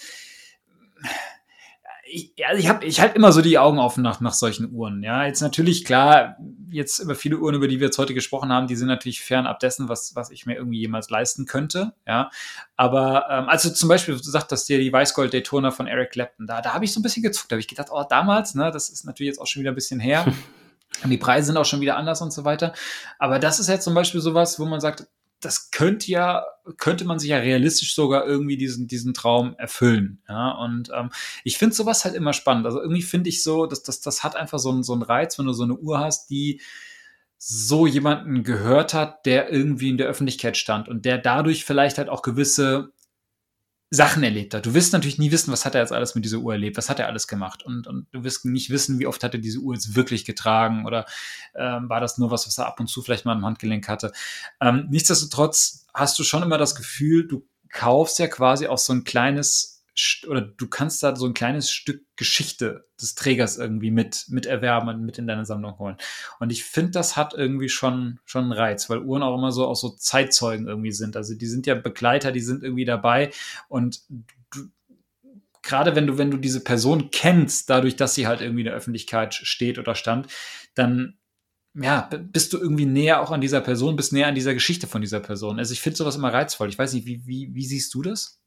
[2.14, 5.02] ich, also ich habe ich halt immer so die Augen offen nach, nach solchen Uhren.
[5.02, 6.38] Ja, jetzt natürlich klar,
[6.70, 9.60] jetzt über viele Uhren, über die wir jetzt heute gesprochen haben, die sind natürlich fernab
[9.60, 11.94] dessen, was, was ich mir irgendwie jemals leisten könnte.
[12.08, 12.30] Ja,
[12.76, 16.46] aber ähm, also zum Beispiel, du sagst, dass dir die Weißgold Daytona von Eric Clapton,
[16.46, 17.52] da, da habe ich so ein bisschen gezuckt.
[17.52, 19.76] Da habe ich gedacht, oh, damals, ne, das ist natürlich jetzt auch schon wieder ein
[19.76, 20.26] bisschen her.
[21.04, 22.74] Und die Preise sind auch schon wieder anders und so weiter.
[23.18, 25.08] Aber das ist jetzt zum Beispiel sowas, wo man sagt,
[25.44, 26.46] das könnte ja,
[26.78, 30.22] könnte man sich ja realistisch sogar irgendwie diesen, diesen Traum erfüllen.
[30.28, 31.10] Ja, und ähm,
[31.44, 32.66] ich finde sowas halt immer spannend.
[32.66, 35.38] Also irgendwie finde ich so, dass das, das hat einfach so einen, so einen Reiz,
[35.38, 36.62] wenn du so eine Uhr hast, die
[37.38, 42.08] so jemanden gehört hat, der irgendwie in der Öffentlichkeit stand und der dadurch vielleicht halt
[42.08, 42.94] auch gewisse
[43.94, 44.66] Sachen erlebt hat.
[44.66, 46.90] Du wirst natürlich nie wissen, was hat er jetzt alles mit dieser Uhr erlebt, was
[46.90, 47.62] hat er alles gemacht.
[47.62, 50.88] Und, und du wirst nicht wissen, wie oft hat er diese Uhr jetzt wirklich getragen
[50.88, 51.06] oder
[51.56, 54.12] ähm, war das nur was, was er ab und zu vielleicht mal im Handgelenk hatte.
[54.60, 59.04] Ähm, nichtsdestotrotz hast du schon immer das Gefühl, du kaufst ja quasi auch so ein
[59.04, 59.73] kleines
[60.28, 64.90] oder du kannst da so ein kleines Stück Geschichte des Trägers irgendwie mit, mit erwerben
[64.90, 65.98] und mit in deine Sammlung holen.
[66.40, 69.68] Und ich finde, das hat irgendwie schon, schon einen Reiz, weil Uhren auch immer so
[69.68, 71.16] auch so Zeitzeugen irgendwie sind.
[71.16, 73.32] Also die sind ja Begleiter, die sind irgendwie dabei
[73.68, 74.02] und
[75.62, 78.76] gerade wenn du, wenn du diese Person kennst, dadurch, dass sie halt irgendwie in der
[78.76, 80.28] Öffentlichkeit steht oder stand,
[80.76, 81.18] dann
[81.76, 85.02] ja, bist du irgendwie näher auch an dieser Person, bist näher an dieser Geschichte von
[85.02, 85.58] dieser Person.
[85.58, 86.70] Also ich finde sowas immer reizvoll.
[86.70, 88.43] Ich weiß nicht, wie, wie, wie siehst du das?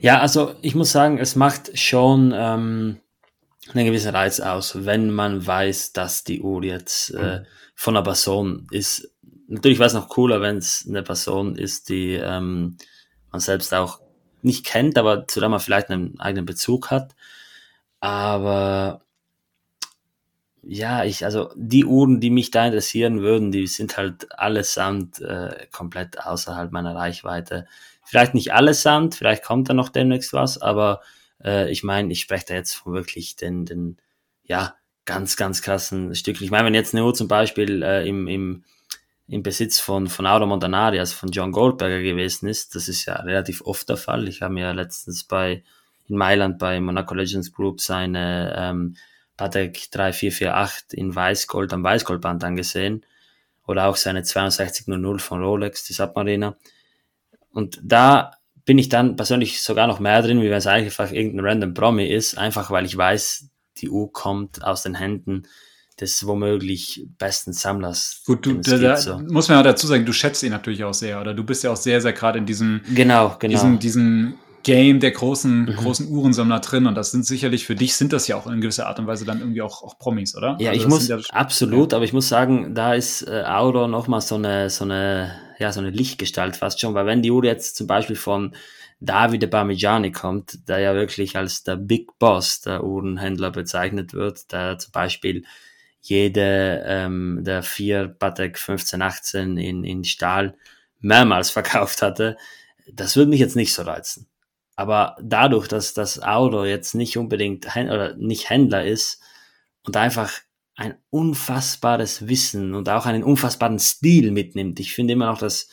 [0.00, 3.00] Ja, also ich muss sagen, es macht schon ähm,
[3.72, 7.42] einen gewissen Reiz aus, wenn man weiß, dass die Uhr jetzt äh,
[7.74, 9.10] von einer Person ist.
[9.48, 12.76] Natürlich wäre es noch cooler, wenn es eine Person ist, die ähm,
[13.30, 14.00] man selbst auch
[14.42, 17.14] nicht kennt, aber zu der man vielleicht einen eigenen Bezug hat.
[18.00, 19.02] Aber
[20.62, 25.66] ja, ich, also die Uhren, die mich da interessieren würden, die sind halt allesamt äh,
[25.72, 27.66] komplett außerhalb meiner Reichweite.
[28.10, 31.00] Vielleicht nicht allesamt, vielleicht kommt da noch demnächst was, aber
[31.44, 33.98] äh, ich meine, ich spreche da jetzt von wirklich den, den,
[34.42, 34.74] ja,
[35.04, 36.42] ganz, ganz krassen Stücken.
[36.42, 38.64] Ich meine, wenn jetzt Uhr zum Beispiel äh, im, im,
[39.28, 43.14] im Besitz von, von Auro Montanari, also von John Goldberger gewesen ist, das ist ja
[43.14, 44.26] relativ oft der Fall.
[44.26, 45.62] Ich habe mir ja letztens bei,
[46.08, 48.96] in Mailand bei Monaco Legends Group seine ähm,
[49.36, 53.06] Patek 3448 in Weißgold am Weißgoldband angesehen.
[53.68, 56.56] Oder auch seine 6200 von Rolex, die Submariner.
[57.52, 58.32] Und da
[58.64, 62.06] bin ich dann persönlich sogar noch mehr drin, wie wenn es einfach irgendein random Promi
[62.06, 63.48] ist, einfach weil ich weiß,
[63.78, 65.44] die Uhr kommt aus den Händen
[66.00, 68.22] des womöglich besten Sammlers.
[68.26, 69.18] Gut, du, da, da so.
[69.18, 71.70] muss man ja dazu sagen, du schätzt ihn natürlich auch sehr, oder du bist ja
[71.70, 73.52] auch sehr, sehr gerade in diesem, genau, genau.
[73.52, 75.76] Diesem, diesem Game der großen, mhm.
[75.76, 76.86] großen Uhrensammler drin.
[76.86, 79.24] Und das sind sicherlich für dich, sind das ja auch in gewisser Art und Weise
[79.24, 80.56] dann irgendwie auch, auch Promis, oder?
[80.60, 81.96] Ja, also ich muss, ja, absolut, ja.
[81.96, 85.80] aber ich muss sagen, da ist äh, Auro nochmal so eine, so eine, ja, so
[85.80, 88.56] eine Lichtgestalt fast schon, weil wenn die Uhr jetzt zum Beispiel von
[88.98, 94.78] Davide Parmigiani kommt, der ja wirklich als der Big Boss der Uhrenhändler bezeichnet wird, der
[94.78, 95.44] zum Beispiel
[96.00, 100.56] jede ähm, der vier Patek 1518 in, in Stahl
[100.98, 102.38] mehrmals verkauft hatte,
[102.90, 104.28] das würde mich jetzt nicht so reizen.
[104.76, 109.22] Aber dadurch, dass das Auto jetzt nicht unbedingt oder nicht Händler ist
[109.84, 110.32] und einfach
[110.76, 115.68] ein unfassbares Wissen und auch einen unfassbaren Stil mitnimmt, ich finde immer noch, dass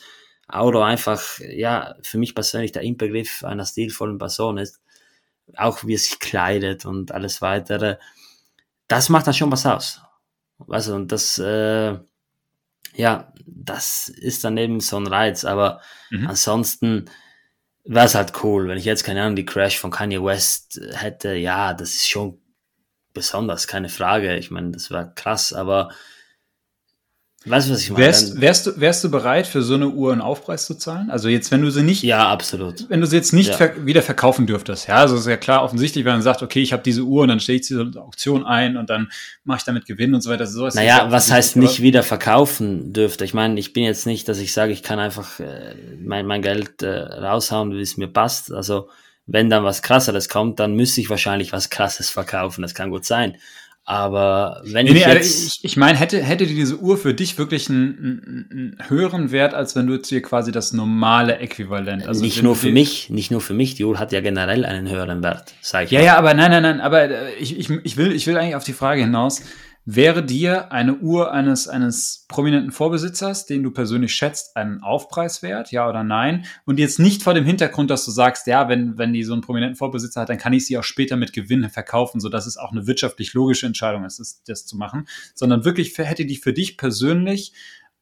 [0.48, 4.80] Auto einfach, ja, für mich persönlich der Inbegriff einer stilvollen Person ist.
[5.56, 7.96] Auch wie er sich kleidet und alles weitere.
[8.86, 10.00] Das macht dann schon was aus.
[10.68, 11.98] Also, und das, äh,
[12.94, 15.44] ja, das ist dann eben so ein Reiz.
[15.44, 15.80] Aber
[16.10, 16.28] mhm.
[16.28, 17.10] ansonsten,
[17.84, 21.34] wäre es halt cool, wenn ich jetzt, keine Ahnung, die Crash von Kanye West hätte,
[21.34, 22.40] ja, das ist schon
[23.14, 24.36] besonders, keine Frage.
[24.36, 25.90] Ich meine, das wäre krass, aber
[27.44, 28.06] Weißt du, was ich meine?
[28.06, 31.08] Wärst, wärst, du, wärst du bereit, für so eine Uhr einen Aufpreis zu zahlen?
[31.08, 32.02] Also jetzt, wenn du sie nicht.
[32.02, 32.90] Ja, absolut.
[32.90, 33.56] Wenn du sie jetzt nicht ja.
[33.56, 34.88] ver wieder verkaufen dürftest.
[34.88, 37.28] Ja, also ist ja klar offensichtlich, wenn man sagt, okay, ich habe diese Uhr und
[37.28, 39.10] dann stelle ich diese Auktion ein und dann
[39.44, 40.46] mache ich damit Gewinn und so weiter.
[40.46, 43.24] So naja, was heißt nicht wieder verkaufen dürfte?
[43.24, 46.42] Ich meine, ich bin jetzt nicht, dass ich sage, ich kann einfach äh, mein, mein
[46.42, 48.52] Geld äh, raushauen, wie es mir passt.
[48.52, 48.88] Also
[49.28, 52.62] wenn dann was krasseres kommt, dann müsste ich wahrscheinlich was krasses verkaufen.
[52.62, 53.36] Das kann gut sein.
[53.84, 55.46] Aber wenn nee, ich nee, jetzt.
[55.46, 59.76] Ich, ich meine, hätte, hätte diese Uhr für dich wirklich einen, einen, höheren Wert, als
[59.76, 62.06] wenn du jetzt hier quasi das normale Äquivalent.
[62.06, 64.90] Also nicht nur für mich, nicht nur für mich, die Uhr hat ja generell einen
[64.90, 65.90] höheren Wert, sag ich.
[65.90, 66.04] Ja, mal.
[66.04, 68.64] ja, aber nein, nein, nein, aber äh, ich, ich, ich, will, ich will eigentlich auf
[68.64, 69.42] die Frage hinaus.
[69.90, 75.72] Wäre dir eine Uhr eines, eines prominenten Vorbesitzers, den du persönlich schätzt, einen Aufpreis wert,
[75.72, 76.44] ja oder nein?
[76.66, 79.40] Und jetzt nicht vor dem Hintergrund, dass du sagst, ja, wenn, wenn die so einen
[79.40, 82.70] prominenten Vorbesitzer hat, dann kann ich sie auch später mit Gewinn verkaufen, sodass es auch
[82.70, 87.54] eine wirtschaftlich logische Entscheidung ist, das, zu machen, sondern wirklich hätte die für dich persönlich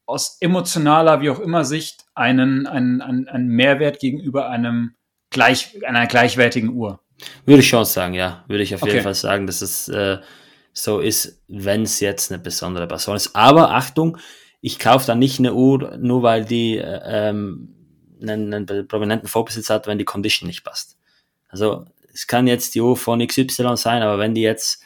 [0.07, 4.97] aus emotionaler, wie auch immer Sicht einen, einen, einen, einen Mehrwert gegenüber einem
[5.31, 6.99] gleich, einer gleichwertigen Uhr?
[7.45, 8.45] Würde ich schon sagen, ja.
[8.49, 8.91] Würde ich auf okay.
[8.91, 10.19] jeden Fall sagen, dass es äh,
[10.78, 13.35] so ist, wenn es jetzt eine besondere Person ist.
[13.35, 14.19] Aber Achtung,
[14.61, 17.74] ich kaufe dann nicht eine Uhr, nur weil die äh, ähm,
[18.20, 20.98] einen, einen prominenten Vorbesitz hat, wenn die Condition nicht passt.
[21.48, 24.82] Also es kann jetzt die Uhr von XY sein, aber wenn die jetzt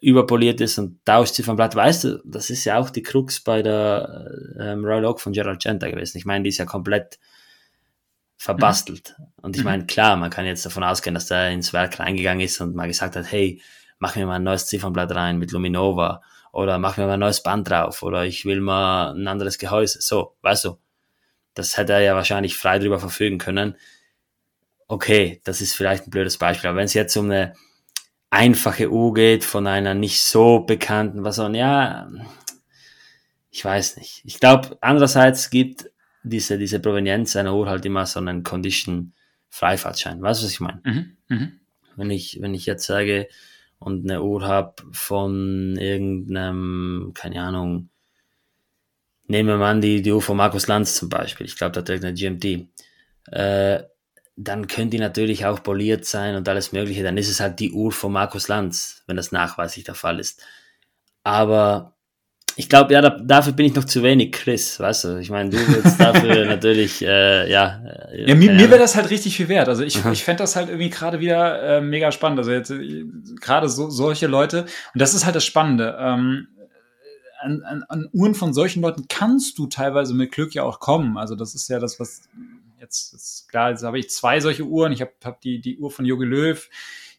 [0.00, 4.84] überpoliert ist und Tauschziffernblatt, weißt du, das ist ja auch die Krux bei der ähm,
[4.84, 6.18] Royal Oak von Gerald Genta gewesen.
[6.18, 7.18] Ich meine, die ist ja komplett
[8.36, 9.14] verbastelt.
[9.18, 9.24] Mhm.
[9.42, 12.60] Und ich meine, klar, man kann jetzt davon ausgehen, dass der ins Werk reingegangen ist
[12.60, 13.60] und mal gesagt hat, hey,
[13.98, 16.22] mach mir mal ein neues Ziffernblatt rein mit Luminova
[16.52, 20.00] oder mach mir mal ein neues Band drauf oder ich will mal ein anderes Gehäuse.
[20.00, 20.78] So, weißt du,
[21.54, 23.76] das hätte er ja wahrscheinlich frei drüber verfügen können.
[24.86, 27.54] Okay, das ist vielleicht ein blödes Beispiel, aber wenn es jetzt um eine
[28.30, 32.08] einfache Uhr geht von einer nicht so bekannten Person, ja,
[33.50, 34.22] ich weiß nicht.
[34.24, 35.90] Ich glaube, andererseits gibt
[36.22, 40.22] diese, diese Provenienz einer Uhr halt immer so einen Condition-Freifahrtschein.
[40.22, 40.80] Weißt du, was ich meine?
[40.84, 41.48] Mhm, mh.
[41.96, 43.28] Wenn ich, wenn ich jetzt sage,
[43.78, 47.90] und eine Uhr habe von irgendeinem, keine Ahnung,
[49.26, 51.82] nehmen wir mal an, die, die Uhr von Markus Lanz zum Beispiel, ich glaube, da
[51.82, 52.68] trägt eine GMT,
[53.32, 53.82] äh,
[54.36, 57.72] dann könnte die natürlich auch poliert sein und alles Mögliche, dann ist es halt die
[57.72, 60.42] Uhr von Markus Lanz, wenn das nachweislich der Fall ist.
[61.24, 61.97] Aber
[62.58, 65.18] ich glaube, ja, da, dafür bin ich noch zu wenig Chris, weißt du?
[65.18, 67.80] Ich meine, du willst dafür natürlich, äh, ja.
[68.10, 69.68] Äh, ja, mir, mir wäre das halt richtig viel wert.
[69.68, 72.40] Also ich, ich fände das halt irgendwie gerade wieder äh, mega spannend.
[72.40, 73.04] Also jetzt äh,
[73.40, 75.96] gerade so, solche Leute, und das ist halt das Spannende.
[76.00, 76.48] Ähm,
[77.38, 81.16] an, an, an Uhren von solchen Leuten kannst du teilweise mit Glück ja auch kommen.
[81.16, 82.22] Also das ist ja das, was
[82.80, 84.90] jetzt ist klar, jetzt habe ich zwei solche Uhren.
[84.90, 86.68] Ich habe hab die, die Uhr von Jogi Löw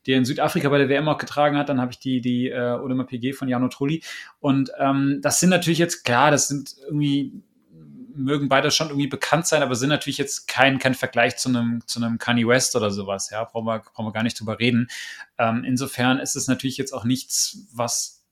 [0.09, 1.69] der in Südafrika bei der WM auch getragen hat.
[1.69, 4.03] Dann habe ich die, die äh, Odema PG von Jano Trulli.
[4.39, 7.43] Und ähm, das sind natürlich jetzt, klar, das sind irgendwie
[8.19, 11.81] mögen beide schon irgendwie bekannt sein, aber sind natürlich jetzt kein, kein Vergleich zu einem,
[11.87, 13.29] zu einem Kanye West oder sowas.
[13.29, 14.89] Ja, brauchen wir, brauchen wir gar nicht drüber reden.
[15.37, 18.25] Ähm, insofern ist es natürlich jetzt auch nichts, was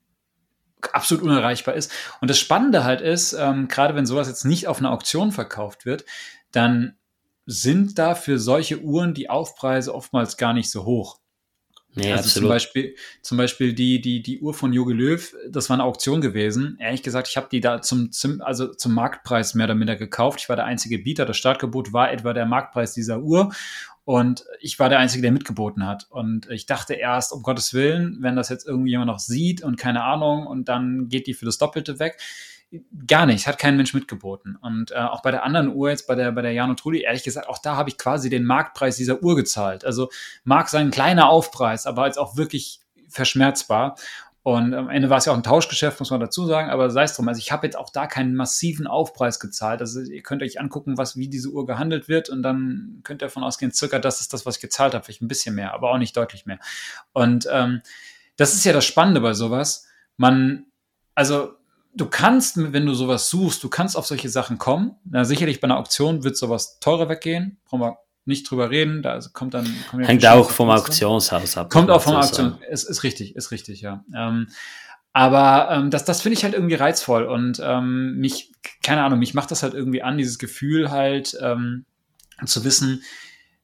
[0.91, 1.91] absolut unerreichbar ist.
[2.22, 5.86] Und das Spannende halt ist, ähm, gerade wenn sowas jetzt nicht auf einer Auktion verkauft
[5.86, 6.06] wird,
[6.52, 6.98] dann
[7.45, 11.20] sind da für solche Uhren die Aufpreise oftmals gar nicht so hoch.
[11.98, 12.34] Nee, also absolut.
[12.34, 16.22] zum Beispiel, zum Beispiel die, die, die Uhr von Jogi Löw, das war eine Auktion
[16.22, 16.78] gewesen.
[16.80, 20.40] Ehrlich gesagt, ich habe die da zum, zum, also zum Marktpreis mehr oder minder gekauft.
[20.41, 21.26] Ich war der einzige Bieter.
[21.26, 23.52] Das Startgebot war etwa der Marktpreis dieser Uhr.
[24.06, 26.07] Und ich war der Einzige, der mitgeboten hat.
[26.10, 29.76] Und ich dachte erst, um Gottes Willen, wenn das jetzt irgendwie jemand noch sieht und
[29.76, 32.18] keine Ahnung, und dann geht die für das Doppelte weg.
[33.07, 34.57] Gar nicht, hat kein Mensch mitgeboten.
[34.57, 37.23] Und äh, auch bei der anderen Uhr, jetzt bei der, bei der Jano Trulli, ehrlich
[37.23, 39.85] gesagt, auch da habe ich quasi den Marktpreis dieser Uhr gezahlt.
[39.85, 40.10] Also
[40.44, 43.95] mag sein kleiner Aufpreis, aber jetzt auch wirklich verschmerzbar.
[44.44, 47.03] Und am Ende war es ja auch ein Tauschgeschäft, muss man dazu sagen, aber sei
[47.03, 47.27] es drum.
[47.27, 49.81] Also ich habe jetzt auch da keinen massiven Aufpreis gezahlt.
[49.81, 53.27] Also ihr könnt euch angucken, was, wie diese Uhr gehandelt wird und dann könnt ihr
[53.27, 55.03] davon ausgehen, circa das ist das, was ich gezahlt habe.
[55.03, 56.60] Vielleicht ein bisschen mehr, aber auch nicht deutlich mehr.
[57.11, 57.81] Und ähm,
[58.38, 59.85] das ist ja das Spannende bei sowas.
[60.15, 60.68] Man,
[61.14, 61.56] also
[61.98, 64.95] du kannst, wenn du sowas suchst, du kannst auf solche Sachen kommen.
[65.03, 67.60] Na, sicherlich bei einer Auktion wird sowas teurer weggehen.
[67.65, 69.02] Brauchen wir nicht drüber reden.
[69.02, 69.65] Da kommt dann.
[69.98, 71.69] Hängt auch vom Auktionshaus ab.
[71.69, 72.61] Kommt auch vom Auktionshaus.
[72.69, 74.03] Ist, ist richtig, ist richtig, ja.
[74.15, 74.48] Ähm,
[75.14, 78.52] aber ähm, das, das finde ich halt irgendwie reizvoll und ähm, mich,
[78.84, 81.86] keine Ahnung, mich macht das halt irgendwie an, dieses Gefühl halt ähm,
[82.45, 83.02] zu wissen,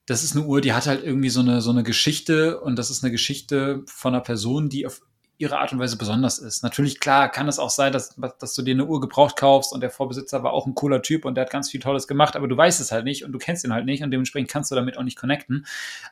[0.07, 2.89] das ist eine Uhr, die hat halt irgendwie so eine, so eine Geschichte und das
[2.89, 5.01] ist eine Geschichte von einer Person, die auf
[5.38, 6.64] ihre Art und Weise besonders ist.
[6.64, 9.81] Natürlich, klar, kann es auch sein, dass, dass du dir eine Uhr gebraucht kaufst und
[9.81, 12.47] der Vorbesitzer war auch ein cooler Typ und der hat ganz viel Tolles gemacht, aber
[12.47, 14.76] du weißt es halt nicht und du kennst ihn halt nicht und dementsprechend kannst du
[14.76, 15.65] damit auch nicht connecten.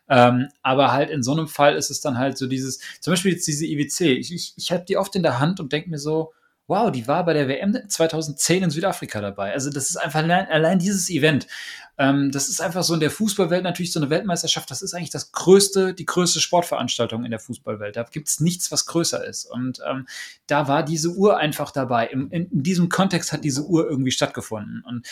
[0.09, 3.33] Ähm, aber halt in so einem Fall ist es dann halt so dieses, zum Beispiel
[3.33, 4.01] jetzt diese IWC.
[4.17, 6.33] Ich, ich, ich habe die oft in der Hand und denke mir so,
[6.67, 9.51] wow, die war bei der WM 2010 in Südafrika dabei.
[9.53, 11.47] Also das ist einfach allein, allein dieses Event.
[12.01, 14.71] Ähm, das ist einfach so in der Fußballwelt natürlich so eine Weltmeisterschaft.
[14.71, 17.95] Das ist eigentlich das größte, die größte Sportveranstaltung in der Fußballwelt.
[17.95, 19.45] Da gibt es nichts, was größer ist.
[19.45, 20.07] Und ähm,
[20.47, 22.07] da war diese Uhr einfach dabei.
[22.07, 25.07] Im, in, in, diesem Kontext hat diese Uhr irgendwie stattgefunden und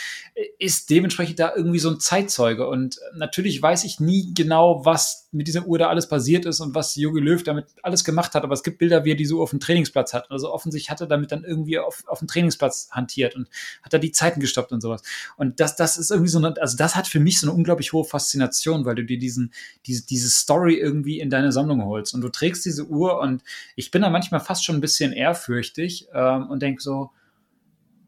[0.57, 2.67] ist dementsprechend da irgendwie so ein Zeitzeuge.
[2.67, 6.73] Und natürlich weiß ich nie genau, was mit dieser Uhr da alles passiert ist und
[6.73, 8.43] was Jogi Löw damit alles gemacht hat.
[8.43, 10.31] Aber es gibt Bilder, wie er diese Uhr auf dem Trainingsplatz hat.
[10.31, 13.47] Also offensichtlich hat er damit dann irgendwie auf, auf dem Trainingsplatz hantiert und
[13.83, 15.03] hat da die Zeiten gestoppt und sowas.
[15.37, 17.93] Und das, das ist irgendwie so eine, also das hat für mich so eine unglaublich
[17.93, 19.53] hohe Faszination, weil du dir diesen,
[19.85, 22.13] diese, diese Story irgendwie in deine Sammlung holst.
[22.13, 23.43] Und du trägst diese Uhr und
[23.75, 27.11] ich bin da manchmal fast schon ein bisschen ehrfürchtig ähm, und denke so,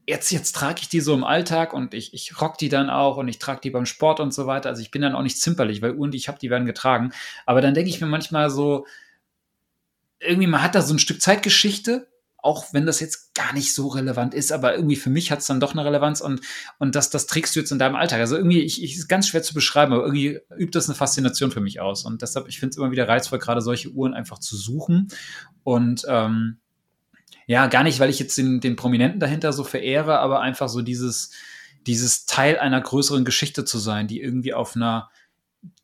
[0.07, 3.17] jetzt, jetzt trage ich die so im Alltag und ich, ich rock die dann auch
[3.17, 4.69] und ich trage die beim Sport und so weiter.
[4.69, 7.11] Also ich bin dann auch nicht zimperlich, weil Uhren, die ich habe, die werden getragen.
[7.45, 8.85] Aber dann denke ich mir manchmal so,
[10.19, 12.10] irgendwie, man hat da so ein Stück Zeitgeschichte
[12.41, 15.45] auch wenn das jetzt gar nicht so relevant ist, aber irgendwie für mich hat es
[15.45, 16.41] dann doch eine Relevanz und,
[16.79, 18.19] und das, das trägst du jetzt in deinem Alltag.
[18.19, 21.51] Also irgendwie, ich, ich ist ganz schwer zu beschreiben, aber irgendwie übt das eine Faszination
[21.51, 22.03] für mich aus.
[22.03, 25.09] Und deshalb, ich finde es immer wieder reizvoll, gerade solche Uhren einfach zu suchen.
[25.63, 26.57] Und ähm,
[27.45, 30.81] ja, gar nicht, weil ich jetzt den, den Prominenten dahinter so verehre, aber einfach so
[30.81, 31.31] dieses,
[31.85, 35.09] dieses Teil einer größeren Geschichte zu sein, die irgendwie auf einer,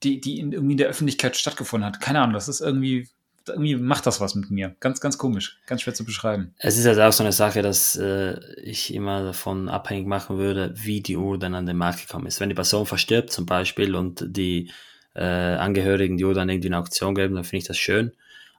[0.01, 2.01] die, die in, irgendwie in der Öffentlichkeit stattgefunden hat.
[2.01, 3.09] Keine Ahnung, das ist irgendwie
[3.49, 4.75] irgendwie macht das was mit mir.
[4.79, 5.59] Ganz, ganz komisch.
[5.65, 6.53] Ganz schwer zu beschreiben.
[6.57, 10.73] Es ist also auch so eine Sache, dass äh, ich immer davon abhängig machen würde,
[10.75, 12.39] wie die Uhr dann an den Markt gekommen ist.
[12.39, 14.71] Wenn die Person verstirbt zum Beispiel und die
[15.15, 18.11] äh, Angehörigen die Uhr dann irgendwie in Auktion geben, dann finde ich das schön.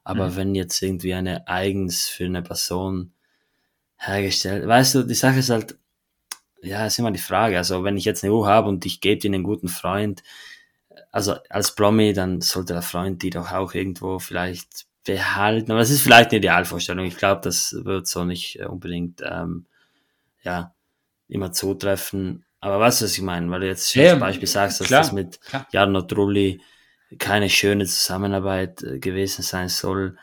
[0.04, 0.36] Aber mhm.
[0.36, 3.12] wenn jetzt irgendwie eine eigens für eine Person
[3.96, 5.76] hergestellt, weißt du, die Sache ist halt,
[6.62, 7.56] ja, ist immer die Frage.
[7.56, 10.22] Also wenn ich jetzt eine Uhr habe und ich gebe die einen guten Freund,
[11.18, 15.72] also als Promi, dann sollte der Freund die doch auch irgendwo vielleicht behalten.
[15.72, 17.06] Aber es ist vielleicht eine Idealvorstellung.
[17.06, 19.66] Ich glaube, das wird so nicht äh, unbedingt ähm,
[20.44, 20.74] ja,
[21.26, 22.44] immer zutreffen.
[22.60, 23.50] Aber weißt du, was ich meine?
[23.50, 25.40] Weil du jetzt ja, zum Beispiel sagst, dass klar, das mit
[25.72, 26.60] Jarno Trulli
[27.18, 30.16] keine schöne Zusammenarbeit äh, gewesen sein soll.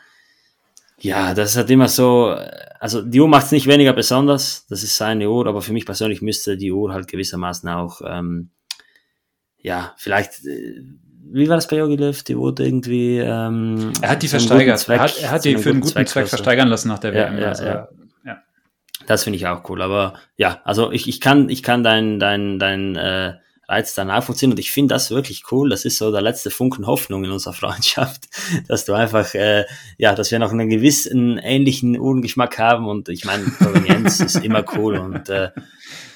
[0.98, 2.48] Ja, das hat immer so, äh,
[2.80, 5.84] also die Uhr macht es nicht weniger besonders, das ist seine Uhr, aber für mich
[5.84, 8.48] persönlich müsste die Uhr halt gewissermaßen auch ähm,
[9.66, 10.80] ja, vielleicht, äh,
[11.32, 12.22] wie war das bei Jogi Löw?
[12.22, 13.18] Die wurde irgendwie.
[13.18, 14.78] Ähm, er hat die versteigert.
[14.78, 17.12] Zweck, er hat, er hat die für einen guten Zweck, Zweck versteigern lassen nach der
[17.12, 17.38] ja, WM.
[17.38, 17.88] Ja, also, ja.
[18.24, 18.42] ja.
[19.08, 19.82] Das finde ich auch cool.
[19.82, 23.34] Aber ja, also ich, ich kann, ich kann dein, dein, dein äh,
[23.68, 25.68] Reiz da nachvollziehen und ich finde das wirklich cool.
[25.68, 28.28] Das ist so der letzte Funken Hoffnung in unserer Freundschaft,
[28.68, 29.64] dass du einfach, äh,
[29.98, 34.64] ja, dass wir noch einen gewissen ähnlichen Uhrengeschmack haben und ich meine, Provenienz ist immer
[34.76, 35.50] cool und äh,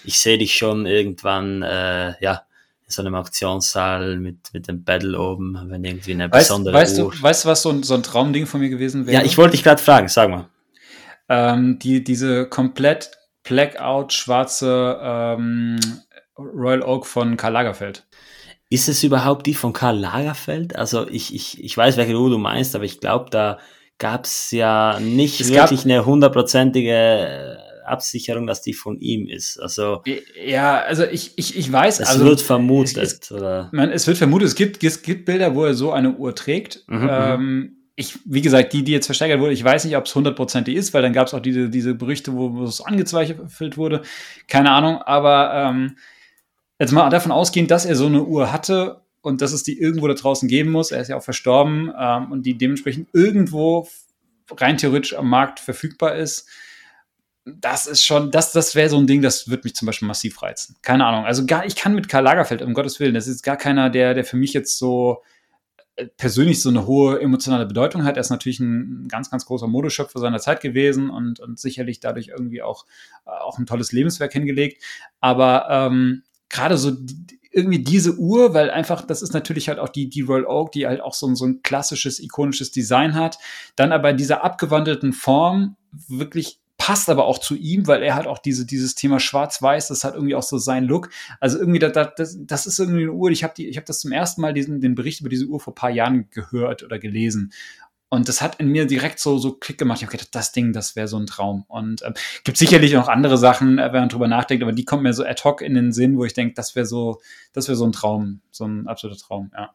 [0.05, 2.45] ich sehe dich schon irgendwann, äh, ja,
[2.93, 7.13] so einem Auktionssaal mit, mit dem Battle oben, wenn irgendwie eine weißt, besondere weißt Uhr.
[7.13, 9.19] Du, weißt du, was so ein, so ein Traumding von mir gewesen wäre?
[9.19, 10.49] Ja, ich wollte dich gerade fragen, sag mal.
[11.29, 13.13] Ähm, die, diese komplett
[13.45, 15.79] Blackout schwarze ähm,
[16.39, 18.07] Royal Oak von Karl Lagerfeld.
[18.69, 20.77] Ist es überhaupt die von Karl Lagerfeld?
[20.77, 23.59] Also ich, ich, ich weiß, welche Uhr du meinst, aber ich glaube, da
[23.99, 27.59] gab es ja nicht es wirklich eine hundertprozentige
[27.91, 29.59] Absicherung, dass die von ihm ist.
[29.59, 30.03] Also
[30.45, 32.97] ja, also ich, ich, ich weiß, es also, wird vermutet.
[32.97, 33.69] Es, oder?
[33.73, 36.85] Man, es wird vermutet, es gibt, es gibt Bilder, wo er so eine Uhr trägt.
[36.87, 37.09] Mhm, mhm.
[37.11, 40.75] ähm, ich, wie gesagt, die, die jetzt versteigert wurde, ich weiß nicht, ob es hundertprozentig
[40.75, 44.03] ist, weil dann gab es auch diese, diese Berichte, wo, wo es angezweifelt wurde.
[44.49, 45.97] Keine Ahnung, aber ähm,
[46.79, 50.09] jetzt mal davon ausgehend, dass er so eine Uhr hatte, und dass es die irgendwo
[50.09, 50.93] da draußen geben muss.
[50.93, 53.89] Er ist ja auch verstorben ähm, und die dementsprechend irgendwo
[54.57, 56.49] rein theoretisch am Markt verfügbar ist.
[57.61, 60.43] Das ist schon, das, das wäre so ein Ding, das würde mich zum Beispiel massiv
[60.43, 60.77] reizen.
[60.83, 61.25] Keine Ahnung.
[61.25, 64.15] Also gar, ich kann mit Karl Lagerfeld, um Gottes Willen, das ist gar keiner, der,
[64.15, 65.23] der für mich jetzt so
[65.97, 68.17] äh, persönlich so eine hohe emotionale Bedeutung hat.
[68.17, 72.29] Er ist natürlich ein ganz, ganz großer Modeschöpfer seiner Zeit gewesen und, und sicherlich dadurch
[72.29, 72.87] irgendwie auch,
[73.27, 74.83] äh, auch ein tolles Lebenswerk hingelegt.
[75.21, 76.93] Aber ähm, gerade so
[77.53, 80.87] irgendwie diese Uhr, weil einfach, das ist natürlich halt auch die, die Royal Oak, die
[80.87, 83.39] halt auch so, so ein klassisches, ikonisches Design hat,
[83.75, 85.77] dann aber in dieser abgewandelten Form
[86.09, 86.60] wirklich
[86.91, 90.15] passt aber auch zu ihm, weil er halt auch diese, dieses Thema Schwarz-Weiß, das hat
[90.15, 91.11] irgendwie auch so sein Look.
[91.39, 94.41] Also irgendwie, das, das, das ist irgendwie eine Uhr, ich habe hab das zum ersten
[94.41, 97.53] Mal diesen, den Bericht über diese Uhr vor paar Jahren gehört oder gelesen.
[98.09, 99.99] Und das hat in mir direkt so, so Klick gemacht.
[99.99, 101.65] Ich habe gedacht, das Ding, das wäre so ein Traum.
[101.69, 102.13] Und äh,
[102.43, 105.25] gibt sicherlich noch andere Sachen, äh, wenn man drüber nachdenkt, aber die kommen mir so
[105.25, 107.21] ad hoc in den Sinn, wo ich denke, das wäre so,
[107.53, 109.71] das wäre so ein Traum, so ein absoluter Traum, ja.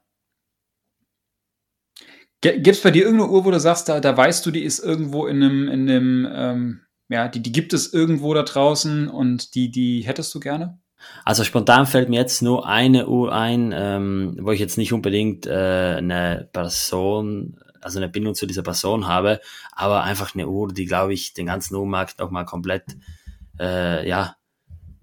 [2.42, 4.80] Gibt es bei dir irgendeine Uhr, wo du sagst, da, da weißt du, die ist
[4.80, 9.56] irgendwo in einem, in einem, ähm, ja, die, die gibt es irgendwo da draußen und
[9.56, 10.80] die, die hättest du gerne?
[11.24, 15.46] Also spontan fällt mir jetzt nur eine Uhr ein, ähm, wo ich jetzt nicht unbedingt
[15.46, 19.40] äh, eine Person also eine Bindung zu dieser Person habe,
[19.72, 22.98] aber einfach eine Uhr, die, glaube ich, den ganzen Uhrmarkt nochmal komplett,
[23.60, 24.38] äh, ja,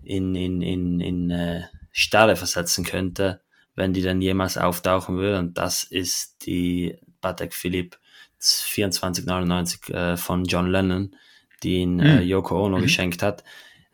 [0.03, 1.63] in, in, in, in äh,
[1.93, 3.41] Starre versetzen könnte,
[3.77, 5.39] wenn die dann jemals auftauchen würde.
[5.39, 7.99] Und das ist die Patek Philippe
[8.39, 11.15] 2499 äh, von John Lennon,
[11.63, 12.23] die ihn äh, hm.
[12.23, 12.83] Yoko Ono mhm.
[12.83, 13.45] geschenkt hat.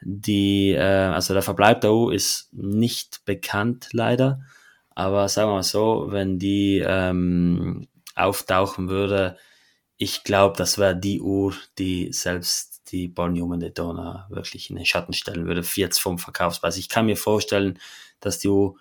[0.01, 4.41] Die, äh, also der Verbleib der Uhr ist nicht bekannt leider,
[4.95, 9.37] aber sagen wir mal so, wenn die ähm, auftauchen würde,
[9.97, 14.87] ich glaube, das wäre die Uhr, die selbst die Paul Newman Daytona wirklich in den
[14.87, 16.77] Schatten stellen würde, jetzt vom Verkaufspreis.
[16.77, 17.79] Ich kann mir vorstellen,
[18.21, 18.77] dass die Uhr,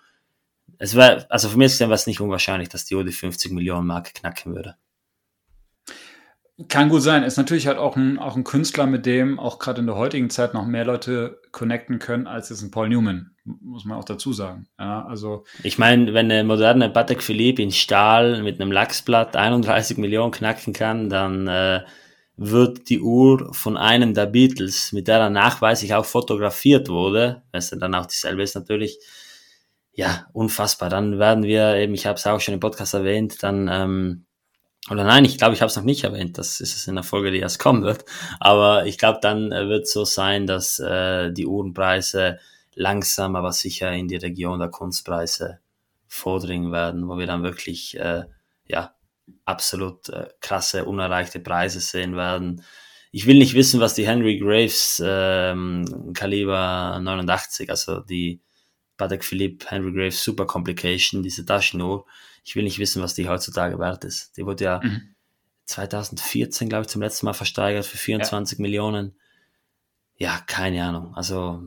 [0.78, 3.86] es wäre, also für mich ist es nicht unwahrscheinlich, dass die Uhr die 50 Millionen
[3.86, 4.76] Marke knacken würde.
[6.66, 7.22] Kann gut sein.
[7.22, 10.28] Ist natürlich halt auch ein, auch ein Künstler, mit dem auch gerade in der heutigen
[10.28, 14.32] Zeit noch mehr Leute connecten können, als jetzt ein Paul Newman, muss man auch dazu
[14.32, 14.66] sagen.
[14.76, 19.98] Ja, also ich meine, wenn eine moderne Patek Philippe in Stahl mit einem Lachsblatt 31
[19.98, 21.82] Millionen knacken kann, dann äh,
[22.36, 27.58] wird die Uhr von einem der Beatles, mit der dann nachweislich auch fotografiert wurde, wenn
[27.60, 28.98] es dann auch dieselbe ist natürlich,
[29.92, 30.90] ja, unfassbar.
[30.90, 34.24] Dann werden wir eben, ich habe es auch schon im Podcast erwähnt, dann ähm,
[34.90, 37.04] oder nein, ich glaube, ich habe es noch nicht erwähnt, das ist es in der
[37.04, 38.04] Folge, die erst kommen wird.
[38.40, 42.38] Aber ich glaube, dann äh, wird es so sein, dass äh, die Uhrenpreise
[42.74, 45.58] langsam, aber sicher in die Region der Kunstpreise
[46.06, 48.24] vordringen werden, wo wir dann wirklich äh,
[48.66, 48.94] ja
[49.44, 52.64] absolut äh, krasse, unerreichte Preise sehen werden.
[53.10, 58.40] Ich will nicht wissen, was die Henry Graves ähm, Kaliber 89, also die
[58.98, 62.04] Patek Philippe Henry Graves Super Complication, diese Taschenuhr,
[62.44, 64.36] ich will nicht wissen, was die heutzutage wert ist.
[64.36, 65.14] Die wurde ja mhm.
[65.66, 68.62] 2014, glaube ich, zum letzten Mal versteigert für 24 ja.
[68.62, 69.14] Millionen.
[70.16, 71.14] Ja, keine Ahnung.
[71.14, 71.62] Also,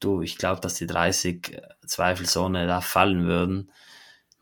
[0.00, 1.56] du, ich glaube, dass die 30
[1.86, 3.70] zweifelsohne da fallen würden.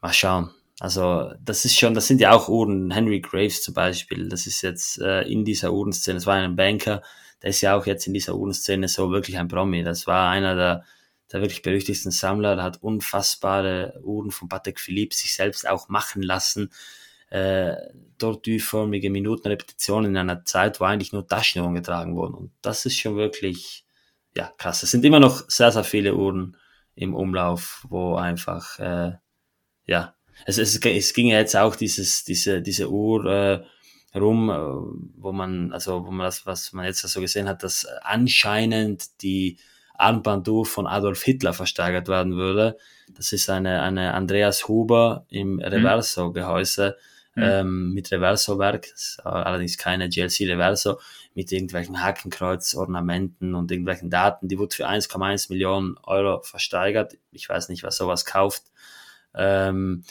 [0.00, 0.50] Mal schauen.
[0.80, 2.90] Also, das ist schon, das sind ja auch Uhren.
[2.90, 7.02] Henry Graves zum Beispiel, das ist jetzt äh, in dieser Uhrenszene, das war ein Banker,
[7.42, 9.84] der ist ja auch jetzt in dieser Uhrenszene so wirklich ein Promi.
[9.84, 10.84] Das war einer der
[11.32, 16.22] der wirklich berüchtigsten Sammler, der hat unfassbare Uhren von Patek Philippe sich selbst auch machen
[16.22, 16.70] lassen.
[17.30, 17.76] Äh,
[18.18, 22.34] tortue-förmige Minutenrepetitionen in einer Zeit, wo eigentlich nur Taschenuhren getragen wurden.
[22.34, 23.86] Und das ist schon wirklich,
[24.36, 24.82] ja, krass.
[24.82, 26.56] Es sind immer noch sehr, sehr viele Uhren
[26.94, 29.12] im Umlauf, wo einfach, äh,
[29.86, 30.14] ja,
[30.44, 33.64] es, es, es ging ja jetzt auch dieses, diese, diese Uhr, äh,
[34.14, 34.54] rum, äh,
[35.16, 39.58] wo man, also wo man das, was man jetzt so gesehen hat, dass anscheinend die
[39.94, 42.76] Armbanduhr von Adolf Hitler versteigert werden würde.
[43.14, 45.60] Das ist eine, eine Andreas Huber im mhm.
[45.60, 46.96] Reverso-Gehäuse
[47.34, 47.42] mhm.
[47.42, 48.88] ähm, mit Reverso-Werk,
[49.24, 50.98] allerdings keine GLC Reverso,
[51.34, 54.48] mit irgendwelchen Hakenkreuz, Ornamenten und irgendwelchen Daten.
[54.48, 57.16] Die wurde für 1,1 Millionen Euro versteigert.
[57.30, 58.64] Ich weiß nicht, was sowas kauft.
[59.34, 60.04] Ähm,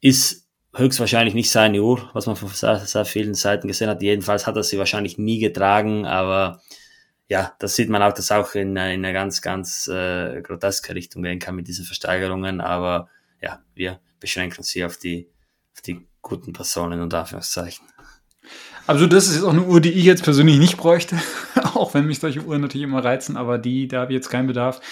[0.00, 0.44] ist
[0.76, 4.02] höchstwahrscheinlich nicht seine Uhr, was man von sehr, sehr vielen Seiten gesehen hat.
[4.02, 6.60] Jedenfalls hat er sie wahrscheinlich nie getragen, aber
[7.28, 11.22] ja, das sieht man auch, dass auch in, in eine ganz, ganz äh, groteske Richtung
[11.22, 12.60] gehen kann mit diesen Versteigerungen.
[12.60, 13.08] Aber
[13.40, 15.28] ja, wir beschränken uns hier auf die,
[15.74, 17.86] auf die guten Personen und Anführungszeichen.
[18.86, 21.18] Also das ist jetzt auch eine Uhr, die ich jetzt persönlich nicht bräuchte,
[21.74, 24.46] auch wenn mich solche Uhren natürlich immer reizen, aber die, da habe ich jetzt keinen
[24.46, 24.82] Bedarf.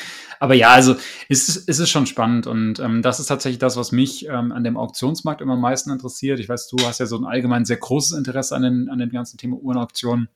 [0.40, 0.96] Aber ja, also
[1.28, 4.50] ist es ist es schon spannend und ähm, das ist tatsächlich das, was mich ähm,
[4.50, 6.40] an dem Auktionsmarkt immer am meisten interessiert.
[6.40, 9.10] Ich weiß, du hast ja so ein allgemein sehr großes Interesse an den, an den
[9.10, 10.28] ganzen Thema Uhrenauktionen.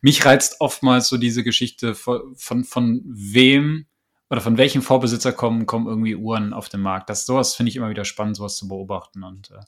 [0.00, 3.86] Mich reizt oftmals so diese Geschichte von, von, von wem
[4.30, 7.10] oder von welchem Vorbesitzer kommen, kommen irgendwie Uhren auf den Markt.
[7.10, 9.24] Das sowas finde ich immer wieder spannend, sowas zu beobachten.
[9.24, 9.60] Und äh,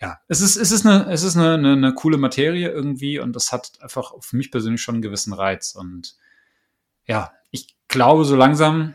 [0.00, 3.36] ja, es ist, es ist, eine, es ist eine, eine, eine coole Materie irgendwie und
[3.36, 5.76] das hat einfach für mich persönlich schon einen gewissen Reiz.
[5.76, 6.16] Und
[7.06, 8.94] ja, ich glaube, so langsam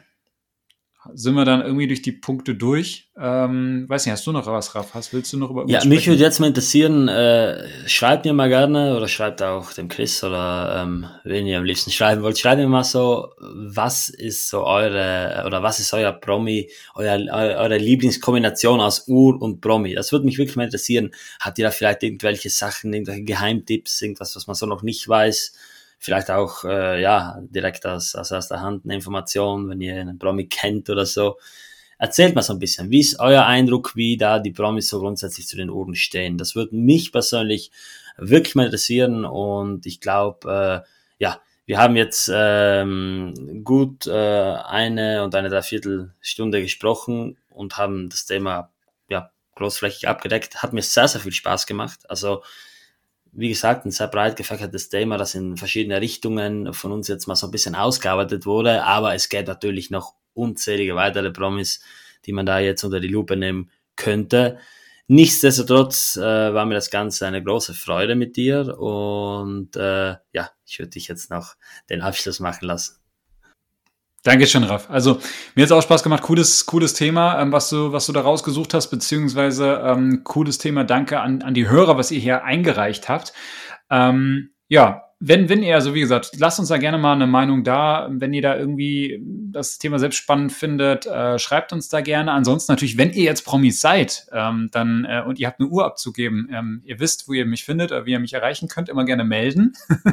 [1.14, 3.10] sind wir dann irgendwie durch die Punkte durch.
[3.20, 4.94] Ähm, weiß nicht, hast du noch was, Raff?
[4.94, 8.50] Hast, willst du noch über Ja, mich würde jetzt mal interessieren, äh, schreibt mir mal
[8.50, 12.60] gerne oder schreibt auch dem Chris oder ähm, wenn ihr am liebsten schreiben wollt, schreibt
[12.60, 18.80] mir mal so, was ist so eure oder was ist euer Promi, euer, eure Lieblingskombination
[18.80, 19.96] aus Ur und Promi?
[19.96, 21.12] Das würde mich wirklich mal interessieren.
[21.40, 25.54] Habt ihr da vielleicht irgendwelche Sachen, irgendwelche Geheimtipps, irgendwas, was man so noch nicht weiß?
[25.98, 30.20] Vielleicht auch äh, ja direkt aus, aus, aus der Hand eine Information, wenn ihr einen
[30.20, 31.38] Promi kennt oder so.
[32.00, 35.48] Erzählt mal so ein bisschen, wie ist euer Eindruck, wie da die Promis so grundsätzlich
[35.48, 36.38] zu den Uhren stehen?
[36.38, 37.72] Das würde mich persönlich
[38.18, 45.24] wirklich mal interessieren und ich glaube, äh, ja, wir haben jetzt ähm, gut äh, eine
[45.24, 48.72] und eine Dreiviertelstunde gesprochen und haben das Thema
[49.10, 50.64] ja großflächig abgedeckt.
[50.64, 52.10] Hat mir sehr, sehr viel Spaß gemacht.
[52.10, 52.42] Also
[53.38, 57.36] wie gesagt, ein sehr breit gefächertes Thema, das in verschiedene Richtungen von uns jetzt mal
[57.36, 61.80] so ein bisschen ausgearbeitet wurde, aber es gibt natürlich noch unzählige weitere Promis,
[62.26, 64.58] die man da jetzt unter die Lupe nehmen könnte.
[65.06, 70.80] Nichtsdestotrotz äh, war mir das Ganze eine große Freude mit dir und äh, ja, ich
[70.80, 71.56] würde dich jetzt noch
[71.92, 73.07] den Abschluss machen lassen.
[74.28, 74.90] Dankeschön, Raff.
[74.90, 75.22] Also
[75.56, 76.22] mir hat es auch Spaß gemacht.
[76.22, 80.84] Cooles, cooles Thema, ähm, was du, was du da rausgesucht hast, beziehungsweise ähm, cooles Thema.
[80.84, 83.32] Danke an, an die Hörer, was ihr hier eingereicht habt.
[83.90, 87.64] Ähm, ja, wenn, wenn ihr, also wie gesagt, lasst uns da gerne mal eine Meinung
[87.64, 88.08] da.
[88.12, 89.20] Wenn ihr da irgendwie
[89.52, 92.32] das Thema selbst spannend findet, äh, schreibt uns da gerne.
[92.32, 95.86] Ansonsten natürlich, wenn ihr jetzt Promis seid, ähm, dann äh, und ihr habt eine Uhr
[95.86, 99.06] abzugeben, ähm, ihr wisst, wo ihr mich findet, äh, wie ihr mich erreichen könnt, immer
[99.06, 99.74] gerne melden.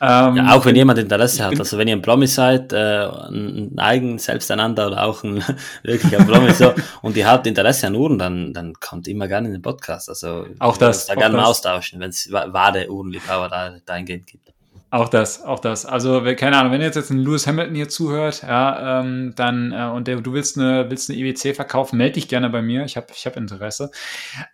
[0.00, 1.58] ähm, ja, auch wenn jemand Interesse hat.
[1.58, 5.42] Also wenn ihr ein Promi seid, äh, ein eigen selbsteinander oder auch ein
[5.82, 9.54] wirklicher Promi so, und ihr habt Interesse an Uhren, dann, dann kommt immer gerne in
[9.54, 10.08] den Podcast.
[10.08, 11.06] Also auch das.
[11.06, 11.42] Da auch gerne das.
[11.42, 14.52] mal austauschen, wenn es wahre Uhrenliebhaber da, da dahingehend gibt.
[14.90, 15.84] Auch das, auch das.
[15.84, 19.90] Also, keine Ahnung, wenn jetzt jetzt ein Lewis Hamilton hier zuhört, ja, ähm, dann äh,
[19.92, 22.84] und der, du willst eine, willst eine IWC verkaufen, melde dich gerne bei mir.
[22.84, 23.90] Ich habe ich hab Interesse.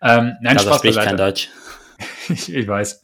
[0.01, 1.07] Ähm, nein, Aber Spaß spricht beiseite.
[1.07, 1.51] kein Deutsch.
[2.29, 3.03] ich, ich weiß.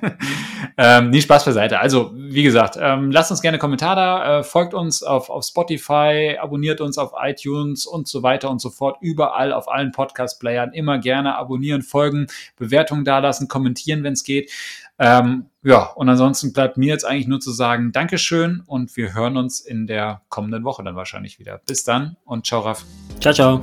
[0.78, 1.78] ähm, nie Spaß beiseite.
[1.78, 6.36] Also, wie gesagt, ähm, lasst uns gerne Kommentar da, äh, folgt uns auf, auf Spotify,
[6.40, 8.96] abonniert uns auf iTunes und so weiter und so fort.
[9.00, 14.50] Überall auf allen Podcast-Playern immer gerne abonnieren, folgen, Bewertungen dalassen, kommentieren, wenn es geht.
[14.98, 19.36] Ähm, ja, und ansonsten bleibt mir jetzt eigentlich nur zu sagen, Dankeschön und wir hören
[19.36, 21.60] uns in der kommenden Woche dann wahrscheinlich wieder.
[21.66, 22.84] Bis dann und ciao, Raff.
[23.20, 23.60] Ciao, ciao.